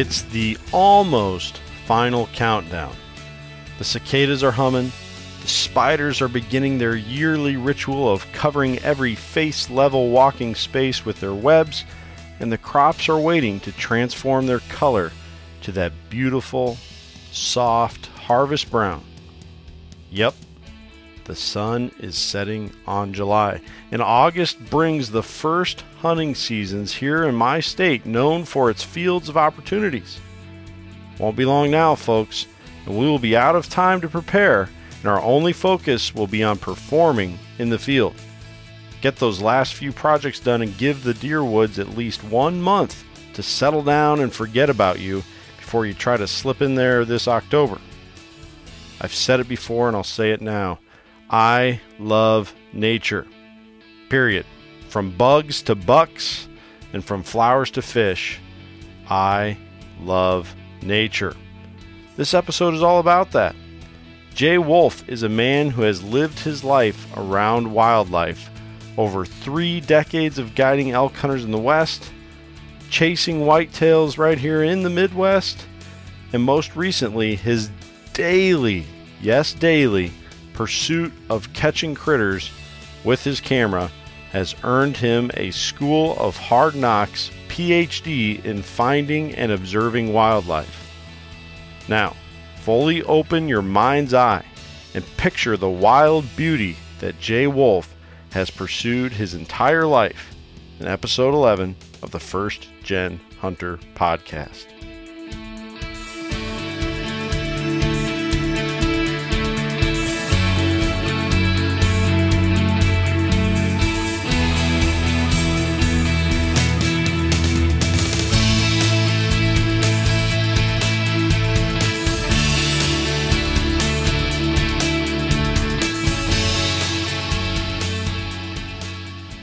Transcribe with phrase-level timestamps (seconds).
[0.00, 2.96] It's the almost final countdown.
[3.76, 4.92] The cicadas are humming,
[5.42, 11.20] the spiders are beginning their yearly ritual of covering every face level walking space with
[11.20, 11.84] their webs,
[12.38, 15.12] and the crops are waiting to transform their color
[15.60, 16.78] to that beautiful,
[17.30, 19.04] soft harvest brown.
[20.10, 20.34] Yep,
[21.30, 23.60] the sun is setting on July,
[23.92, 29.28] and August brings the first hunting seasons here in my state known for its fields
[29.28, 30.18] of opportunities.
[31.20, 32.46] Won't be long now, folks,
[32.84, 34.68] and we will be out of time to prepare,
[34.98, 38.16] and our only focus will be on performing in the field.
[39.00, 43.04] Get those last few projects done and give the deer woods at least one month
[43.34, 45.22] to settle down and forget about you
[45.58, 47.78] before you try to slip in there this October.
[49.00, 50.80] I've said it before and I'll say it now.
[51.30, 53.26] I love nature.
[54.08, 54.44] Period.
[54.88, 56.48] From bugs to bucks
[56.92, 58.40] and from flowers to fish,
[59.08, 59.56] I
[60.00, 61.36] love nature.
[62.16, 63.54] This episode is all about that.
[64.34, 68.50] Jay Wolf is a man who has lived his life around wildlife
[68.96, 72.10] over three decades of guiding elk hunters in the West,
[72.90, 75.66] chasing whitetails right here in the Midwest,
[76.32, 77.70] and most recently, his
[78.12, 78.84] daily,
[79.20, 80.12] yes, daily,
[80.60, 82.50] pursuit of catching critters
[83.02, 83.90] with his camera
[84.30, 90.92] has earned him a School of Hard Knocks PhD in finding and observing wildlife.
[91.88, 92.14] Now,
[92.56, 94.44] fully open your mind's eye
[94.92, 97.96] and picture the wild beauty that Jay Wolf
[98.32, 100.36] has pursued his entire life
[100.78, 104.69] in episode 11 of the First Gen Hunter podcast.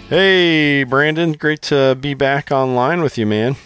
[0.09, 3.57] Hey, Brandon, great to be back online with you, man.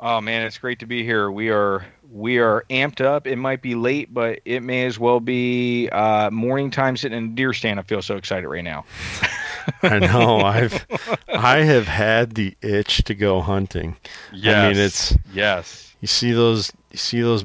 [0.00, 1.30] Oh man, it's great to be here.
[1.30, 3.28] We are we are amped up.
[3.28, 7.24] It might be late, but it may as well be uh, morning time sitting in
[7.26, 7.78] a deer stand.
[7.78, 8.86] I feel so excited right now.
[9.84, 10.40] I know.
[10.44, 10.84] I've
[11.28, 13.94] I have had the itch to go hunting.
[14.32, 14.56] Yes.
[14.56, 15.94] I mean, it's yes.
[16.00, 17.44] you see those you see those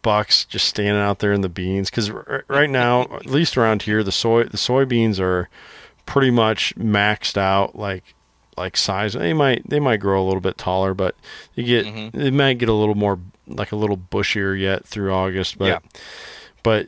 [0.00, 2.10] bucks just standing out there in the beans because
[2.48, 5.50] right now, at least around here, the soy the soybeans are
[6.06, 8.04] pretty much maxed out like
[8.56, 9.14] like size.
[9.14, 11.14] They might they might grow a little bit taller, but
[11.54, 12.12] you get Mhm.
[12.12, 15.58] they might get a little more like a little bushier yet through August.
[15.58, 15.78] But Yeah.
[16.62, 16.86] but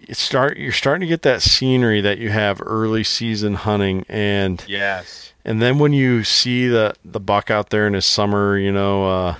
[0.00, 4.64] it start you're starting to get that scenery that you have early season hunting and
[4.68, 5.32] Yes.
[5.44, 9.06] and then when you see the the buck out there in his summer, you know,
[9.08, 9.34] uh,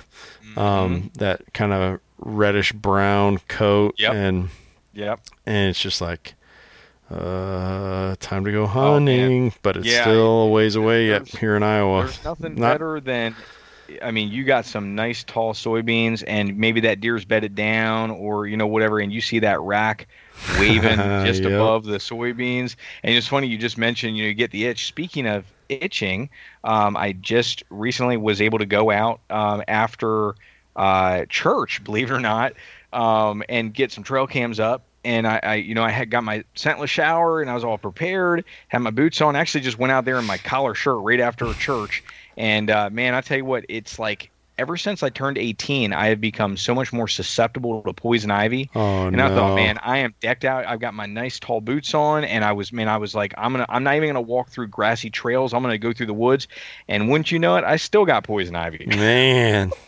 [0.55, 0.59] Mm-hmm.
[0.59, 4.13] um, that kind of reddish brown coat, Yep.
[4.13, 4.49] and
[4.93, 5.19] Yep.
[5.45, 6.33] and it's just like,
[7.09, 11.55] uh, time to go Oh, hunting, but it's Yeah, still a ways away yet here
[11.55, 12.05] in Iowa.
[12.05, 13.37] There's nothing Not- better than,
[14.01, 18.47] I mean, you got some nice tall soybeans, and maybe that deer's bedded down, or
[18.47, 20.07] you know whatever, and you see that rack
[20.47, 21.45] waving just Yep.
[21.45, 22.75] above the soybeans.
[23.03, 24.87] And it's funny you just mentioned, you know, you get the itch.
[24.87, 26.29] Speaking of itching,
[26.63, 30.35] um, I just recently was able to go out um, after
[30.75, 32.53] uh, church, believe it or not,
[32.93, 34.86] um, and get some trail cams up.
[35.07, 37.77] And I, I, you know, I had got my scentless shower and I was all
[37.77, 39.37] prepared, had my boots on.
[39.37, 42.03] Actually, just went out there in my collar shirt right after church.
[42.35, 46.07] And uh, man, I tell you what, it's like ever since I turned 18, I
[46.07, 48.69] have become so much more susceptible to poison ivy.
[48.75, 49.27] Oh And no!
[49.27, 50.65] I thought, man, I am decked out.
[50.65, 53.53] I've got my nice tall boots on, and I was, man, I was like, I'm
[53.53, 55.53] gonna, I'm not even gonna walk through grassy trails.
[55.53, 56.49] I'm gonna go through the woods,
[56.89, 58.85] and wouldn't you know it, I still got poison ivy.
[58.87, 59.71] man.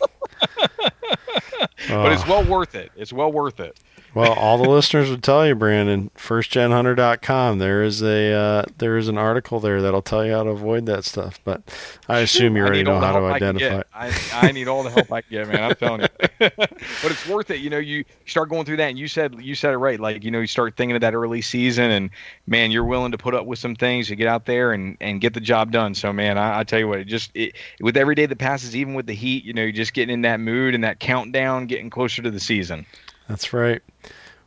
[1.89, 2.91] But it's well worth it.
[2.95, 3.77] It's well worth it.
[4.15, 6.09] Well, all the listeners would tell you, Brandon.
[6.17, 7.59] FirstGenHunter.com.
[7.59, 10.87] There is a uh, there is an article there that'll tell you how to avoid
[10.87, 11.39] that stuff.
[11.43, 11.61] But
[12.07, 13.83] I assume you already know how to identify.
[13.93, 15.63] I, I, need all the help I can get, man.
[15.63, 16.07] I'm telling you.
[16.39, 16.71] but
[17.03, 17.59] it's worth it.
[17.59, 19.99] You know, you start going through that, and you said you said it right.
[19.99, 22.09] Like you know, you start thinking of that early season, and
[22.47, 25.21] man, you're willing to put up with some things to get out there and and
[25.21, 25.93] get the job done.
[25.93, 28.75] So man, I, I tell you what, it just it, with every day that passes,
[28.75, 31.67] even with the heat, you know, you're just getting in that mood and that countdown,
[31.67, 32.87] getting closer to the season.
[33.29, 33.81] That's right.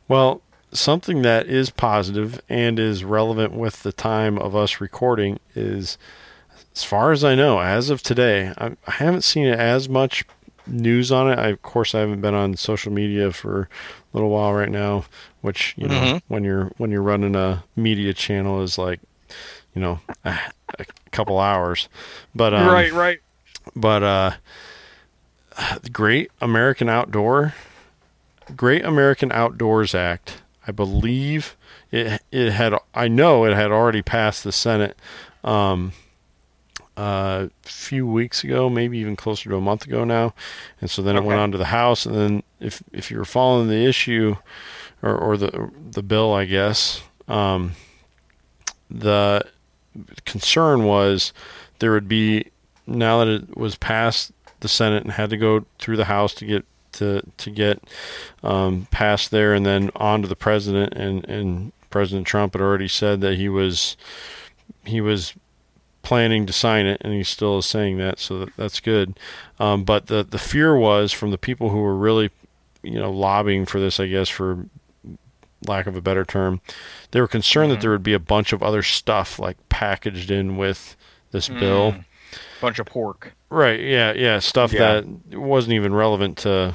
[0.09, 0.43] Well,
[0.73, 5.97] something that is positive and is relevant with the time of us recording is,
[6.75, 10.25] as far as I know, as of today, I, I haven't seen as much
[10.67, 11.39] news on it.
[11.39, 13.69] I, of course, I haven't been on social media for a
[14.13, 15.05] little while right now,
[15.41, 16.35] which you know, mm-hmm.
[16.35, 19.01] when you're when you're running a media channel is like,
[19.75, 20.39] you know, a,
[20.79, 21.89] a couple hours.
[22.35, 23.21] But um, right, right.
[23.77, 24.33] But uh,
[25.83, 27.55] the Great American Outdoor
[28.57, 31.57] Great American Outdoors Act, I believe
[31.91, 34.97] it it had I know it had already passed the Senate
[35.45, 35.93] um,
[36.97, 40.35] a few weeks ago, maybe even closer to a month ago now,
[40.81, 41.25] and so then okay.
[41.25, 44.37] it went on to the House, and then if if you're following the issue
[45.03, 47.73] or, or the the bill, I guess um,
[48.91, 49.45] the
[50.25, 51.33] concern was
[51.79, 52.47] there would be
[52.87, 56.47] now that it was passed the Senate and had to go through the House to
[56.47, 57.83] get to to get
[58.43, 62.89] um, past there and then on to the president and and President Trump had already
[62.89, 63.97] said that he was
[64.85, 65.35] he was
[66.03, 69.19] planning to sign it and he still is saying that so that, that's good
[69.61, 72.31] um, but the the fear was from the people who were really
[72.83, 74.67] you know lobbying for this I guess for
[75.69, 76.61] lack of a better term
[77.13, 77.75] they were concerned mm-hmm.
[77.75, 80.97] that there would be a bunch of other stuff like packaged in with
[81.31, 81.61] this mm.
[81.61, 81.95] bill
[82.61, 83.81] bunch of pork Right.
[83.81, 84.15] Yeah.
[84.15, 84.39] Yeah.
[84.39, 85.03] Stuff yeah.
[85.03, 86.75] that wasn't even relevant to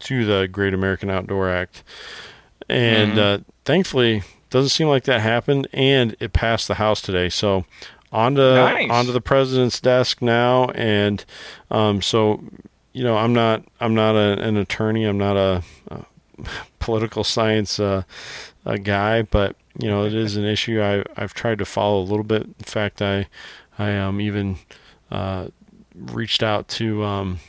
[0.00, 1.84] to the Great American Outdoor Act,
[2.68, 3.42] and mm-hmm.
[3.42, 7.28] uh, thankfully, doesn't seem like that happened, and it passed the House today.
[7.28, 7.64] So
[8.10, 8.90] onto nice.
[8.90, 11.24] onto the president's desk now, and
[11.70, 12.42] um, so
[12.92, 15.04] you know, I'm not I'm not a, an attorney.
[15.04, 16.04] I'm not a, a
[16.80, 18.02] political science uh,
[18.64, 22.02] a guy, but you know, it is an issue I I've tried to follow a
[22.02, 22.42] little bit.
[22.42, 23.28] In fact, I
[23.78, 24.58] I am um, even
[25.10, 25.48] uh,
[25.94, 27.40] reached out to um,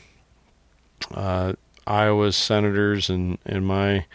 [1.14, 1.54] uh,
[1.86, 4.06] Iowa's senators and, and my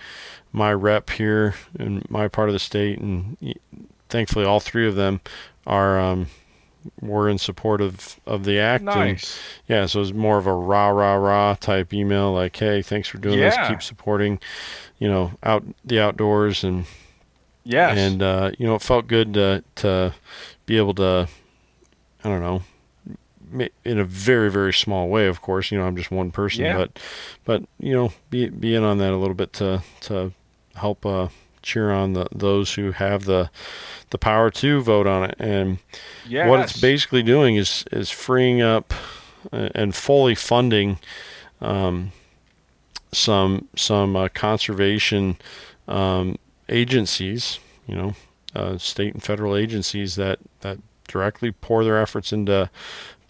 [0.52, 3.36] my rep here in my part of the state, and
[4.08, 5.20] thankfully all three of them
[5.66, 6.26] are um,
[7.00, 8.84] were in support of, of the act.
[8.84, 9.38] Nice.
[9.68, 12.82] And yeah, so it was more of a rah rah rah type email, like, "Hey,
[12.82, 13.50] thanks for doing yeah.
[13.50, 13.68] this.
[13.68, 14.38] Keep supporting,
[14.98, 16.84] you know, out the outdoors." And
[17.64, 20.14] yes, and uh, you know, it felt good to to
[20.66, 21.28] be able to,
[22.22, 22.62] I don't know,
[23.84, 26.76] in a very very small way of course you know i'm just one person yeah.
[26.76, 26.99] but
[27.44, 30.32] but you know be be in on that a little bit to to
[30.75, 31.28] help uh,
[31.62, 33.50] cheer on the those who have the
[34.10, 35.78] the power to vote on it and
[36.28, 36.49] yes.
[36.49, 38.93] what it's basically doing is is freeing up
[39.52, 40.98] uh, and fully funding
[41.60, 42.12] um,
[43.12, 45.37] some some uh, conservation
[45.88, 46.37] um,
[46.69, 48.14] agencies you know
[48.55, 50.78] uh, state and federal agencies that that
[51.08, 52.70] directly pour their efforts into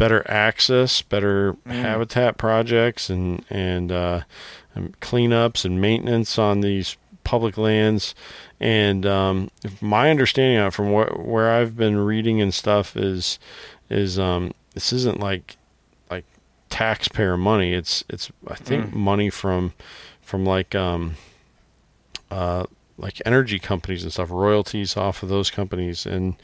[0.03, 1.71] better access, better mm.
[1.71, 4.23] habitat projects, and and, uh,
[4.75, 8.13] and, cleanups and maintenance on these public lands.
[8.59, 9.49] And um,
[9.81, 13.39] my understanding from where, where I've been reading and stuff is
[13.91, 15.57] is um, this isn't like
[16.11, 16.25] like
[16.69, 17.73] taxpayer money.
[17.73, 18.95] It's it's I think mm.
[18.95, 19.73] money from
[20.21, 21.15] from like um,
[22.29, 22.65] uh,
[22.99, 26.37] like energy companies and stuff, royalties off of those companies, and,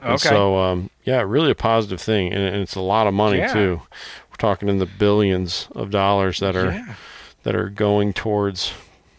[0.00, 0.28] and okay.
[0.28, 3.52] so um, yeah, really a positive thing, and, and it's a lot of money yeah.
[3.52, 3.80] too.
[4.30, 6.94] We're talking in the billions of dollars that are yeah.
[7.44, 8.72] that are going towards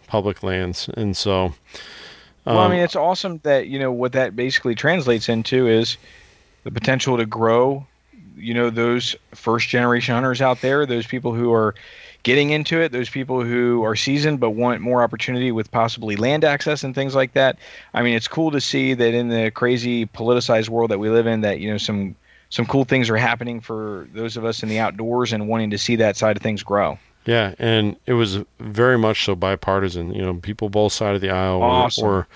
[0.07, 1.53] public lands, and so.
[2.45, 5.67] Um, well, I um, mean, it's awesome that you know what that basically translates into
[5.67, 5.97] is
[6.63, 7.85] the potential to grow.
[8.35, 11.75] You know, those first generation hunters out there, those people who are
[12.23, 16.43] getting into it, those people who are seasoned but want more opportunity with possibly land
[16.43, 17.59] access and things like that.
[17.93, 21.27] I mean, it's cool to see that in the crazy politicized world that we live
[21.27, 22.15] in, that you know some
[22.49, 25.77] some cool things are happening for those of us in the outdoors and wanting to
[25.77, 26.97] see that side of things grow.
[27.25, 30.13] Yeah, and it was very much so bipartisan.
[30.13, 32.05] You know, people both sides of the aisle awesome.
[32.05, 32.27] were, were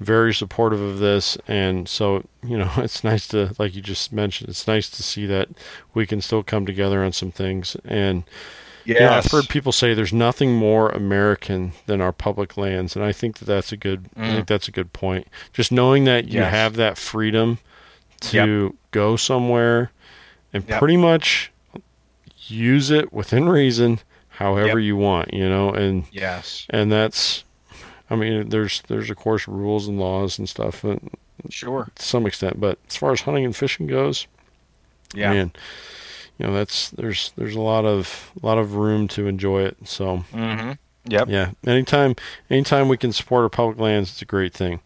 [0.00, 4.50] very supportive of this, and so you know, it's nice to, like you just mentioned,
[4.50, 5.48] it's nice to see that
[5.94, 8.22] we can still come together on some things and.
[8.84, 13.12] Yeah, I've heard people say there's nothing more American than our public lands, and I
[13.12, 14.04] think that that's a good.
[14.16, 14.24] Mm.
[14.24, 15.28] I think that's a good point.
[15.52, 16.50] Just knowing that you yes.
[16.50, 17.58] have that freedom
[18.20, 18.74] to yep.
[18.90, 19.90] go somewhere
[20.52, 20.78] and yep.
[20.78, 21.52] pretty much
[22.46, 24.86] use it within reason, however yep.
[24.86, 27.44] you want, you know, and yes, and that's
[28.12, 31.10] I mean, there's there's of course rules and laws and stuff, and
[31.48, 31.88] Sure.
[31.94, 32.60] to some extent.
[32.60, 34.26] But as far as hunting and fishing goes,
[35.14, 35.32] Yeah.
[35.32, 35.52] man,
[36.38, 39.76] you know that's there's there's a lot of a lot of room to enjoy it.
[39.84, 40.72] So Mm-hmm.
[41.04, 41.28] Yep.
[41.28, 42.14] yeah, anytime
[42.48, 44.80] anytime we can support our public lands, it's a great thing.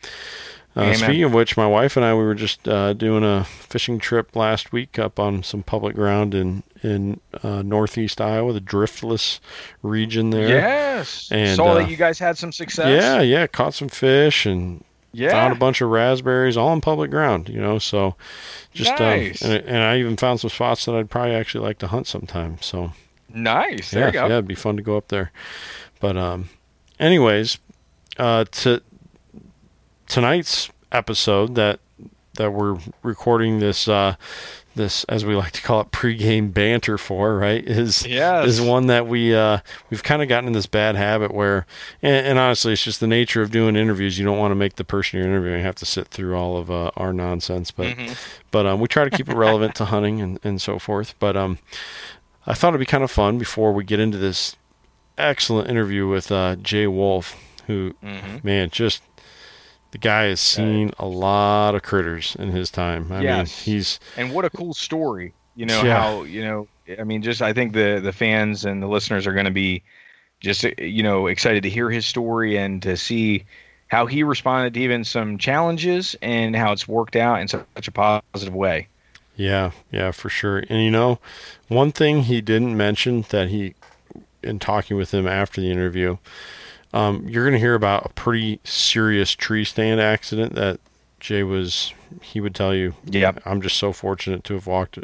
[0.74, 3.98] Uh, speaking of which, my wife and I we were just uh, doing a fishing
[3.98, 9.40] trip last week up on some public ground in in uh, northeast Iowa, the driftless
[9.82, 10.48] region there.
[10.48, 11.30] Yes.
[11.32, 12.88] And, Saw uh, that you guys had some success.
[12.88, 14.84] Yeah, yeah, caught some fish and
[15.16, 15.30] Yeah.
[15.30, 17.78] found a bunch of raspberries all on public ground, you know.
[17.78, 18.16] So
[18.74, 19.42] just Nice.
[19.44, 22.06] um, and, and I even found some spots that I'd probably actually like to hunt
[22.06, 22.58] sometime.
[22.60, 22.92] So
[23.32, 23.90] nice.
[23.90, 24.26] There yeah, you go.
[24.26, 25.32] yeah, it'd be fun to go up there.
[26.00, 26.50] But um,
[27.00, 27.58] anyways,
[28.18, 28.82] uh, to
[30.06, 31.80] tonight's episode that
[32.34, 34.14] that we're recording this uh
[34.76, 38.46] this as we like to call it pregame banter for right is Yes.
[38.46, 39.58] is one that we uh
[39.90, 41.66] we've kind of gotten in this bad habit where
[42.02, 44.76] and, and honestly it's just the nature of doing interviews you don't want to make
[44.76, 48.16] the person you're interviewing have to sit through all of uh, our nonsense but Mhm.
[48.52, 51.14] but um, we try to keep it relevant to hunting and, and so forth.
[51.18, 51.58] But um,
[52.46, 54.56] I thought it'd be kind of fun before we get into this
[55.18, 58.42] excellent interview with uh, Jay Wolf, who, Mhm.
[58.44, 59.02] man, just
[59.96, 63.10] the guy has seen a lot of critters in his time.
[63.10, 63.22] I Yes.
[63.22, 65.34] mean, he's And what a cool story.
[65.54, 65.84] You know Yeah.
[65.84, 66.68] how you know.
[66.98, 69.82] I mean, just I think the the fans and the listeners are going to be
[70.40, 73.46] just you know excited to hear his story and to see
[73.88, 77.92] how he responded to even some challenges and how it's worked out in such a
[77.92, 78.88] positive way.
[79.36, 80.58] Yeah, yeah, for sure.
[80.68, 81.18] And you know,
[81.68, 83.74] one thing he didn't mention that he,
[84.42, 86.18] in talking with him after the interview,
[86.96, 90.80] um, you're going to hear about a pretty serious tree stand accident that
[91.20, 91.92] Jay was.
[92.22, 93.32] He would tell you, Yeah.
[93.44, 94.98] I'm just so fortunate to have walked,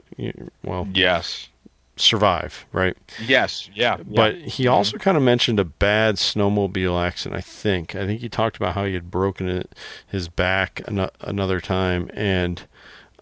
[0.62, 1.48] well, Yes.
[1.96, 2.96] survive, right?
[3.26, 3.68] Yes.
[3.74, 3.96] Yeah.
[4.04, 7.36] But he also kind of mentioned a bad snowmobile accident.
[7.38, 7.94] I think.
[7.96, 9.74] I think he talked about how he had broken it,
[10.06, 12.62] his back an- another time, and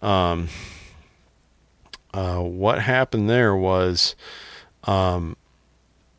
[0.01, 0.47] um,
[2.13, 4.15] uh, what happened there was,
[4.83, 5.35] um,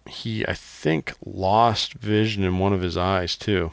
[0.06, 3.72] he I think lost vision in one of his eyes too,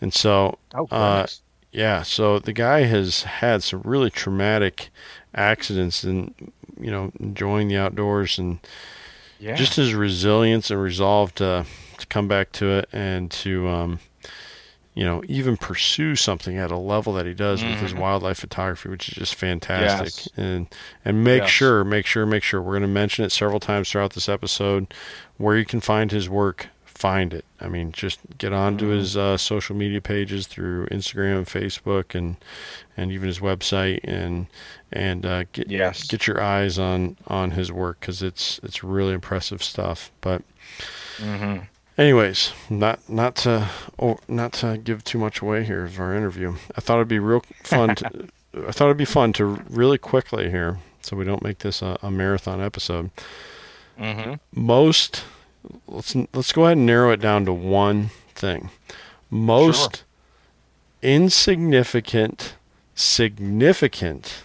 [0.00, 1.26] and so oh, uh,
[1.72, 4.90] yeah, so the guy has had some really traumatic
[5.34, 6.34] accidents and
[6.80, 8.58] you know enjoying the outdoors and
[9.38, 9.54] yeah.
[9.54, 11.64] just his resilience and resolve to
[11.98, 14.00] to come back to it and to um
[14.94, 17.98] you know even pursue something at a level that he does with his Mhm.
[17.98, 20.28] wildlife photography which is just fantastic Yes.
[20.36, 20.66] and
[21.04, 21.50] and make Yes.
[21.50, 24.92] sure make sure make sure we're going to mention it several times throughout this episode
[25.40, 28.98] where you can find his work find it i mean just get onto Mhm.
[28.98, 32.36] his uh, social media pages through instagram facebook and
[32.96, 34.46] and even his website and
[34.92, 36.06] and uh, get yes.
[36.06, 40.10] get your eyes on on his work because it's it's really impressive stuff.
[40.20, 40.42] But
[41.18, 41.58] hmm
[41.96, 43.68] anyways, not not to
[43.98, 46.56] oh, not to give too much away here of our interview.
[46.76, 47.94] I thought it'd be real fun.
[47.96, 48.28] To,
[48.68, 51.96] I thought it'd be fun to really quickly here, so we don't make this a,
[52.02, 53.10] a marathon episode.
[54.00, 55.24] Hmm Most
[55.86, 58.70] let's let's go ahead and narrow it down to one thing.
[59.30, 60.04] Most
[61.02, 62.54] insignificant,
[62.94, 64.42] significant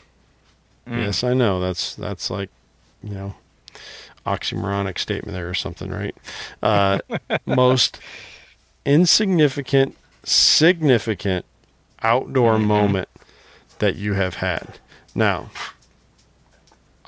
[0.87, 0.99] Mm.
[1.05, 1.59] Yes, I know.
[1.59, 2.51] That's that's like,
[3.01, 3.33] you know,
[4.23, 6.15] oxymoronic statement there or something, right?
[6.61, 6.99] Uh,
[7.47, 7.97] most
[8.85, 11.43] insignificant, significant
[12.03, 12.65] outdoor Mhm.
[12.65, 13.09] moment
[13.79, 14.77] that you have had.
[15.15, 15.49] Now,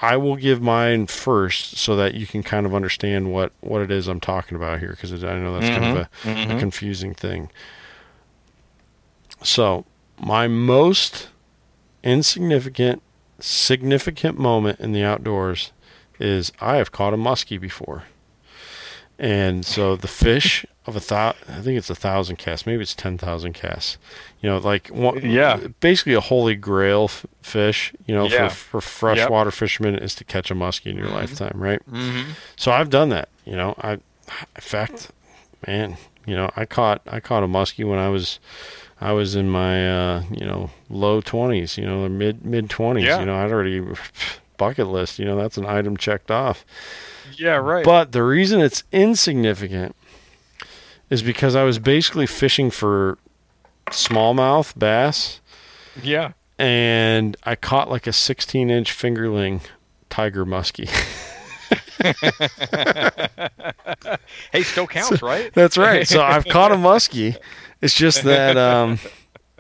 [0.02, 3.90] I will give mine first so that you can kind of understand what what it
[3.92, 6.60] is I'm talking about here because I know that's kind of a a Mhm.
[6.60, 7.50] confusing thing.
[9.44, 9.86] So,
[10.20, 11.30] my most
[12.04, 13.02] insignificant,
[13.40, 15.72] significant moment in the outdoors
[16.20, 18.04] is I have caught a muskie before.
[19.20, 22.96] And so the fish of a thou, I think it's a thousand casts, maybe it's
[22.96, 23.98] ten thousand casts.
[24.42, 25.60] You know, like one, Yeah.
[25.82, 27.94] basically a holy grail f- fish.
[28.06, 28.48] You know, Yeah.
[28.50, 31.82] for for freshwater fishermen is to catch a muskie in your lifetime, right?
[31.92, 32.26] Mhm.
[32.56, 33.30] So I've done that.
[33.46, 34.02] You know, I, in
[34.60, 35.12] fact,
[35.68, 38.40] man, you know, I caught I caught a muskie when I was
[39.02, 43.06] I was in my uh, you know low twenties, you know, mid mid twenties.
[43.06, 43.20] Yeah.
[43.20, 43.82] You know, I'd already
[44.58, 45.20] bucket list.
[45.20, 46.66] You know, that's an item checked off.
[47.34, 47.58] Yeah.
[47.58, 47.84] Right.
[47.84, 49.96] But the reason it's insignificant
[51.10, 53.18] is because I was basically fishing for
[53.92, 55.42] smallmouth bass,
[56.02, 56.34] yeah.
[56.60, 59.62] and I caught like a 16 inch fingerling
[60.10, 60.90] tiger muskie.
[64.52, 65.54] Hey, still counts, right?
[65.54, 66.08] That's right.
[66.08, 67.38] So I've caught a muskie.
[67.82, 69.00] It's just that, um,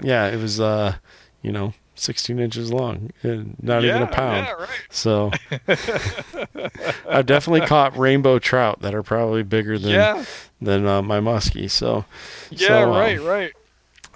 [0.04, 0.96] yeah, it was, uh,
[1.42, 4.46] you know, 16 inches long and not even a pound.
[4.48, 4.70] yeah, right.
[4.90, 5.32] So
[7.10, 10.26] I've definitely caught rainbow trout that are probably bigger than Yeah,
[10.62, 11.70] than uh, my muskie.
[11.70, 12.06] So
[12.52, 13.54] yeah, so, um, right, right.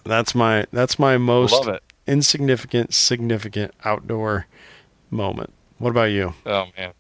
[0.04, 1.68] that's my that's my most
[2.08, 4.48] insignificant significant outdoor
[5.10, 5.54] moment.
[5.78, 6.34] What about you?
[6.46, 6.94] Oh man.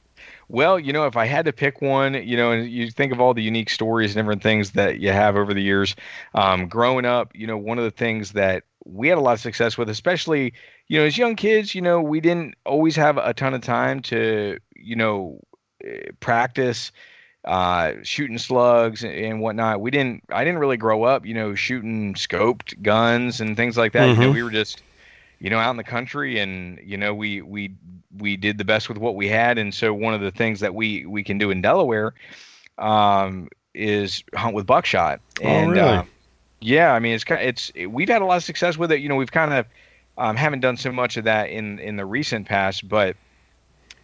[0.50, 3.22] Well, you know, if I had to pick one, you know, and you think of
[3.22, 5.96] all the unique stories and different things that you have over the years,
[6.36, 9.40] um, growing up, you know, one of the things that we had a lot of
[9.40, 10.54] success with, especially,
[10.88, 14.02] you know, as young kids, you know, we didn't always have a ton of time
[14.04, 15.40] to, you know,
[15.84, 16.92] eh, practice
[17.46, 19.82] uh, shooting slugs and, and whatnot.
[19.82, 23.94] We didn't, I didn't really grow up, you know, shooting scoped guns and things like
[23.94, 24.14] that.
[24.14, 24.32] You know, Mhm.
[24.32, 24.84] we were just,
[25.40, 27.76] you know, out in the country and, you know, we, we,
[28.18, 29.58] we did the best with what we had.
[29.58, 32.14] And so one of the things that we, we can do in Delaware,
[32.78, 35.22] um, is hunt with buckshot.
[35.44, 36.02] Oh, really?
[36.02, 36.11] um,
[36.62, 39.02] yeah, I mean, it's kind of, it's, we've had a lot of success with it.
[39.02, 39.66] You know, we've kind of,
[40.18, 43.16] um, haven't done so much of that in, in the recent past, but,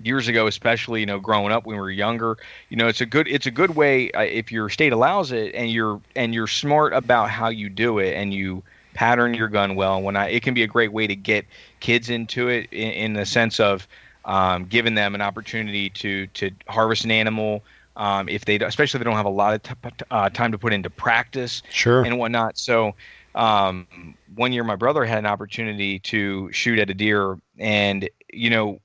[0.04, 2.38] years ago especially you know growing up when we were younger
[2.70, 5.54] you know it's a good it's a good way uh, if your state allows it
[5.56, 8.62] and you're and you're smart about how you do it and you
[8.94, 11.46] pattern your gun well when I it can be a great way to get
[11.80, 13.88] kids into it in, in the sense of
[14.26, 17.64] um, giving them an opportunity to to harvest an animal
[17.98, 20.58] um, if they especially if they don't have a lot of t- uh, time to
[20.58, 22.04] put into practice Sure.
[22.06, 22.58] and whatnot.
[22.58, 22.94] So
[23.36, 23.88] um,
[24.36, 28.80] one year, my brother had an opportunity to shoot at a deer, and you know,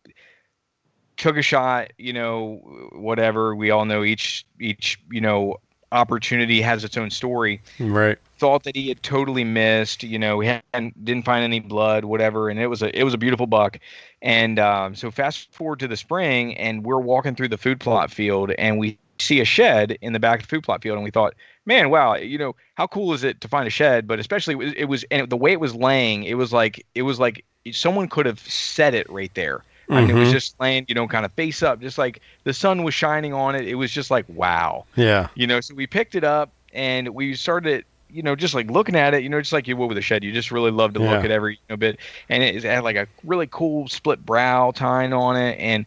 [1.16, 1.92] took a shot.
[1.98, 3.54] You know, whatever.
[3.54, 5.56] We all know each each you know
[5.92, 7.60] opportunity has its own story.
[7.78, 8.18] right.
[8.42, 10.02] Thought that he had totally missed.
[10.02, 13.14] You know, he hadn't, didn't find any blood, whatever, and it was a it was
[13.14, 13.78] a beautiful buck.
[14.22, 18.10] And um, so fast forward to the spring, and we're walking through the food plot
[18.10, 21.04] field, and we see a shed in the back of the food plot field, and
[21.04, 21.34] we thought,
[21.66, 24.06] man, wow, you know, how cool is it to find a shed?
[24.08, 27.20] But especially it was, and the way it was laying, it was like it was
[27.20, 29.64] like someone could have set it right there.
[29.94, 30.32] I mean, it was Mhm.
[30.32, 33.54] just laying, you know, kind of face up, just like the sun was shining on
[33.54, 33.68] it.
[33.68, 35.28] It was just like wow Yeah.
[35.34, 38.94] you know so we picked it up and we started you know just like looking
[38.96, 40.92] at it you know just like you would with a shed you just really love
[40.94, 41.98] to look at every you know, bit.
[42.28, 45.58] And it had like a really cool split brow tine on it.
[45.58, 45.86] And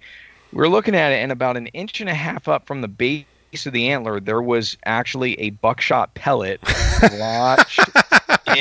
[0.52, 2.88] we were looking at it and about an inch and a half up from the
[2.88, 3.26] base
[3.66, 6.60] of the antler there was actually a buckshot pellet
[7.14, 7.80] lodged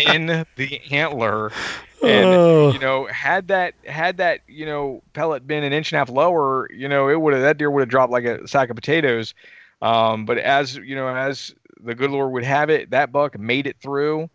[0.06, 1.50] in the antler.
[2.02, 2.72] And Oh.
[2.72, 6.10] you know had that had that you know pellet been an inch and a half
[6.10, 8.76] lower you know it would have that deer would have dropped like a sack of
[8.76, 9.34] potatoes.
[9.82, 13.66] Um, but as you know as the good lord would have it that buck made
[13.66, 14.28] it through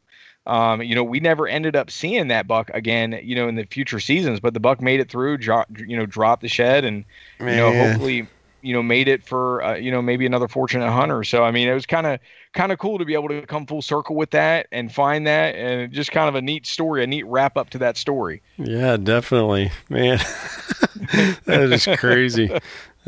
[0.46, 3.66] um, you know we never ended up seeing that buck again you know in the
[3.66, 7.06] future seasons but the buck made it through dro- you know dropped the shed and
[7.40, 8.28] you know hopefully
[8.62, 11.68] you know made it for uh, you know maybe another fortunate hunter so i mean
[11.68, 12.20] it was kind of
[12.54, 15.56] kind of cool to be able to come full circle with that and find that
[15.56, 18.98] and just kind of a neat story a neat wrap up to that story Yeah,
[18.98, 20.18] definitely, man.
[21.46, 22.52] that is crazy.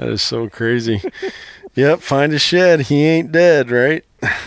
[0.02, 1.00] That is so crazy.
[1.76, 2.82] Yep, find a shed.
[2.82, 4.04] He ain't dead, right?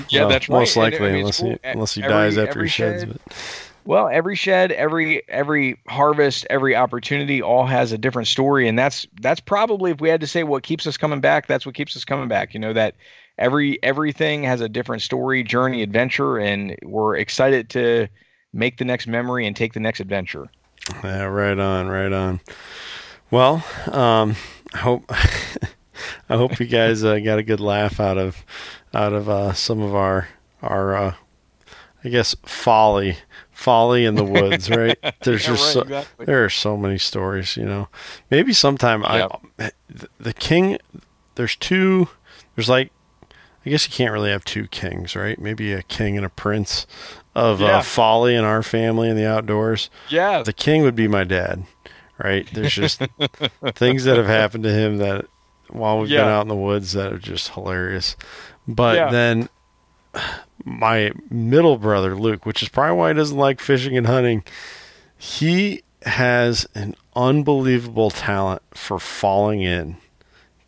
[0.08, 1.50] yeah Well, that's right Most And, likely, I mean, unless cool.
[1.52, 3.02] he unless he every- dies after he sheds.
[3.04, 3.36] shed- But
[3.84, 9.06] Well, every shed, every every harvest, every opportunity all has a different story and that's
[9.20, 11.96] that's probably if we had to say what keeps us coming back, that's what keeps
[11.96, 12.52] us coming back.
[12.52, 12.96] You know that
[13.38, 18.08] every everything has a different story, journey, adventure and we're excited to
[18.52, 20.48] make the next memory and take the next adventure.
[21.04, 22.40] yeah, right on, right on.
[23.30, 24.36] Well, um,
[24.74, 25.04] I hope
[26.28, 28.44] I hope you guys uh, got a good laugh out of
[28.92, 30.28] out of uh, some of our
[30.62, 31.14] our uh,
[32.04, 33.16] I guess folly
[33.50, 34.98] folly in the woods, right?
[35.22, 36.26] There's Yeah, just right, so, exactly.
[36.26, 37.88] there are so many stories, you know.
[38.30, 39.72] Maybe sometime I the-
[40.18, 40.78] the king
[41.36, 42.08] there's two
[42.56, 42.90] there's like
[43.66, 45.38] I guess you can't really have two kings, right?
[45.40, 46.86] Maybe a king and a prince
[47.34, 47.78] of Yeah.
[47.78, 49.88] uh, folly in our family in the outdoors.
[50.10, 50.42] Yeah.
[50.42, 51.64] The king would be my dad,
[52.18, 52.48] right?
[52.52, 53.00] There's just
[53.74, 55.26] things that have happened to him that
[55.70, 58.16] while we've been out in the woods that are just hilarious.
[58.68, 59.10] But Yeah.
[59.10, 59.48] then
[60.64, 64.44] my middle brother Luke, which is probably why he doesn't like fishing and hunting,
[65.18, 69.96] he has an unbelievable talent for falling in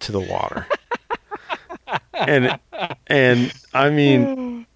[0.00, 0.66] to the water.
[2.14, 2.58] and
[3.06, 4.66] and I mean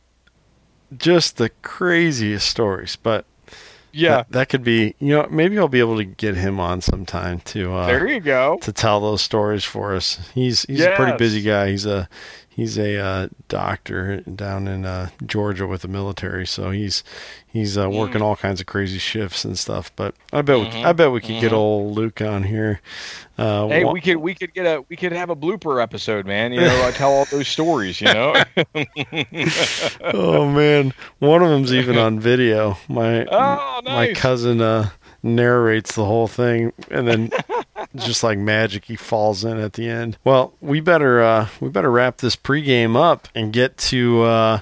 [0.96, 3.24] just the craziest stories, but
[3.92, 4.16] yeah.
[4.16, 7.40] that, that could be you know maybe I'll be able to get him on sometime
[7.40, 8.58] to uh there you go.
[8.62, 10.20] to tell those stories for us.
[10.34, 11.70] He's he's a pretty busy guy.
[11.70, 12.08] He's a
[12.50, 17.02] he's a uh, doctor down in uh, Georgia with the military, so he's
[17.46, 17.96] he's uh, Mm.
[17.98, 19.90] working all kinds of crazy shifts and stuff.
[19.96, 20.84] But I bet we Mhm.
[20.84, 21.56] I bet we could get Mhm.
[21.56, 22.80] old Luke on here.
[23.38, 26.52] Uh, Hey, we could we could get a we could have a blooper episode, man.
[26.52, 28.00] You know, I tell all those stories.
[28.00, 28.34] You know.
[30.14, 32.76] oh man, one of them's even on video.
[32.88, 34.90] My oh, my cousin uh
[35.22, 37.30] narrates the whole thing, and then
[37.96, 40.16] just like magic, he falls in at the end.
[40.24, 44.60] Well, we better uh, we better wrap this pregame up and get to uh,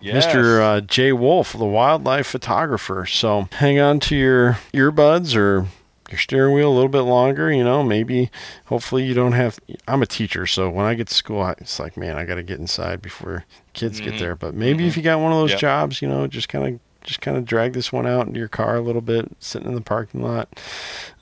[0.00, 0.26] Yes.
[0.26, 0.60] Mr.
[0.60, 3.06] Uh, Jay Wolf, the wildlife photographer.
[3.06, 5.68] So hang on to your earbuds or
[6.10, 7.52] your steering wheel a little bit longer.
[7.52, 8.28] You know, maybe,
[8.64, 9.60] hopefully, you don't have.
[9.86, 12.34] I'm a teacher, so when I get to school, I, it's like, man, I got
[12.34, 14.18] to get inside before kids get Mhm.
[14.18, 14.34] there.
[14.34, 15.60] But maybe if you got one of those Yep.
[15.60, 18.48] jobs, you know, just kind of just kind of drag this one out into your
[18.48, 20.48] car a little bit, sitting in the parking lot.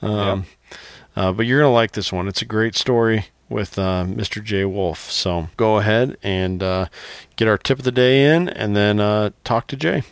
[0.01, 0.45] Um,
[1.15, 2.27] uh, but you're gonna like this one.
[2.27, 4.43] It's a great story with uh, Mr.
[4.43, 5.11] Jay Wolf.
[5.11, 6.87] So go ahead and uh,
[7.35, 10.03] get our tip of the day in, and then uh, talk to Jay.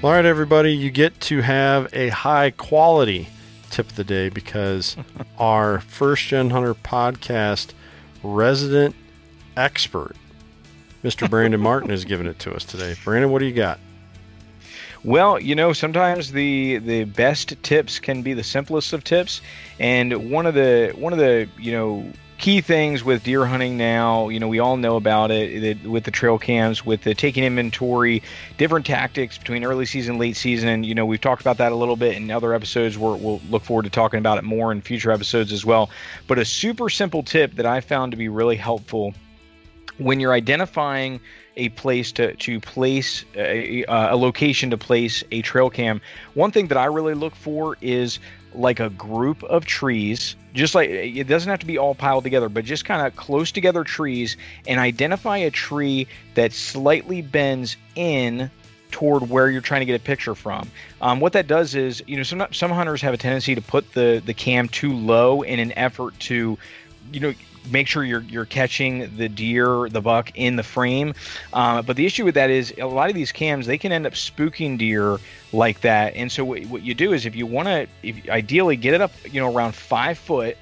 [0.00, 3.28] All right, everybody, you get to have a high quality
[3.68, 4.96] tip of the day because
[5.38, 7.72] our First Gen Hunter podcast
[8.22, 8.94] resident
[9.56, 10.16] expert,
[11.04, 11.28] Mr.
[11.30, 12.94] Brandon Martin, has given it to us today.
[13.04, 13.78] Brandon, what do you got?
[15.04, 19.40] Well, you know, sometimes the the best tips can be the simplest of tips,
[19.78, 24.28] and one of the one of the you know key things with deer hunting now,
[24.28, 27.42] you know, we all know about it it- with the trail cams, with the taking
[27.42, 28.22] inventory,
[28.56, 30.84] different tactics between early season, late season.
[30.84, 32.96] You know, we've talked about that a little bit in other episodes.
[32.96, 35.90] We're, we'll look forward to talking about it more in future episodes as well.
[36.28, 39.14] But a super simple tip that I found to be really helpful
[39.98, 41.20] when you're identifying
[41.56, 46.00] a place to to place a, a location to place a trail cam
[46.34, 48.20] one thing that i really look for is
[48.54, 52.48] like a group of trees just like it doesn't have to be all piled together
[52.48, 58.50] but just kind of close together trees and identify a tree that slightly bends in
[58.90, 60.70] toward where you're trying to get a picture from.
[61.00, 63.92] Um, what that does is, you know, some some hunters have a tendency to put
[63.92, 66.58] the the cam too low in an effort to,
[67.12, 67.34] you know,
[67.70, 71.14] make sure you're you're catching the deer, the buck in the frame.
[71.52, 74.06] Uh, but the issue with that is a lot of these cams they can end
[74.06, 75.18] up spooking deer
[75.52, 76.14] like that.
[76.14, 79.00] And so what, what you do is if you want to, if ideally get it
[79.00, 80.56] up, you know, around five foot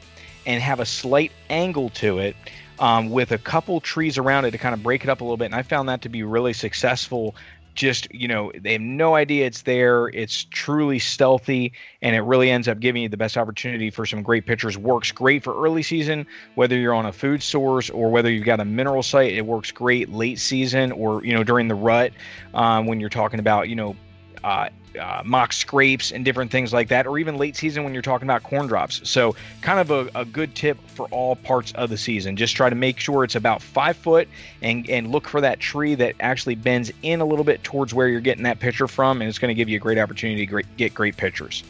[0.47, 2.37] and have a slight angle to it.
[2.79, 5.39] Um, with a couple trees around it to kind of break it up a little
[5.39, 7.35] bit, and I found that to be really successful
[7.77, 10.09] just you know they have no idea it's there.
[10.09, 14.23] It's truly stealthy and it really ends up giving you the best opportunity for some
[14.23, 14.77] great pictures.
[14.77, 18.61] Works great for early season whether you're on a food source or whether you've got
[18.61, 22.13] a mineral site it works great late season or you know during the rut
[22.55, 23.97] um, when you're talking about you know
[24.45, 28.03] uh, uh, mock scrapes and different things like that, or even late season when you're
[28.03, 29.09] talking about corn drops.
[29.09, 32.37] So, kind of a, a good tip for all parts of the season.
[32.37, 34.29] Just try to make sure it's about five foot
[34.63, 38.09] and, and look for that tree that actually bends in a little bit towards where
[38.09, 40.47] you're getting that picture from, and it's going to give you a great opportunity to
[40.47, 41.63] great, get great pictures.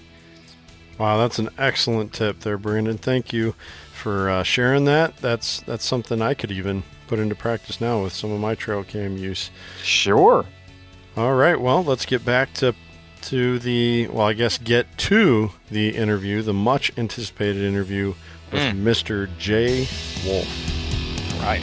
[0.98, 2.96] Wow, that's an excellent tip there, Brandon.
[2.96, 3.54] Thank you
[3.92, 5.16] for uh, sharing that.
[5.18, 8.82] That's that's something I could even put into practice now with some of my trail
[8.82, 9.50] cam use.
[9.82, 10.46] Sure.
[11.16, 12.74] All right, well, let's get back to
[13.26, 18.14] to the well, I guess get to the interview, the much anticipated interview
[18.52, 18.82] with Mm.
[18.84, 19.28] Mr.
[19.38, 19.88] Jay
[20.24, 20.48] Wolf.
[21.42, 21.62] Right.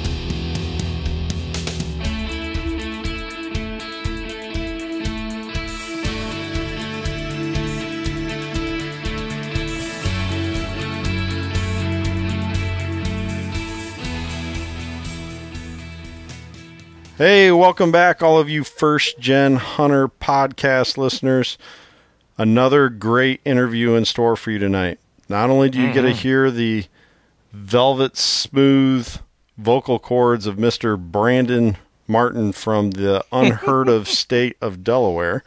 [17.15, 21.59] Hey, welcome back, all of you first gen hunter podcast listeners.
[22.39, 24.97] Another great interview in store for you tonight.
[25.29, 26.17] Not only do you get to mm-hmm.
[26.17, 26.85] hear the
[27.51, 29.15] velvet smooth
[29.59, 30.97] vocal cords of Mr.
[30.97, 35.43] Brandon Martin from the unheard of state of Delaware,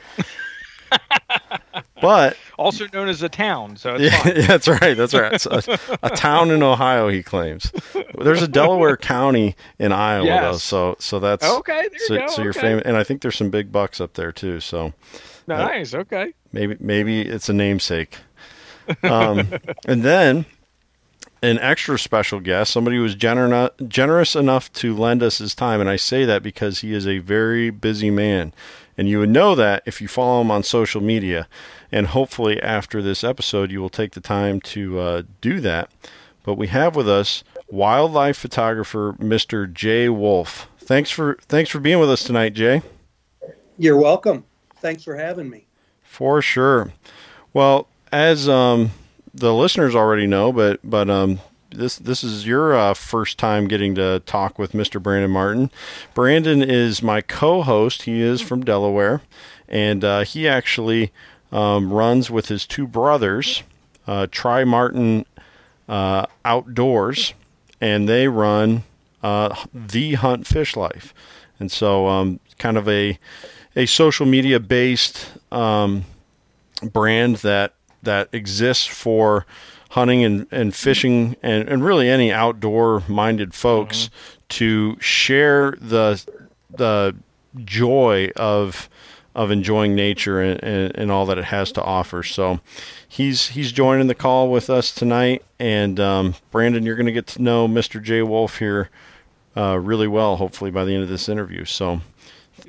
[2.01, 4.97] but Also known as a town, so it's yeah, that's right.
[4.97, 5.45] That's right.
[5.47, 7.73] A, a town in Ohio, he claims.
[8.19, 10.57] There's a Delaware County in Iowa, though.
[10.59, 12.27] So, so that's Okay, there so, you go.
[12.29, 12.61] so you're okay.
[12.61, 14.61] famous, and I think there's some big bucks up there too.
[14.61, 14.93] So
[15.49, 15.95] Nice.
[15.95, 16.33] Okay.
[16.53, 18.17] maybe maybe it's a namesake.
[19.03, 19.49] Um,
[19.87, 20.45] and then
[21.43, 25.81] an extra special guest, somebody who was gener- generous enough to lend us his time,
[25.81, 28.53] and I say that because he is a very busy man,
[28.99, 31.49] and you would know that if you follow him on social media.
[31.93, 35.91] And hopefully, after this episode, you will take the time to uh, do that.
[36.43, 39.73] But we have with us wildlife photographer Mr.
[39.73, 40.69] Jay Wolf.
[40.79, 42.83] Thanks for thanks for being with us tonight, Jay.
[43.79, 44.45] You're welcome.
[44.77, 45.67] Thanks for having me.
[46.03, 46.93] For sure.
[47.53, 48.93] Well, as um,
[49.35, 51.41] the listeners already know, but but um,
[51.77, 55.03] this this is your uh, first time getting to talk with Mr.
[55.03, 55.71] Brandon Martin.
[56.15, 58.03] Brandon is my co-host.
[58.03, 59.23] He is from Delaware,
[59.69, 61.13] and uh, he actually
[61.53, 63.63] um, runs with his two brothers,
[64.07, 65.27] uh, Tri Martin
[65.89, 67.35] uh, Outdoors,
[67.81, 68.85] and they run
[69.23, 71.15] uh, the Hunt Fish Life,
[71.61, 73.19] and so um, kind of a
[73.77, 76.05] a social media based um,
[76.83, 79.47] brand that that exists for
[79.97, 84.41] hunting and, and fishing and, and really any outdoor minded folks mm-hmm.
[84.51, 86.23] to share the
[86.69, 87.17] the
[87.65, 88.91] joy of
[89.35, 92.23] of enjoying nature and, and, and, all that it has to offer.
[92.23, 92.61] So
[93.09, 95.43] he's he's joining the call with us tonight.
[95.59, 98.03] And um, Brandon, you're going to get to know Mr.
[98.03, 98.91] Jay Wolf here
[99.57, 101.65] uh, really well, hopefully by the end of this interview.
[101.65, 102.03] So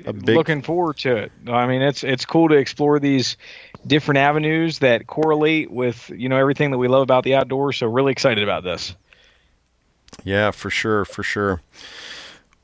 [0.04, 0.36] big...
[0.36, 1.32] looking forward to it.
[1.46, 3.36] I mean, it's it's cool to explore these
[3.86, 7.78] different avenues that correlate with you know everything that we love about the outdoors.
[7.78, 8.94] So really excited about this.
[10.24, 11.60] Yeah, for sure, for sure.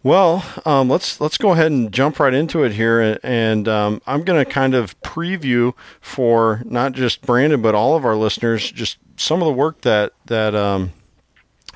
[0.03, 4.23] Well, um, let's let's go ahead and jump right into it here, and um, I'm
[4.23, 8.99] going to kind of preview for not just Brandon but all of our listeners just
[9.17, 10.93] some of the work that that um,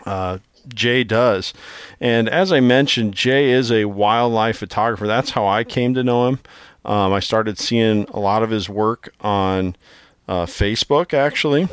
[0.04, 1.52] uh, Jay does.
[2.00, 5.06] And as I mentioned, Jay is a wildlife photographer.
[5.06, 6.40] That's how I came to know him.
[6.84, 9.76] Um, I started seeing a lot of his work on
[10.26, 11.68] uh, Facebook, actually.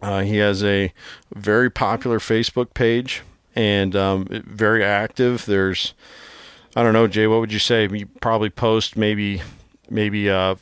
[0.00, 0.92] Uh, he has a
[1.34, 3.22] very popular Facebook page
[3.54, 5.46] and um, very active.
[5.46, 5.94] There's,
[6.74, 7.88] I don't know, Jay, what would you say?
[7.88, 9.42] You probably post maybe,
[9.88, 10.56] maybe uh,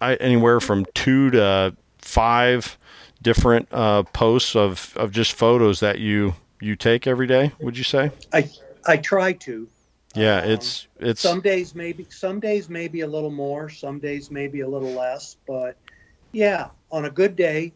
[0.00, 2.78] I, anywhere from two to five
[3.22, 7.52] different uh, posts of, of just photos that you you take every day.
[7.60, 8.10] Would you say?
[8.32, 8.50] I
[8.86, 9.68] I try to.
[10.14, 14.30] Yeah, um, it's it's some days maybe some days maybe a little more, some days
[14.30, 15.76] maybe a little less, but
[16.32, 17.72] yeah, on a good day,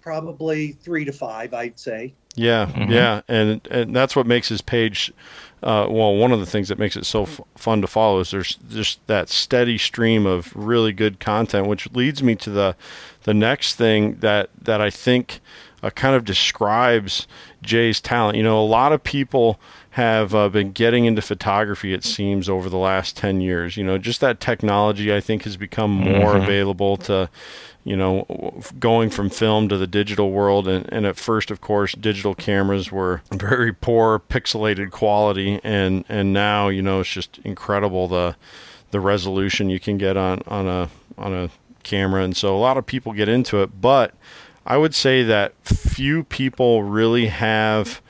[0.00, 2.14] probably three to five, I'd say.
[2.34, 2.92] Yeah, mm-hmm.
[2.92, 5.12] yeah, and and that's what makes his page.
[5.62, 8.30] Uh, well, one of the things that makes it so f- fun to follow is
[8.30, 12.76] there's just that steady stream of really good content, which leads me to the
[13.22, 15.40] the next thing that that I think
[15.82, 17.26] uh, kind of describes
[17.62, 18.36] Jay's talent.
[18.36, 19.58] You know, a lot of people
[19.90, 21.94] have uh, been getting into photography.
[21.94, 23.78] It seems over the last ten years.
[23.78, 26.42] You know, just that technology I think has become more mm-hmm.
[26.42, 27.30] available to.
[27.86, 31.92] You know, going from film to the digital world, and, and at first, of course,
[31.92, 38.08] digital cameras were very poor, pixelated quality, and and now, you know, it's just incredible
[38.08, 38.34] the
[38.90, 41.50] the resolution you can get on on a on a
[41.84, 43.80] camera, and so a lot of people get into it.
[43.80, 44.14] But
[44.66, 48.02] I would say that few people really have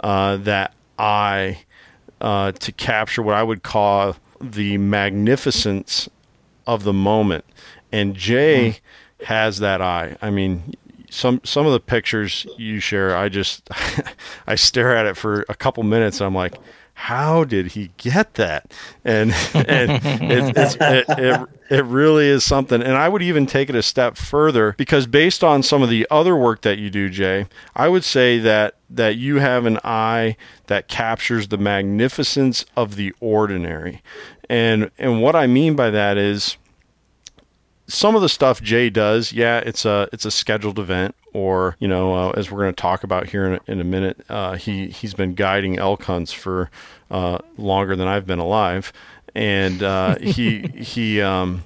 [0.00, 1.64] uh, that eye
[2.20, 6.08] uh, to capture what I would call the magnificence
[6.66, 7.44] of the moment.
[7.92, 8.80] And Jay mm.
[9.24, 10.16] Has that eye.
[10.22, 10.74] I mean,
[11.10, 13.68] some some of the pictures you share, I just
[14.46, 16.20] I stare at it for a couple minutes.
[16.20, 16.56] I'm like,
[16.94, 18.72] how did he get that?
[19.04, 22.82] And and it, it, it, it really is something.
[22.82, 26.06] And I would even take it a step further because based on some of the
[26.10, 30.36] other work that you do, Jay, I would say that that you have an eye
[30.66, 34.02] that captures the magnificence of the ordinary.
[34.50, 36.56] And and what I mean by that is
[37.88, 41.88] some of the stuff Jay does, yeah, it's a it's a scheduled event, or you
[41.88, 44.56] know, uh, as we're going to talk about here in a, in a minute, uh,
[44.56, 46.70] he he's been guiding elk hunts for
[47.10, 48.92] uh, longer than I've been alive,
[49.34, 51.64] and uh, he he um,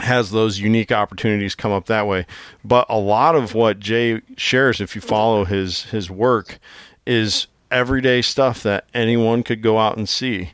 [0.00, 2.26] has those unique opportunities come up that way.
[2.62, 6.58] But a lot of what Jay shares, if you follow his his work,
[7.06, 10.52] is everyday stuff that anyone could go out and see.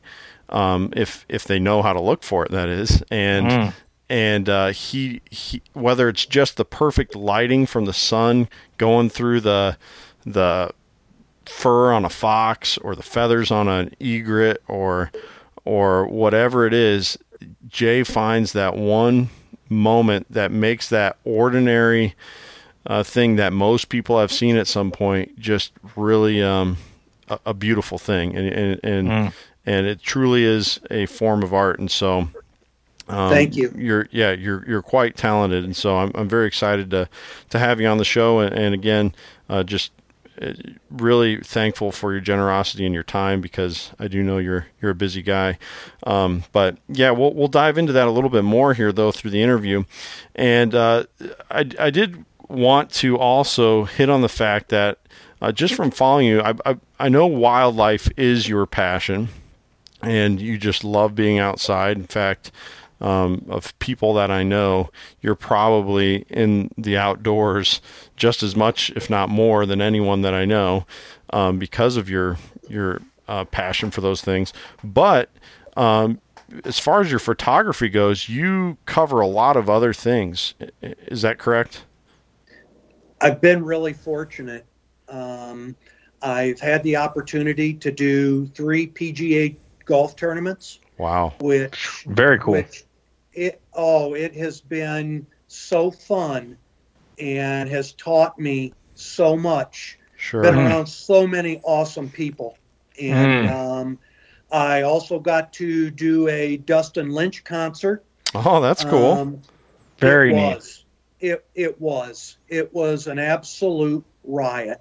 [0.51, 3.75] Um, if if they know how to look for it, that is, and mm
[4.15, 8.49] and uh, he, he whether it's just the perfect lighting from the sun
[8.79, 9.77] going through the
[10.25, 10.71] the
[11.47, 15.11] fur on a fox or the feathers on an egret or
[15.65, 17.19] or whatever it is
[17.67, 19.31] jay finds that one
[19.69, 22.15] moment that makes that ordinary
[22.87, 26.77] uh, thing that most people have seen at some point just really um,
[27.29, 29.33] a, a, beautiful thing and and and, mm.
[29.67, 32.29] and it truly is a form of art and so
[33.09, 33.73] um, Thank you.
[33.77, 37.09] You're yeah, you're you're quite talented, and so I'm I'm very excited to
[37.51, 38.41] to have you on the show.
[38.41, 39.15] And, and again,
[39.49, 39.93] uh, just
[40.41, 40.53] uh,
[40.91, 44.95] really thankful for your generosity and your time because I do know you're you're a
[44.95, 45.59] busy guy.
[46.05, 49.33] Um, but yeah, we'll we'll dive into that a little bit more here though through
[49.33, 49.85] the interview,
[50.35, 51.05] and uh,
[51.51, 54.99] I I did want to also hit on the fact that
[55.43, 59.29] uh, just from following you, I, I I know wildlife is your passion,
[60.01, 61.99] and you just love being outside.
[61.99, 62.51] In fact
[63.01, 67.81] um, of people that I know, you're probably in the outdoors
[68.17, 70.87] just as much, if not more, than anyone that I know,
[71.31, 74.53] um, because of your your uh, passion for those things.
[74.83, 75.31] But
[75.77, 76.21] um,
[76.65, 80.55] as far as your photography goes, you cover a lot of other things.
[80.83, 81.85] Is that correct?
[83.21, 84.67] I've been really fortunate.
[85.09, 85.77] Um,
[86.23, 91.33] I've had the opportunity to do three PGA golf tournaments, Wow.
[91.41, 92.55] which Very cool.
[92.55, 92.85] which
[93.33, 96.59] it oh it has been so fun
[97.19, 100.43] and has taught me so much Sure.
[100.43, 100.67] been Mhm.
[100.67, 102.57] around so many awesome people
[103.01, 103.99] and um,
[104.51, 108.05] i also got to do a dustin lynch concert
[108.35, 109.13] Oh, that's cool.
[109.13, 109.43] Um,
[109.99, 110.57] Very it neat.
[110.57, 110.85] was
[111.21, 114.79] it, it was it was an absolute riot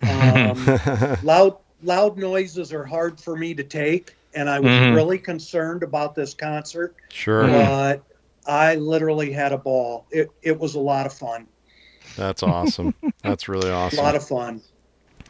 [0.08, 0.74] um,
[1.22, 4.94] loud loud noises are hard for me to take and i was Mhm.
[4.94, 7.48] really concerned about this concert sure.
[7.48, 8.02] But
[8.46, 10.06] I literally had a ball.
[10.10, 11.46] It it was a lot of fun.
[12.16, 12.94] That's awesome.
[13.22, 13.98] That's really awesome.
[13.98, 14.60] A lot of fun.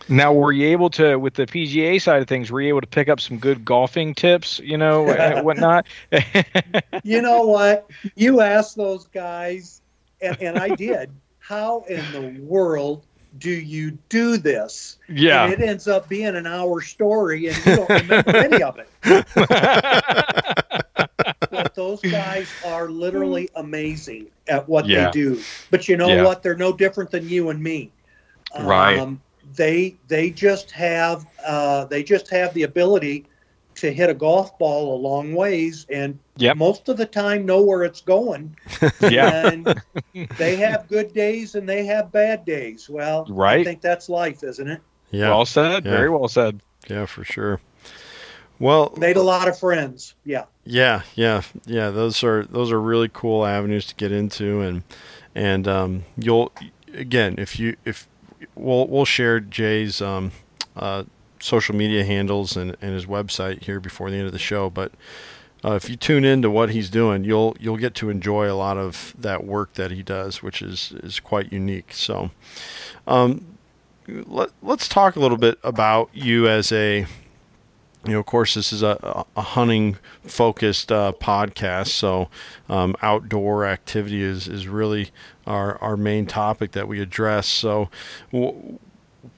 [0.08, 2.86] Now, were you able to, with the PGA side of things, were you able to
[2.86, 5.86] pick up some good golfing tips, you know, and whatnot?
[7.02, 7.86] You know what?
[8.16, 9.82] You asked those guys,
[10.20, 11.10] and, and I did.
[11.38, 13.06] How in the world
[13.38, 14.98] do you do this?
[15.08, 15.44] yeah.
[15.44, 18.88] And it ends up being an hour story, and you don't remember any of it.
[21.50, 25.06] But those guys are literally amazing at what Yeah.
[25.06, 25.40] they do.
[25.70, 26.24] But you know Yeah.
[26.24, 26.42] what?
[26.42, 27.90] They're no different than you and me.
[28.60, 29.16] Right.
[29.56, 33.26] They they just have uh, they just have the ability
[33.76, 36.56] to hit a golf ball a long ways, and Yep.
[36.56, 38.56] most of the time know where it's going.
[39.00, 39.48] yeah.
[39.48, 39.80] And
[40.36, 42.88] they have good days and they have bad days.
[42.88, 43.52] Well, right.
[43.52, 43.66] I Right.
[43.66, 44.80] think that's life, isn't it?
[45.10, 45.28] yeah.
[45.28, 45.84] Well said.
[45.84, 45.90] Yeah.
[45.92, 46.60] Very well said.
[46.88, 47.60] yeah, for sure.
[48.60, 50.14] Well, Made a lot of friends.
[50.24, 50.44] Yeah.
[50.64, 51.90] Yeah, yeah, yeah.
[51.90, 54.82] Those are those are really cool avenues to get into, and
[55.34, 56.52] and um, you'll
[56.94, 58.08] again if you if
[58.54, 60.30] we'll we'll share Jay's um,
[60.76, 61.02] uh,
[61.44, 64.92] social media handles and, and his website here before the end of the show, but.
[65.66, 68.76] Uh, if you tune into what he's doing, you'll you'll get to enjoy a lot
[68.76, 71.90] of that work that he does, which is is quite unique.
[71.94, 72.30] So,
[73.06, 73.56] um,
[74.06, 77.06] let, let's talk a little bit about you as a
[78.06, 82.28] you know, of course, this is a, a hunting focused uh, podcast, so
[82.68, 85.10] um, outdoor activity is, is really
[85.46, 87.46] our, our main topic that we address.
[87.46, 87.88] So,
[88.30, 88.78] w-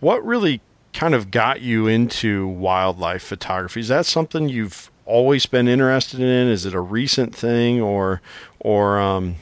[0.00, 0.60] what really
[0.96, 3.80] kind of got you into wildlife photography?
[3.80, 6.48] Is that something you've always been interested in?
[6.48, 8.22] Is it a recent thing, or
[8.60, 9.36] or um,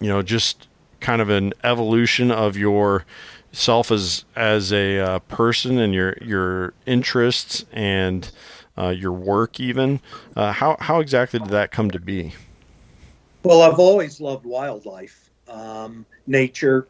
[0.00, 0.68] you know, just
[1.00, 3.04] kind of an evolution of your
[3.52, 8.30] self as as a uh, person and your your interests and
[8.76, 9.98] uh, your work even
[10.36, 12.34] uh, how how exactly did that come to be
[13.44, 16.86] Well, I've always loved wildlife, um, nature,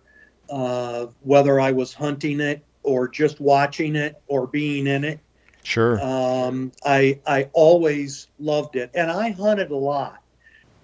[0.50, 5.20] uh, whether I was hunting it or just watching it or being in it.
[5.64, 10.22] sure Um, I I always loved it, and I hunted a lot.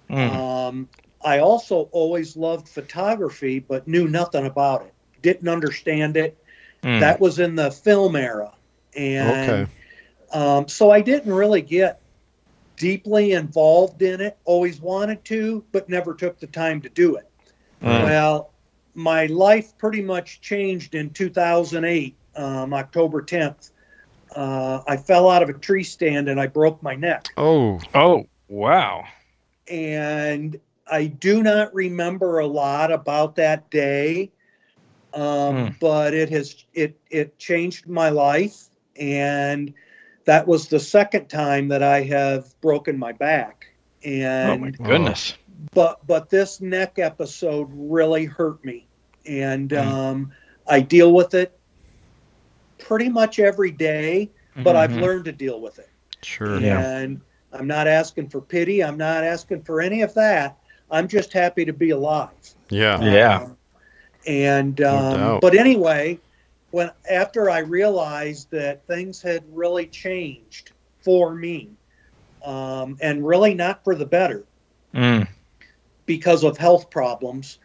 [0.09, 0.29] Mm.
[0.35, 0.89] Um,
[1.23, 4.93] I also always loved photography, but knew nothing about it.
[5.21, 6.37] Didn't understand it.
[6.83, 6.99] Mm.
[6.99, 8.53] That was in the film era,
[8.95, 9.71] and Okay.
[10.33, 12.01] um, so I didn't really get
[12.77, 14.37] deeply involved in it.
[14.45, 17.29] Always wanted to, but never took the time to do it.
[17.81, 18.03] Mm.
[18.03, 18.52] Well,
[18.95, 23.71] my life pretty much changed in 2008, um, October 10th.
[24.35, 27.27] Uh, I fell out of a tree stand and I broke my neck.
[27.37, 29.03] oh Oh, wow.
[29.69, 30.59] And
[30.91, 34.31] I do not remember a lot about that day,
[35.13, 35.67] um, Hmm.
[35.79, 39.73] but it has it it changed my life, and
[40.25, 43.67] that was the second time that I have broken my back.
[44.03, 45.33] And oh, my goodness.
[45.71, 48.87] But but this neck episode really hurt me
[49.25, 49.77] and Mm.
[49.79, 50.31] um,
[50.67, 51.57] i deal with it
[52.79, 55.01] pretty much every day but i've Mhm.
[55.01, 55.89] learned to deal with it
[56.21, 56.79] sure Yeah.
[56.79, 57.21] and
[57.51, 60.57] i'm not asking for pity i'm not asking for any of that
[60.89, 62.29] i'm just happy to be alive
[62.69, 63.37] yeah Yeah.
[63.43, 63.57] Um,
[64.25, 65.41] and um, doubt.
[65.41, 66.19] but anyway
[66.71, 70.71] when after i realized that things had really changed
[71.03, 71.69] for me
[72.43, 74.45] um, and really not for the better
[74.93, 75.27] Mm.
[76.05, 77.59] Because of health problems.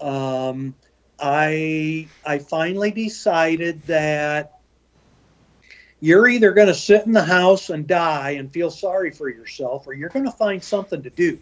[0.00, 0.74] Um,
[1.18, 4.58] I I finally decided that
[6.00, 9.86] you're either going to sit in the house and die and feel sorry for yourself,
[9.86, 11.38] or you're going to find something to do.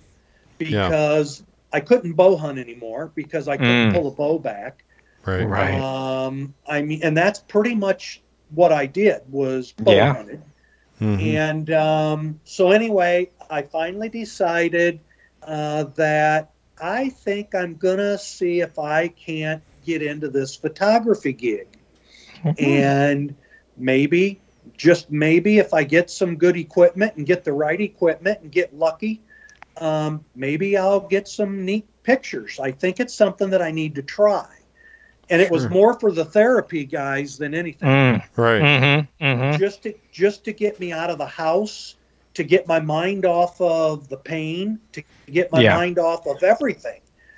[0.59, 0.88] Yeah.
[0.88, 3.94] Because I couldn't bow hunt anymore because I couldn't Mm.
[3.94, 4.85] pull a bow back.
[5.24, 5.74] right Right.
[5.74, 8.20] Um, I mean, and that's pretty much
[8.55, 10.12] what I did was bow Yeah.
[10.14, 10.42] hunted.
[11.00, 11.35] Mhm.
[11.35, 15.00] And um, so, anyway, I finally decided
[15.46, 16.50] uh, that
[16.81, 21.68] I think I'm going to see if I can't get into this photography gig.
[22.59, 23.34] And
[23.76, 24.40] maybe,
[24.76, 28.74] just maybe, if I get some good equipment and get the right equipment and get
[28.76, 29.20] lucky,
[29.76, 32.59] um, maybe I'll get some neat pictures.
[32.61, 34.47] I think it's something that I need to try.
[35.30, 37.88] and it was more for the therapy guys than anything.
[37.88, 38.22] Mm.
[38.36, 38.62] Right.
[38.62, 39.24] Mm-hmm.
[39.24, 39.59] Mm-hmm.
[39.59, 41.97] Just to just to get me out of the house,
[42.35, 45.64] to get my mind off of the pain, to get my Yeah.
[45.64, 46.76] mind off of everything,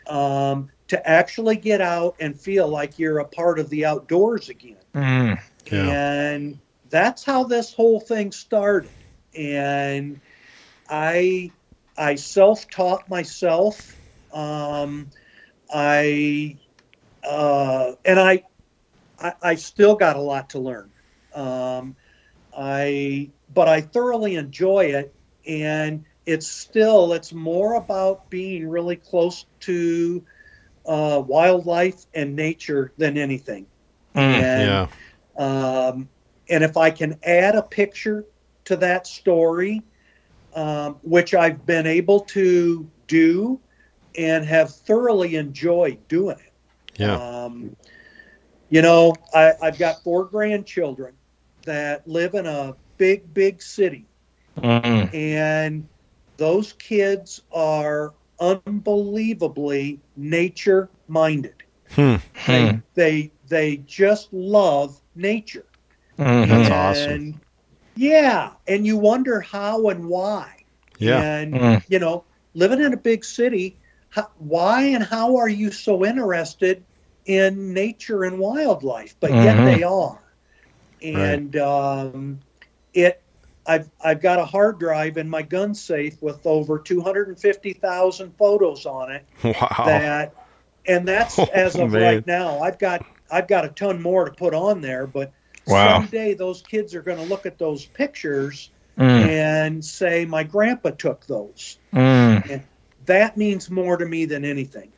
[0.07, 4.78] um, to actually get out and feel like you're a part of the outdoors again.
[4.95, 5.38] Mm.
[5.70, 5.97] Yeah.
[5.97, 6.59] And
[6.90, 9.05] that's how this whole thing started.
[9.36, 10.20] And
[10.88, 11.53] I
[11.97, 14.01] I self-taught myself.
[14.32, 15.11] Um,
[15.72, 16.59] I
[17.28, 18.45] uh, and I,
[19.18, 20.90] I I still got a lot to learn.
[21.34, 21.97] Um,
[22.57, 25.14] I but I thoroughly enjoy it,
[25.46, 30.22] and it's still it's more about being really close to
[30.86, 33.66] uh, wildlife and nature than anything.
[34.14, 34.34] Mm.
[34.34, 34.86] And Yeah.
[35.36, 36.09] um,
[36.48, 38.24] and if I can add a picture
[38.64, 39.82] to that story,
[40.55, 43.61] um, which I've been able to do
[44.16, 46.52] and have thoroughly enjoyed doing it.
[47.00, 47.16] Yeah.
[47.44, 47.76] Um,
[48.70, 51.14] you know, I, I've got four grandchildren
[51.64, 54.09] that live in a big, big city,
[54.57, 55.11] Mm.
[55.12, 55.88] and
[56.36, 61.62] those kids are unbelievably nature minded.
[61.95, 62.16] Hmm.
[62.47, 62.78] They, Hmm.
[62.95, 65.66] they they just love nature.
[66.18, 66.47] Mhm.
[66.49, 67.20] That's awesome.
[67.95, 70.64] Yeah, and you wonder how and why.
[70.99, 71.22] Yeah.
[71.22, 71.82] And Mm.
[71.88, 73.78] you know, living in a big city,
[74.11, 76.84] how, why and how are you so interested
[77.26, 79.16] in nature and wildlife?
[79.20, 79.64] But yet Mhm.
[79.64, 80.22] they are.
[81.03, 82.40] And um,
[82.95, 83.20] it,
[83.66, 87.38] I've I've got a hard drive in my gun safe with over two hundred and
[87.38, 89.84] fifty thousand photos on it Wow.
[89.86, 90.34] that
[90.86, 92.03] and that's Oh, as of man.
[92.03, 95.32] right now i've got i've got a ton more to put on there but
[95.66, 96.01] Wow.
[96.01, 99.28] someday those kids are going to look at those pictures Mm.
[99.28, 102.62] and say my grandpa took those Mm.
[103.07, 104.92] that means more to me than anything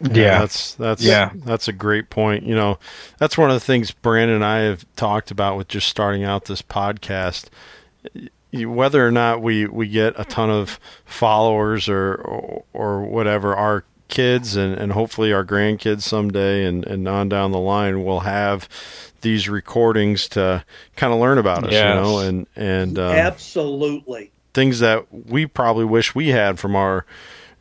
[0.00, 0.38] Yeah.
[0.40, 1.30] that's that's Yeah.
[1.34, 2.44] that's a great point.
[2.44, 2.78] You know,
[3.18, 6.46] that's one of the things Brandon and I have talked about with just starting out
[6.46, 7.46] this podcast.
[8.52, 13.84] Whether or not we we get a ton of followers or or, or whatever, our
[14.08, 18.68] kids and, and hopefully our grandkids someday and, and on down the line will have
[19.20, 20.64] these recordings to
[20.96, 21.94] kind of learn about us, Yes.
[21.94, 27.06] you know, and and um, absolutely things that we probably wish we had from our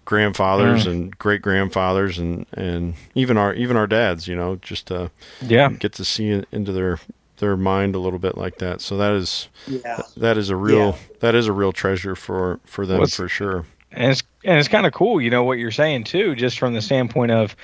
[0.10, 0.92] grandfathers Mm.
[0.92, 5.70] and great grandfathers and and even our even our dads you know just to Yeah.
[5.70, 6.98] get to see into their
[7.38, 10.98] their mind a little bit like that so that is yeah that is a real
[11.20, 14.68] that is a real treasure for for them What's- for sure and it's and it's
[14.68, 17.56] kind of cool, you know, what you're saying too, just from the standpoint of,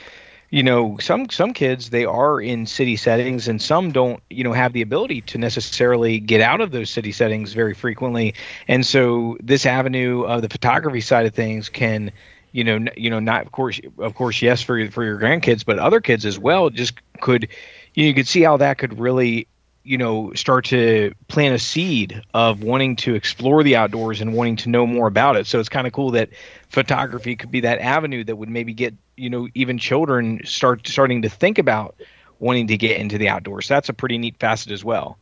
[0.49, 4.51] you know, some some kids they are in city settings, and some don't, you know,
[4.51, 8.33] have the ability to necessarily get out of those city settings very frequently,
[8.67, 12.11] and so this avenue of the photography side of things can.
[12.55, 15.65] You know, you know, not of course, of course, yes, for your, for your grandkids,
[15.65, 16.69] but other kids as well.
[16.69, 17.49] Just could,
[17.93, 19.47] you, know, you could see how that could really
[19.83, 24.55] you know start to plant a seed of wanting to explore the outdoors and wanting
[24.55, 26.29] to know more about it so it's kind of cool that
[26.69, 31.21] photography could be that avenue that would maybe get you know even children start starting
[31.21, 31.95] to think about
[32.39, 35.19] wanting to get into the outdoors that's a pretty neat facet as well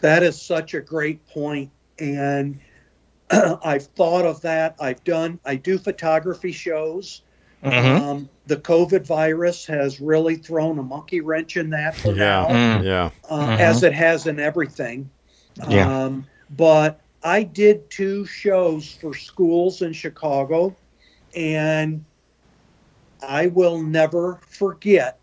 [0.00, 1.70] that is such a great point
[2.00, 2.58] and
[3.64, 7.22] i've thought of that i've done i do photography shows
[7.64, 8.04] mm-hmm.
[8.04, 12.14] um, the covid virus has really thrown a monkey wrench in that for Yeah.
[12.14, 12.84] now Mm.
[12.84, 13.58] yeah uh, Mhm.
[13.60, 15.08] as it has in everything.
[15.68, 16.04] Yeah.
[16.04, 16.26] Um,
[16.56, 20.74] but I did two shows for schools in Chicago,
[21.36, 22.04] and
[23.26, 25.18] I will never forget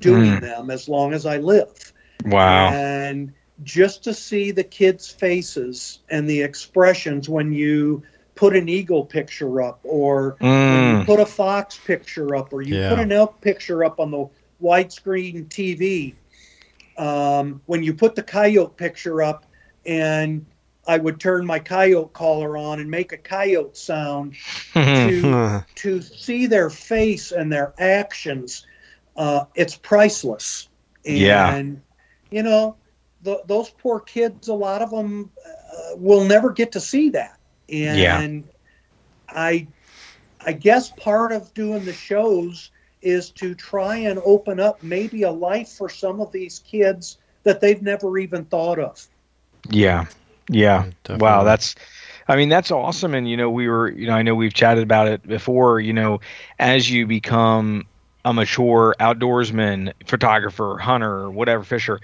[0.00, 0.40] doing Mm.
[0.40, 1.92] them as long as I live.
[2.24, 3.32] wow And
[3.62, 8.02] just to see the kids' faces and the expressions when you
[8.34, 11.06] put an eagle picture up or when you mm.
[11.06, 12.88] put a fox picture up or you Yeah.
[12.88, 14.26] put an elk picture up on the
[14.62, 16.14] widescreen TV.
[16.96, 19.44] Um, when you put the coyote picture up,
[19.86, 20.44] and
[20.86, 24.34] I would turn my coyote collar on and make a coyote sound
[24.74, 28.66] to to see their face and their actions.
[29.16, 30.68] Uh, it's priceless.
[31.04, 31.62] And, Yeah.
[32.30, 32.76] you know,
[33.24, 34.48] th those poor kids.
[34.48, 37.38] A lot of them uh, will never get to see that.
[37.68, 38.22] And Yeah.
[39.28, 39.68] I,
[40.40, 42.70] I guess part of doing the shows
[43.02, 47.60] is to try and open up maybe a life for some of these kids that
[47.60, 49.08] they've never even thought of.
[49.70, 50.06] Yeah.
[50.48, 50.86] Yeah.
[51.04, 51.18] Definitely.
[51.18, 51.74] Wow, that's
[52.28, 54.82] I mean that's awesome and you know we were you know I know we've chatted
[54.82, 56.20] about it before, you know,
[56.58, 57.86] as you become
[58.24, 62.00] a mature outdoorsman, photographer, hunter, whatever fisher,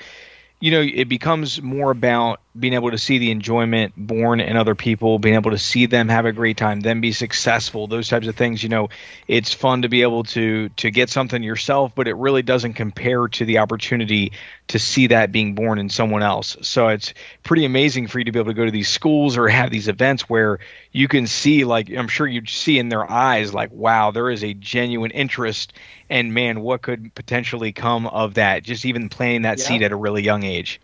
[0.61, 4.75] you know, it becomes more about being able to see the enjoyment born in other
[4.75, 8.27] people, being able to see them have a great time, them be successful, those types
[8.27, 8.63] of things.
[8.63, 8.89] You know,
[9.29, 13.29] it's fun to be able to to get something yourself, but it really doesn't compare
[13.29, 14.33] to the opportunity
[14.69, 16.57] to see that being born in someone else.
[16.63, 19.47] So it's pretty amazing for you to be able to go to these schools or
[19.49, 20.59] have these events where
[20.91, 24.43] you can see, like I'm sure you see in their eyes, like, wow, there is
[24.43, 25.73] a genuine interest
[26.09, 28.65] and man, what could potentially come of that?
[28.65, 29.65] Just even planting that Yeah.
[29.67, 30.81] seed at a really young age.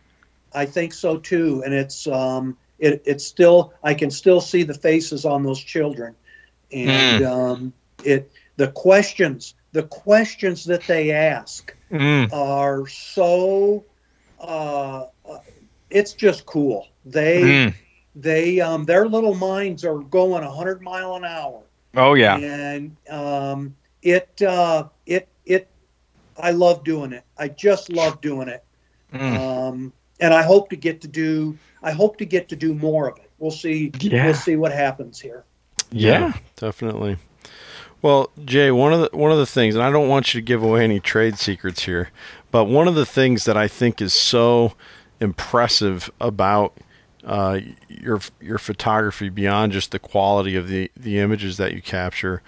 [0.57, 4.75] I think so too, and it's um, it, it's still I can still see the
[4.75, 6.17] faces on those children,
[6.73, 12.33] and um, it the questions the questions that they ask Mm.
[12.33, 13.85] are so
[14.41, 15.39] uh, uh,
[15.91, 16.87] it's just cool.
[17.05, 17.75] They Mm.
[18.15, 21.63] they um, their little minds are going 100 mile an hour,
[21.97, 22.41] Oh yeah.
[22.41, 25.71] and um, it uh, it it
[26.37, 27.25] I love doing it.
[27.39, 28.65] I just love doing it.
[29.13, 29.37] Mm.
[29.37, 31.57] um, and I hope to get to do.
[31.83, 33.31] I hope to get to do more of it.
[33.39, 33.93] We'll see.
[34.01, 34.27] Yeah.
[34.27, 35.45] We'll see what happens here.
[35.91, 36.35] Yeah.
[36.57, 37.19] definitely.
[38.03, 40.45] Well, Jay, one of the one of the things, and I don't want you to
[40.45, 42.11] give away any trade secrets here,
[42.51, 44.75] but one of the things that I think is so
[45.21, 46.75] impressive about
[47.25, 52.43] uh, your your photography beyond just the quality of the the images that you capture,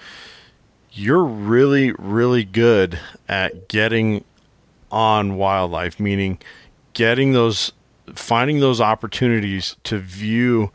[0.93, 2.99] you're really really good
[3.29, 4.25] at getting
[4.93, 6.39] on wildlife, meaning
[6.99, 7.72] getting those
[8.14, 10.72] finding those opportunities to view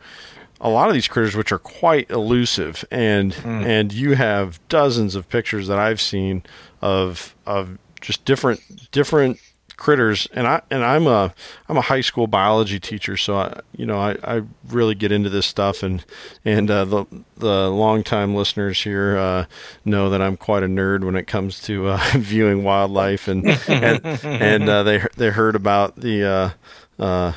[0.58, 2.82] a lot of these critters which are quite elusive.
[2.90, 3.66] And mm.
[3.66, 6.42] and you have dozens of pictures that I've seen
[6.80, 9.38] of of just different different
[9.76, 11.34] critters and I and I'm a
[11.68, 15.28] I'm a high school biology teacher so I you know I, I really get into
[15.30, 16.04] this stuff and
[16.44, 17.04] and uh, the
[17.36, 19.44] the longtime listeners here uh,
[19.84, 24.00] know that I'm quite a nerd when it comes to uh, viewing wildlife and and,
[24.24, 27.32] and uh, they they heard about the uh, uh,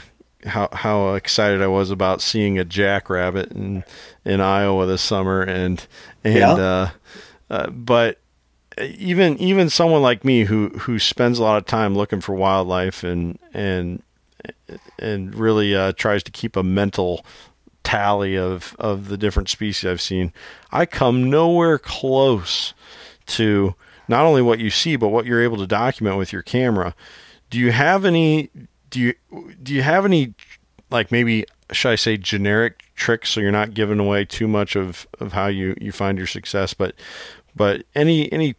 [0.46, 3.84] how how excited I was about seeing a jackrabbit in
[4.24, 5.86] in Iowa this summer and
[6.24, 6.52] and Yeah.
[6.54, 6.90] uh,
[7.50, 8.20] uh, but
[8.82, 13.04] even even someone like me who who spends a lot of time looking for wildlife
[13.04, 14.04] and and
[15.00, 17.26] and really uh, tries to keep a mental
[17.84, 20.34] tally of of the different species I've seen,
[20.72, 22.74] I come nowhere close
[23.28, 23.76] to
[24.08, 26.96] not only what you see but what you're able to document with your camera.
[27.50, 28.50] Do you have any
[28.90, 29.14] do you
[29.62, 30.34] do you have any
[30.90, 35.08] like maybe should I say generic tricks so you're not giving away too much of,
[35.20, 36.96] of how you, you find your success but
[37.56, 38.56] but any any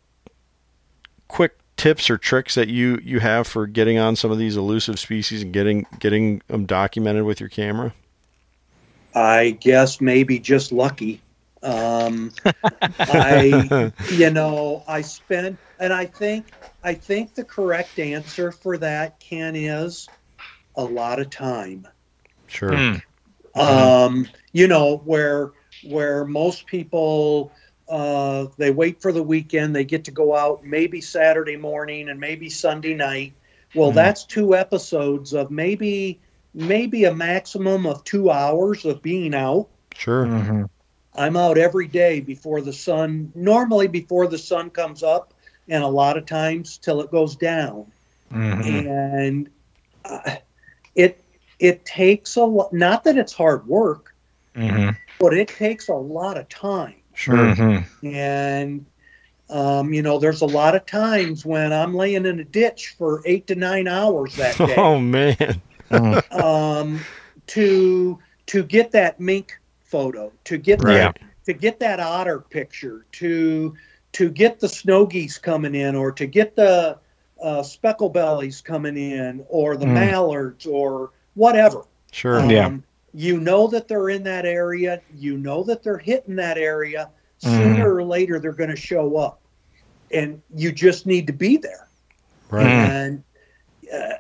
[1.29, 4.99] quick tips or tricks that you you have for getting on some of these elusive
[4.99, 7.95] species and getting getting them documented with your camera?
[9.15, 11.21] I guess maybe just lucky.
[11.63, 12.33] Um,
[13.01, 16.47] I, you know, I spend, and I think,
[16.85, 20.09] I think the correct answer for that, Ken, is
[20.77, 21.89] a lot of time.
[22.47, 22.71] Sure.
[22.71, 23.03] Mm.
[23.57, 25.51] um, you know where
[25.85, 27.53] where most people
[27.89, 32.21] uh, they wait for the weekend they get to go out maybe saturday morning and
[32.21, 33.33] maybe sunday night
[33.75, 33.95] well Mhm.
[33.95, 36.19] that's two episodes of maybe
[36.55, 40.27] maybe a maximum of two hours of being out Sure.
[40.27, 40.63] Mm-hmm.
[41.17, 45.33] i'm out every day before the sun normally before the sun comes up
[45.69, 47.87] and a lot of times till it goes down
[48.33, 48.87] Mm-hmm.
[48.89, 49.49] and
[50.05, 50.37] uh,
[50.95, 51.19] it
[51.59, 54.15] it takes a lot not that it's hard work
[54.55, 54.91] Mm-hmm.
[55.21, 57.35] but it takes a lot of time Sure.
[57.37, 58.07] Mm-hmm.
[58.07, 58.87] and
[59.51, 63.23] um, you know there's a lot of times when i'm laying in a ditch for
[63.27, 65.61] eight to nine hours that day Oh man.
[66.31, 67.01] um,
[67.49, 70.95] to to get that mink photo to get Right.
[71.15, 73.75] that to get that otter picture to
[74.13, 76.99] to get the snow geese coming in or to get the
[77.43, 79.95] uh, speckle bellies coming in or the Mm.
[79.95, 82.41] mallards or whatever Sure.
[82.41, 82.77] um, Yeah.
[83.15, 85.01] You know that they're in that area.
[85.15, 87.11] You know that they're hitting that area.
[87.43, 87.59] Mhm.
[87.59, 89.41] Sooner or later, they're going to show up.
[90.13, 91.89] And you just need to be there.
[92.51, 92.67] Right.
[92.67, 92.89] Mm.
[92.89, 93.25] And
[93.93, 94.15] uh,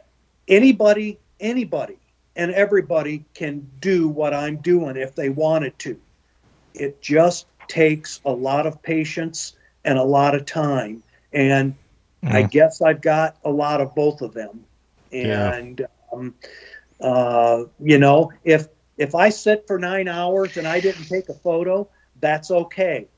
[0.47, 1.99] anybody, anybody,
[2.37, 5.99] and everybody can do what I'm doing if they wanted to.
[6.75, 11.03] It just takes a lot of patience and a lot of time.
[11.33, 11.75] And
[12.23, 14.65] I guess I've got a lot of both of them.
[15.11, 15.55] Yeah.
[15.55, 16.35] And um,
[17.01, 18.69] uh, you know, if
[18.99, 21.91] if I sit for nine hours and I didn't take a photo,
[22.21, 23.09] that's okay,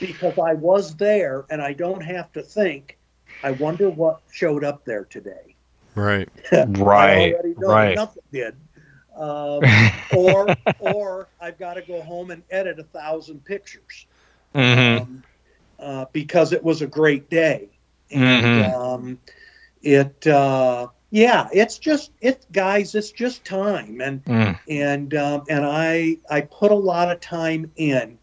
[0.00, 2.98] because I was there and I don't have to think.
[3.42, 5.56] I wonder what showed up there today.
[5.96, 6.28] Right.
[6.36, 6.52] Right,
[6.96, 7.94] I already know right.
[7.94, 8.56] nothing did.
[9.16, 9.78] Um,
[10.10, 14.06] or or I've got to go home and edit a thousand pictures
[14.54, 14.96] Mm-hmm.
[14.96, 15.24] um,
[15.78, 17.70] uh, because it was a great day.
[18.10, 18.58] And Mhm.
[18.58, 19.20] um,
[19.82, 22.94] it, uh, yeah, it's just it, guys.
[22.94, 24.58] It's just time, and Mm.
[24.68, 28.18] and um, and I I put a lot of time in,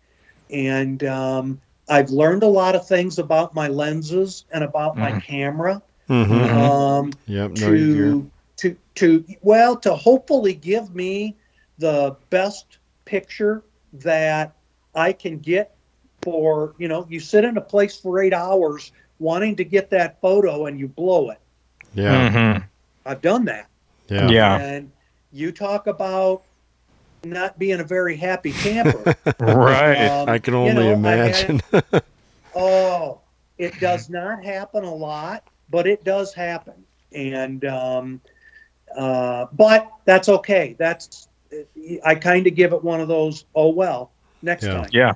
[0.50, 1.60] and um,
[1.90, 5.22] I've learned a lot of things about my lenses and about my Mhm.
[5.24, 5.82] camera.
[6.10, 6.34] Mm-hmm.
[6.34, 6.58] Mhm.
[6.66, 7.52] Um, Yep.
[7.52, 11.38] No, to to to well to hopefully give me
[11.78, 13.64] the best picture
[13.94, 14.56] that
[14.96, 15.76] I can get
[16.22, 20.20] for you know you sit in a place for eight hours wanting to get that
[20.22, 21.40] photo and you blow it.
[21.94, 22.30] yeah.
[22.30, 22.64] Mhm.
[23.06, 23.68] I've done that.
[24.10, 24.30] Yeah.
[24.30, 24.58] Yeah.
[24.60, 24.92] And
[25.32, 26.44] you talk about
[27.24, 29.16] not being a very happy camper.
[29.40, 30.08] Right.
[30.08, 31.62] Um, I can you only know, I had- imagine.
[32.56, 33.20] Oh,
[33.58, 36.86] it does not happen a lot, but it does happen.
[37.12, 38.22] And um,
[38.96, 40.76] uh, but that's okay.
[40.78, 41.28] That's
[42.06, 43.46] I kind of give it one of those.
[43.56, 44.12] Oh well,
[44.44, 44.74] next Yeah.
[44.74, 44.90] time.
[44.92, 45.14] Yeah.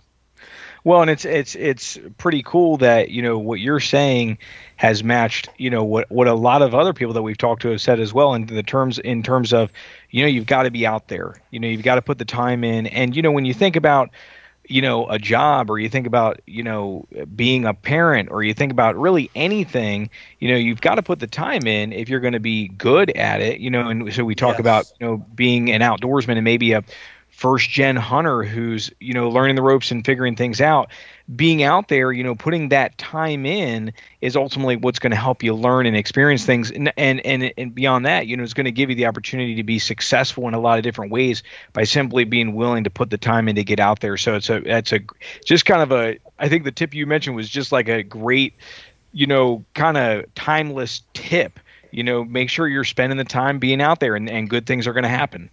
[0.84, 4.38] Well, and it's it's it's pretty cool that you know what you're saying
[4.78, 7.70] has matched you know what what a lot of other people that we've talked to
[7.70, 9.72] have said as well in the terms in terms of
[10.10, 12.26] you know you've got to be out there you know you've got to put the
[12.26, 14.10] time in and you know when you think about
[14.68, 17.06] you know a job or you think about you know
[17.36, 20.10] being a parent or you think about really anything
[20.40, 23.10] you know you've got to put the time in if you're going to be good
[23.12, 24.60] at it you know and so we talk Yes.
[24.60, 26.84] about you know being an outdoorsman and maybe a
[27.38, 30.90] first gen hunter who's you know learning the ropes and figuring things out
[31.36, 35.44] being out there you know putting that time in is ultimately what's going to help
[35.44, 36.72] you learn and experience things.
[36.72, 39.54] And and and, and beyond that you know it's going to give you the opportunity
[39.54, 43.12] to be successful in a lot of different ways by simply being willing to put
[43.12, 44.18] the time in to get out there.
[44.18, 45.02] So it's a that's a
[45.46, 48.56] just kind of a i think the tip you mentioned was just like a great
[49.12, 51.60] you know kind of timeless tip.
[51.92, 54.88] You know make sure you're spending the time being out there and, and good things
[54.88, 55.52] are going to happen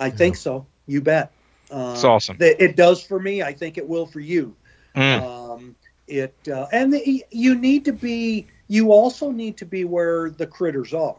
[0.00, 0.66] I think so.
[0.86, 1.32] You bet.
[1.70, 2.38] Uh, It's awesome.
[2.38, 3.42] th- It does for me.
[3.42, 4.56] I think it will for you.
[4.96, 5.22] Mm.
[5.22, 5.76] Um,
[6.08, 8.48] it uh, and the, you need to be.
[8.68, 11.16] You also need to be where the critters are.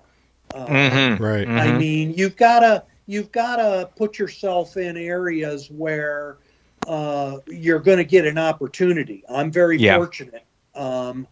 [0.53, 1.19] Uh, Mhm.
[1.19, 1.47] right.
[1.47, 1.79] I Mhm.
[1.79, 6.38] mean, you've gotta you've gotta put yourself in areas where
[6.86, 9.23] uh, you're going to get an opportunity.
[9.29, 9.97] I'm very Yeah.
[9.97, 10.45] fortunate.
[10.75, 11.27] Um,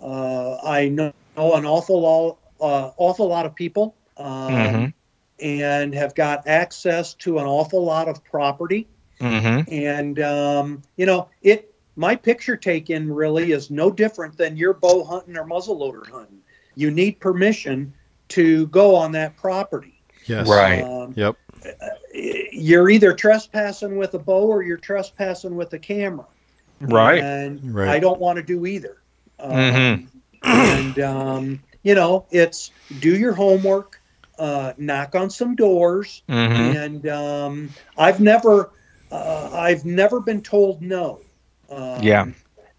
[0.00, 4.94] uh, I know an awful lot, uh, awful lot of people, um, Mhm.
[5.40, 8.86] And have got access to an awful lot of property.
[9.20, 9.70] Mhm.
[9.70, 15.04] And um, you know, it my picture taken really is no different than your bow
[15.04, 16.40] hunting or muzzleloader hunting.
[16.74, 17.92] You need permission
[18.28, 20.00] to go on that property.
[20.26, 20.48] Yes.
[20.48, 20.82] Right.
[20.82, 21.36] Um, Yep.
[22.52, 26.26] you're either trespassing with a bow or you're trespassing with a camera.
[26.80, 27.22] Right.
[27.22, 27.88] And Right.
[27.88, 28.98] I don't want to do either.
[29.38, 30.08] Um, Mhm.
[30.42, 34.00] And, um, you know, it's do your homework,
[34.38, 36.22] uh, knock on some doors.
[36.28, 36.74] Mhm.
[36.76, 38.70] And um, I've never,
[39.10, 41.20] uh, I've never been told no.
[41.70, 42.26] Um, Yeah.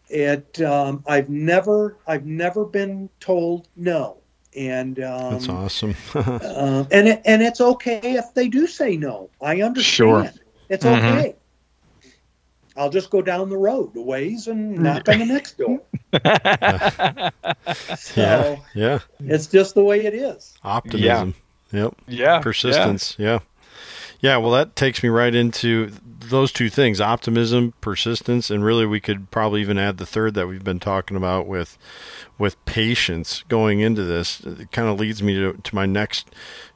[0.07, 4.17] It, um, I've never, I've never been told no.
[4.55, 5.95] And um, That's awesome.
[6.15, 9.29] um, and it, and it's okay if they do say no.
[9.41, 9.83] I understand.
[9.83, 10.31] Sure.
[10.69, 10.97] It's Mhm.
[10.97, 11.35] okay.
[12.77, 15.81] I'll just go down the road a ways and knock on the next door.
[17.97, 18.55] So yeah.
[18.73, 18.99] Yeah.
[19.19, 20.53] it's just the way it is.
[20.63, 21.33] Optimism.
[21.71, 21.95] Yep.
[22.07, 22.39] yeah.
[22.39, 23.15] Persistence.
[23.17, 23.39] Yeah.
[24.19, 24.37] yeah.
[24.37, 25.91] Well, that takes me right into
[26.29, 30.47] those two things optimism, persistence, and really we could probably even add the third that
[30.47, 31.77] we've been talking about with
[32.37, 34.41] with patience going into this.
[34.41, 36.29] It kind of leads me to, to my next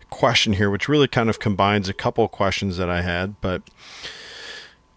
[0.10, 3.40] question here, which really kind of combines a couple of questions that I had.
[3.42, 3.64] But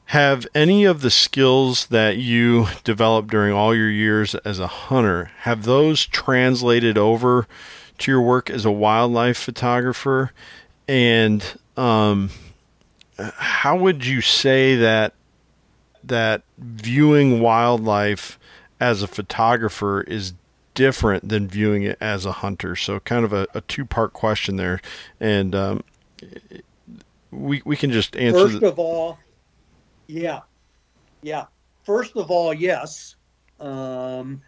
[0.06, 5.30] have any of the skills that you developed during all your years as a hunter
[5.40, 7.46] have those translated over
[7.98, 10.32] to your work as a wildlife photographer
[10.88, 12.30] and um,
[13.18, 15.14] how would you say that
[16.04, 18.38] that viewing wildlife
[18.80, 20.34] as a photographer is
[20.74, 24.56] different than viewing it as a hunter so kind of a, a two part question
[24.56, 24.80] there
[25.20, 25.84] and um,
[27.32, 29.18] we, we can just answer First the, of all,
[30.06, 30.40] yeah,
[31.22, 31.46] yeah.
[31.82, 33.16] First of all, yes.
[33.58, 34.42] Um,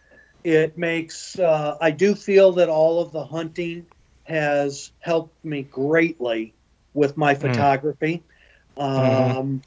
[0.45, 1.39] it makes.
[1.39, 3.87] Uh, I do feel that all of the hunting
[4.25, 6.55] has helped me greatly
[6.95, 8.25] with my photography.
[8.77, 9.63] Um,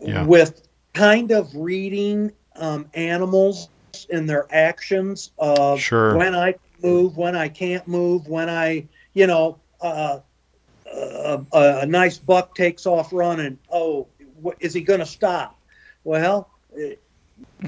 [0.00, 0.26] Yeah.
[0.26, 3.68] With kind of reading um, animals
[4.10, 6.14] and their actions of Sure.
[6.14, 10.20] when I move, when I can't move, when I, you know, uh,
[10.86, 13.58] a, a, a nice buck takes off running.
[13.70, 14.08] Oh,
[14.44, 15.58] wh- is he going to stop?
[16.04, 16.50] Well,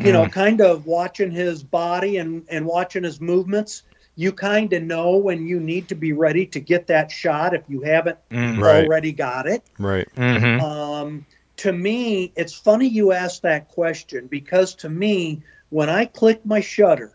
[0.00, 3.82] you know, kind of watching his body and, and watching his movements,
[4.16, 7.62] you kind of know when you need to be ready to get that shot if
[7.68, 8.60] you haven't Mm.
[8.60, 8.84] Right.
[8.84, 9.62] already got it.
[9.78, 10.60] right Mhm.
[10.60, 11.26] Um,
[11.58, 16.60] to me, it's funny you asked that question because to me, when I click my
[16.60, 17.12] shutter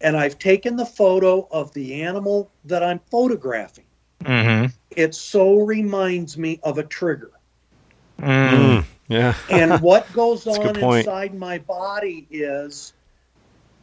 [0.00, 3.84] and I've taken the photo of the animal that I'm photographing.
[4.24, 4.66] Mm-hmm.
[4.96, 7.30] It so reminds me of a trigger.
[8.20, 8.84] Mm.
[9.08, 9.34] Yeah.
[9.48, 12.94] and what goes on inside my body is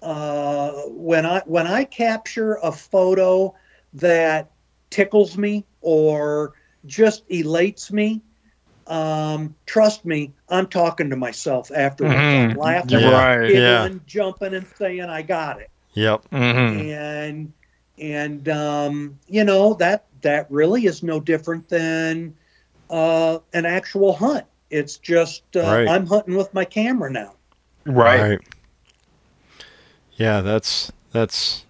[0.02, 3.54] uh, when I when I capture a photo
[3.94, 4.52] that
[4.90, 6.54] tickles me or
[6.86, 8.22] just elates me.
[8.88, 12.34] Um, trust me, I'm talking to myself afterwards.
[12.34, 12.58] I'm Mhm.
[12.58, 13.10] laughing, Yeah.
[13.12, 13.46] Right.
[13.46, 16.30] giggling, jumping, and saying, "I got it." Yep.
[16.32, 16.80] Mm-hmm.
[16.82, 17.54] and
[17.98, 22.36] and um, you know that that really is no different than
[22.90, 24.46] uh, an actual hunt.
[24.72, 25.88] It's just uh, Right.
[25.88, 27.34] I'm hunting with my camera now.
[27.86, 28.40] Right.
[30.14, 31.66] Yeah, that's that's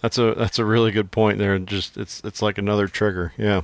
[0.00, 1.58] that's a that's a really good point there.
[1.58, 3.32] Just it's it's like another trigger.
[3.36, 3.62] Yeah.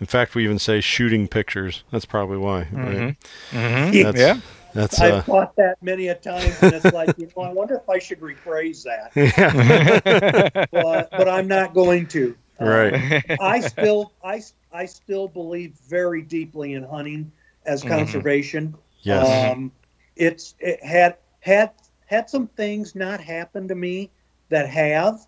[0.00, 1.84] In fact, we even say shooting pictures.
[1.92, 2.66] That's probably why.
[2.72, 3.16] Right?
[3.52, 4.02] Mm-hmm.
[4.02, 4.40] That's, Yeah.
[4.74, 7.74] That's I've uh, thought that many a time, and it's like you know I wonder
[7.74, 9.12] if I should rephrase that,
[10.56, 10.66] yeah.
[10.72, 12.34] but but I'm not going to.
[12.58, 13.24] Uh, right.
[13.38, 14.40] I still I
[14.72, 17.30] I still believe very deeply in hunting
[17.66, 17.88] as Mhm.
[17.88, 18.74] conservation.
[19.02, 19.52] Yes.
[19.52, 19.72] Um,
[20.16, 21.70] it's it had had
[22.06, 24.10] had some things not happen to me
[24.50, 25.26] that have.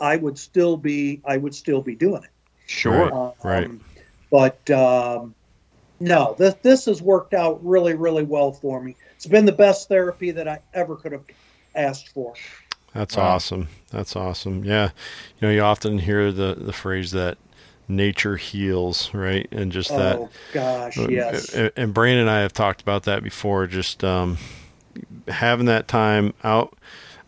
[0.00, 2.30] I would still be I would still be doing it.
[2.66, 3.12] Sure.
[3.14, 3.70] Um, right.
[4.30, 5.34] But um,
[6.00, 8.96] no, this this has worked out really really well for me.
[9.16, 11.24] It's been the best therapy that I ever could have
[11.74, 12.34] asked for.
[12.94, 13.34] That's Wow.
[13.34, 13.68] awesome.
[13.90, 14.64] That's awesome.
[14.64, 14.90] Yeah.
[15.40, 17.36] You know, you often hear the the phrase that
[17.88, 19.46] nature heals, right?
[19.50, 21.52] And just that oh gosh, Uh, yes.
[21.54, 23.66] And, and Brandon and I have talked about that before.
[23.66, 24.38] Just um,
[25.28, 26.74] having that time out,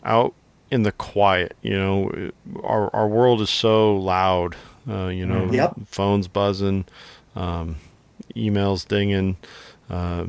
[0.04, 0.34] out
[0.70, 1.56] in the quiet.
[1.62, 2.30] You know,
[2.62, 4.56] our our world is so loud.
[4.88, 5.54] Uh, you know, Mhm.
[5.54, 5.74] Yep.
[5.86, 6.84] phones buzzing,
[7.36, 7.76] um,
[8.36, 9.36] emails dinging.
[9.88, 10.26] Uh,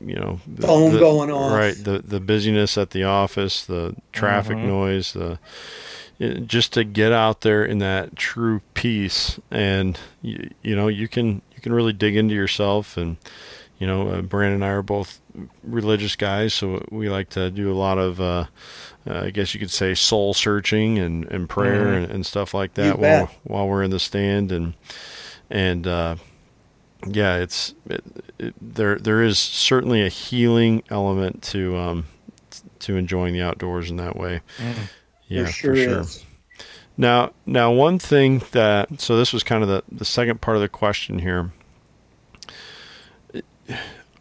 [0.00, 1.52] you know, the, Phone the- going off.
[1.52, 1.74] Right.
[1.76, 4.66] The the busyness at the office, the traffic Mhm.
[4.66, 5.38] noise, the it-
[6.46, 11.42] just to get out there in that true peace and you, you know you can
[11.54, 13.16] you can really dig into yourself and
[13.78, 15.20] you know uh, Brandon and I are both
[15.62, 18.46] religious guys so we like to do a lot of uh,
[19.08, 22.02] uh, I guess you could say soul searching and, and prayer Mhm.
[22.04, 23.36] and, and stuff like You that while bet.
[23.44, 24.74] while we're in the stand and
[25.50, 26.16] and uh,
[27.06, 28.02] yeah it's it,
[28.40, 32.06] it, there there is certainly a healing element to um
[32.80, 34.88] to enjoying the outdoors in that way Mhm.
[35.28, 36.24] Yeah sure, for sure is.
[36.96, 40.60] now, now one thing that so this was kind of the the second part of
[40.60, 41.52] the question here.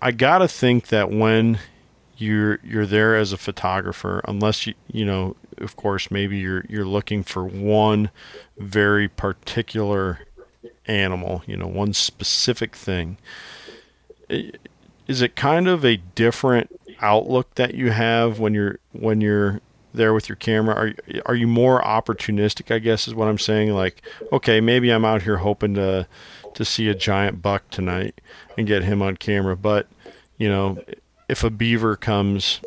[0.01, 1.59] I gotta think that when
[2.17, 6.85] you're you're there as a photographer, unless you you know, of course, maybe you're you're
[6.85, 8.09] looking for one
[8.57, 10.19] very particular
[10.85, 13.17] animal, you know, one specific thing.
[14.29, 19.61] Is it kind of a different outlook that you have when you're when you're
[19.93, 20.75] there with your camera?
[20.75, 22.73] Are are you more opportunistic?
[22.73, 23.71] I guess is what I'm saying.
[23.73, 26.07] Like, okay, maybe I'm out here hoping to
[26.53, 28.19] to see a giant buck tonight
[28.57, 29.87] and get him on camera, but
[30.37, 30.83] you know,
[31.29, 32.61] if a beaver comes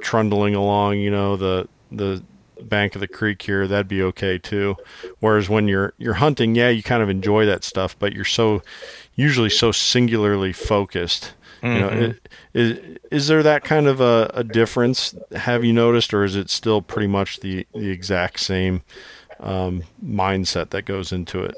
[0.00, 2.22] trundling along, you know, the the
[2.60, 4.76] bank of the creek here, that'd be okay too.
[5.20, 8.62] Whereas when you're you're hunting, yeah, you kind of enjoy that stuff, but you're so
[9.14, 11.34] usually so singularly focused.
[11.70, 12.16] You know, Mhm.
[12.54, 15.14] is is there that kind of a, a difference?
[15.32, 18.82] Have you noticed, or is it still pretty much the the exact same
[19.40, 21.56] um, mindset that goes into it?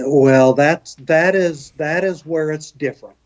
[0.00, 3.16] Well, that's that is that is where it's different.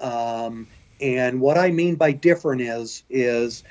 [0.00, 0.68] Um,
[1.00, 3.64] and what I mean by different is is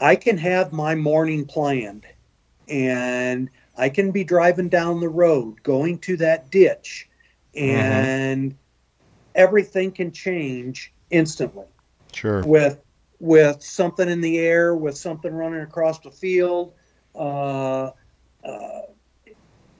[0.00, 2.06] I can have my morning planned,
[2.68, 7.08] and I can be driving down the road, going to that ditch,
[7.54, 8.56] and
[9.34, 11.66] everything can change instantly
[12.12, 12.42] Sure.
[12.42, 12.80] with
[13.20, 16.74] with something in the air, with something running across the field.
[17.14, 17.90] Uh,
[18.44, 18.80] uh,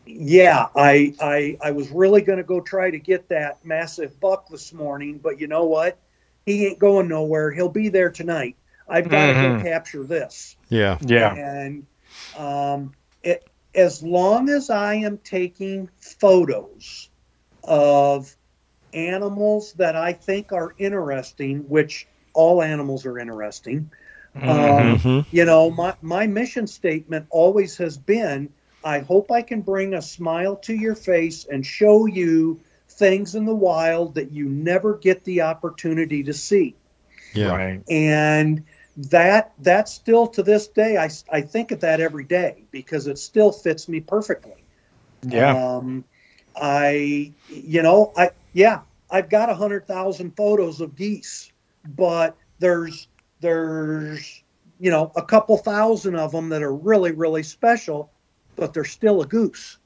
[0.07, 4.49] yeah, I, I I was really going to go try to get that massive buck
[4.49, 5.99] this morning, but you know what?
[6.45, 7.51] He ain't going nowhere.
[7.51, 8.57] He'll be there tonight.
[8.89, 9.41] I've got to Mhm.
[9.41, 10.57] go capture this.
[10.69, 10.99] Yeah.
[11.01, 11.33] Yeah.
[11.33, 11.87] And
[12.35, 12.93] um,
[13.23, 17.09] it, as long as I am taking photos
[17.63, 18.35] of
[18.95, 23.91] animals that I think are interesting, which all animals are interesting,
[24.35, 24.47] Mhm.
[24.47, 28.51] Um, hmm you know, my, my mission statement always has been
[28.85, 33.45] I hope I can bring a smile to your face and show you things in
[33.47, 36.77] the wild that you never get the opportunity to see
[37.35, 37.49] Yeah.
[37.51, 37.83] Right.
[37.89, 38.65] and
[38.97, 43.19] that that still to this day I, I think of that every day because it
[43.19, 44.65] still fits me perfectly
[45.23, 45.61] Yeah.
[45.77, 46.05] um,
[46.57, 48.81] i you know i yeah
[49.11, 51.53] i've got a hundred thousand photos of geese
[51.97, 53.09] but there's
[53.41, 54.45] there's
[54.81, 58.13] you know, a couple thousand of them that are really, really special,
[58.57, 59.79] but they're still a goose.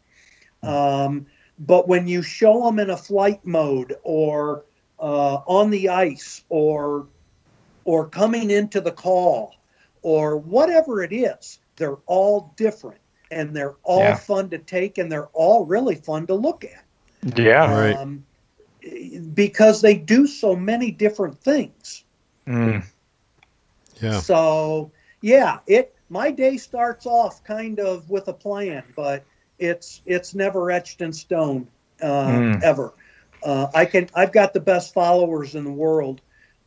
[0.62, 1.26] Um,
[1.60, 4.64] but when you show them in a flight mode or
[4.98, 7.08] uh, on the ice or
[7.84, 9.54] or coming into the call
[10.02, 13.00] or whatever it is, they're all different
[13.30, 14.14] and they're all Yeah.
[14.14, 16.84] fun to take and they're all really fun to look at
[17.36, 17.72] Yeah.
[17.72, 17.96] Right.
[19.34, 22.04] Because they do so many different things.
[22.46, 22.82] Mm.
[24.00, 24.20] Yeah.
[24.20, 29.24] So yeah, it my day starts off kind of with a plan, but
[29.58, 31.68] it's it's never etched in stone
[32.02, 32.62] uh, Mm.
[32.62, 32.94] ever.
[33.42, 36.20] Uh, I can I've got the best followers in the world.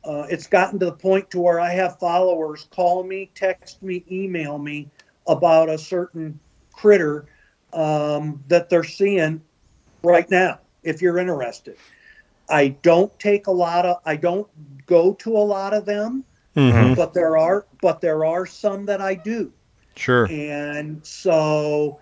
[0.04, 4.04] Uh, it's gotten to the point to where I have followers call me, text me,
[4.12, 4.90] email me
[5.28, 6.40] about a certain
[6.72, 7.28] critter
[7.74, 9.42] um, that they're seeing
[10.04, 10.60] right now.
[10.84, 11.78] If you're interested,
[12.52, 14.48] I don't take a lot of I don't
[14.86, 16.26] go to a lot of them
[16.56, 16.96] Mhm.
[16.98, 19.54] but there are but there are some that I do,
[19.96, 20.26] Sure.
[20.30, 22.00] and so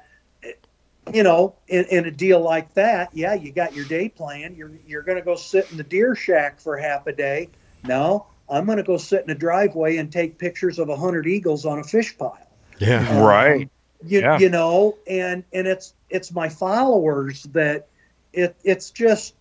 [1.13, 4.55] you know, in, in a deal like that, yeah, you got your day plan.
[4.55, 7.49] You're you're going to go sit in the deer shack for half a day.
[7.83, 11.25] No, I'm going to go sit in a driveway and take pictures of a hundred
[11.27, 12.37] eagles on a fish pile.
[12.79, 13.07] Yeah.
[13.09, 13.69] Um, Right.
[14.05, 14.39] You, Yeah.
[14.39, 17.87] you know, and and it's it's my followers that
[18.33, 19.33] it it's just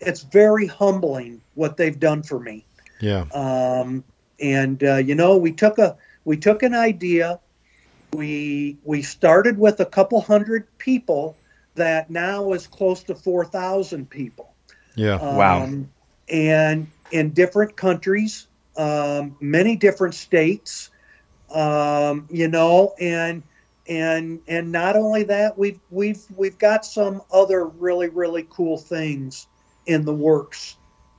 [0.00, 2.64] it's very humbling what they've done for me
[3.00, 3.24] Yeah.
[3.34, 4.04] um,
[4.40, 7.40] and uh, you know we took a we took an idea
[8.14, 11.36] we we started with a couple hundred people
[11.74, 14.54] that now is close to 4000 people
[14.96, 15.18] Yeah.
[15.22, 15.62] Wow.
[15.64, 15.88] um,
[16.28, 20.90] and in different countries um, many different states
[21.54, 23.42] um, you know and
[23.88, 29.46] and and not only that we've we've we've got some other really really cool things
[29.88, 30.76] in the works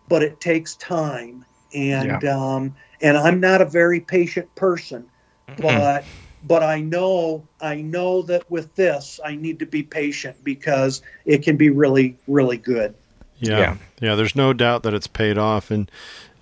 [0.08, 1.44] but it takes time
[1.76, 5.06] and um and i'm not a very patient person
[5.60, 6.06] but
[6.48, 11.44] but i know i know that with this i need to be patient because it
[11.44, 12.94] can be really really good
[13.40, 13.58] Yeah.
[13.60, 13.78] Yeah.
[14.02, 14.16] yeah.
[14.16, 15.72] There's no doubt that it's paid off.
[15.72, 15.90] And,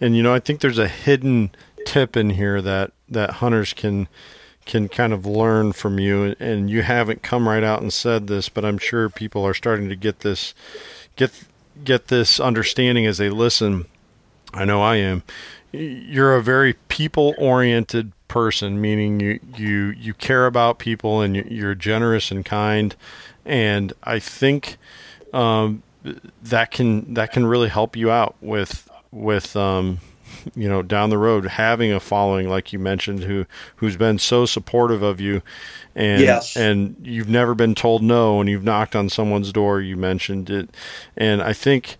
[0.01, 1.51] and, you know, I think there's a hidden
[1.85, 4.07] tip in here that, that hunters can,
[4.65, 6.35] can kind of learn from you.
[6.39, 9.89] And you haven't come right out and said this, but I'm sure people are starting
[9.89, 10.55] to get this,
[11.15, 11.31] get,
[11.83, 13.85] get this understanding as they listen.
[14.53, 15.23] I know I am.
[15.71, 21.47] You're a very people oriented person, meaning you, you, you care about people and you-
[21.49, 22.95] you're generous and kind.
[23.45, 24.77] And I think,
[25.33, 25.83] um,
[26.41, 29.99] that can that can really help you out with with um
[30.55, 33.45] you know down the road having a following like you mentioned who
[33.77, 35.41] who's been so supportive of you
[35.95, 36.55] and Yes.
[36.55, 40.69] and you've never been told no and you've knocked on someone's door you mentioned it
[41.15, 41.97] and I think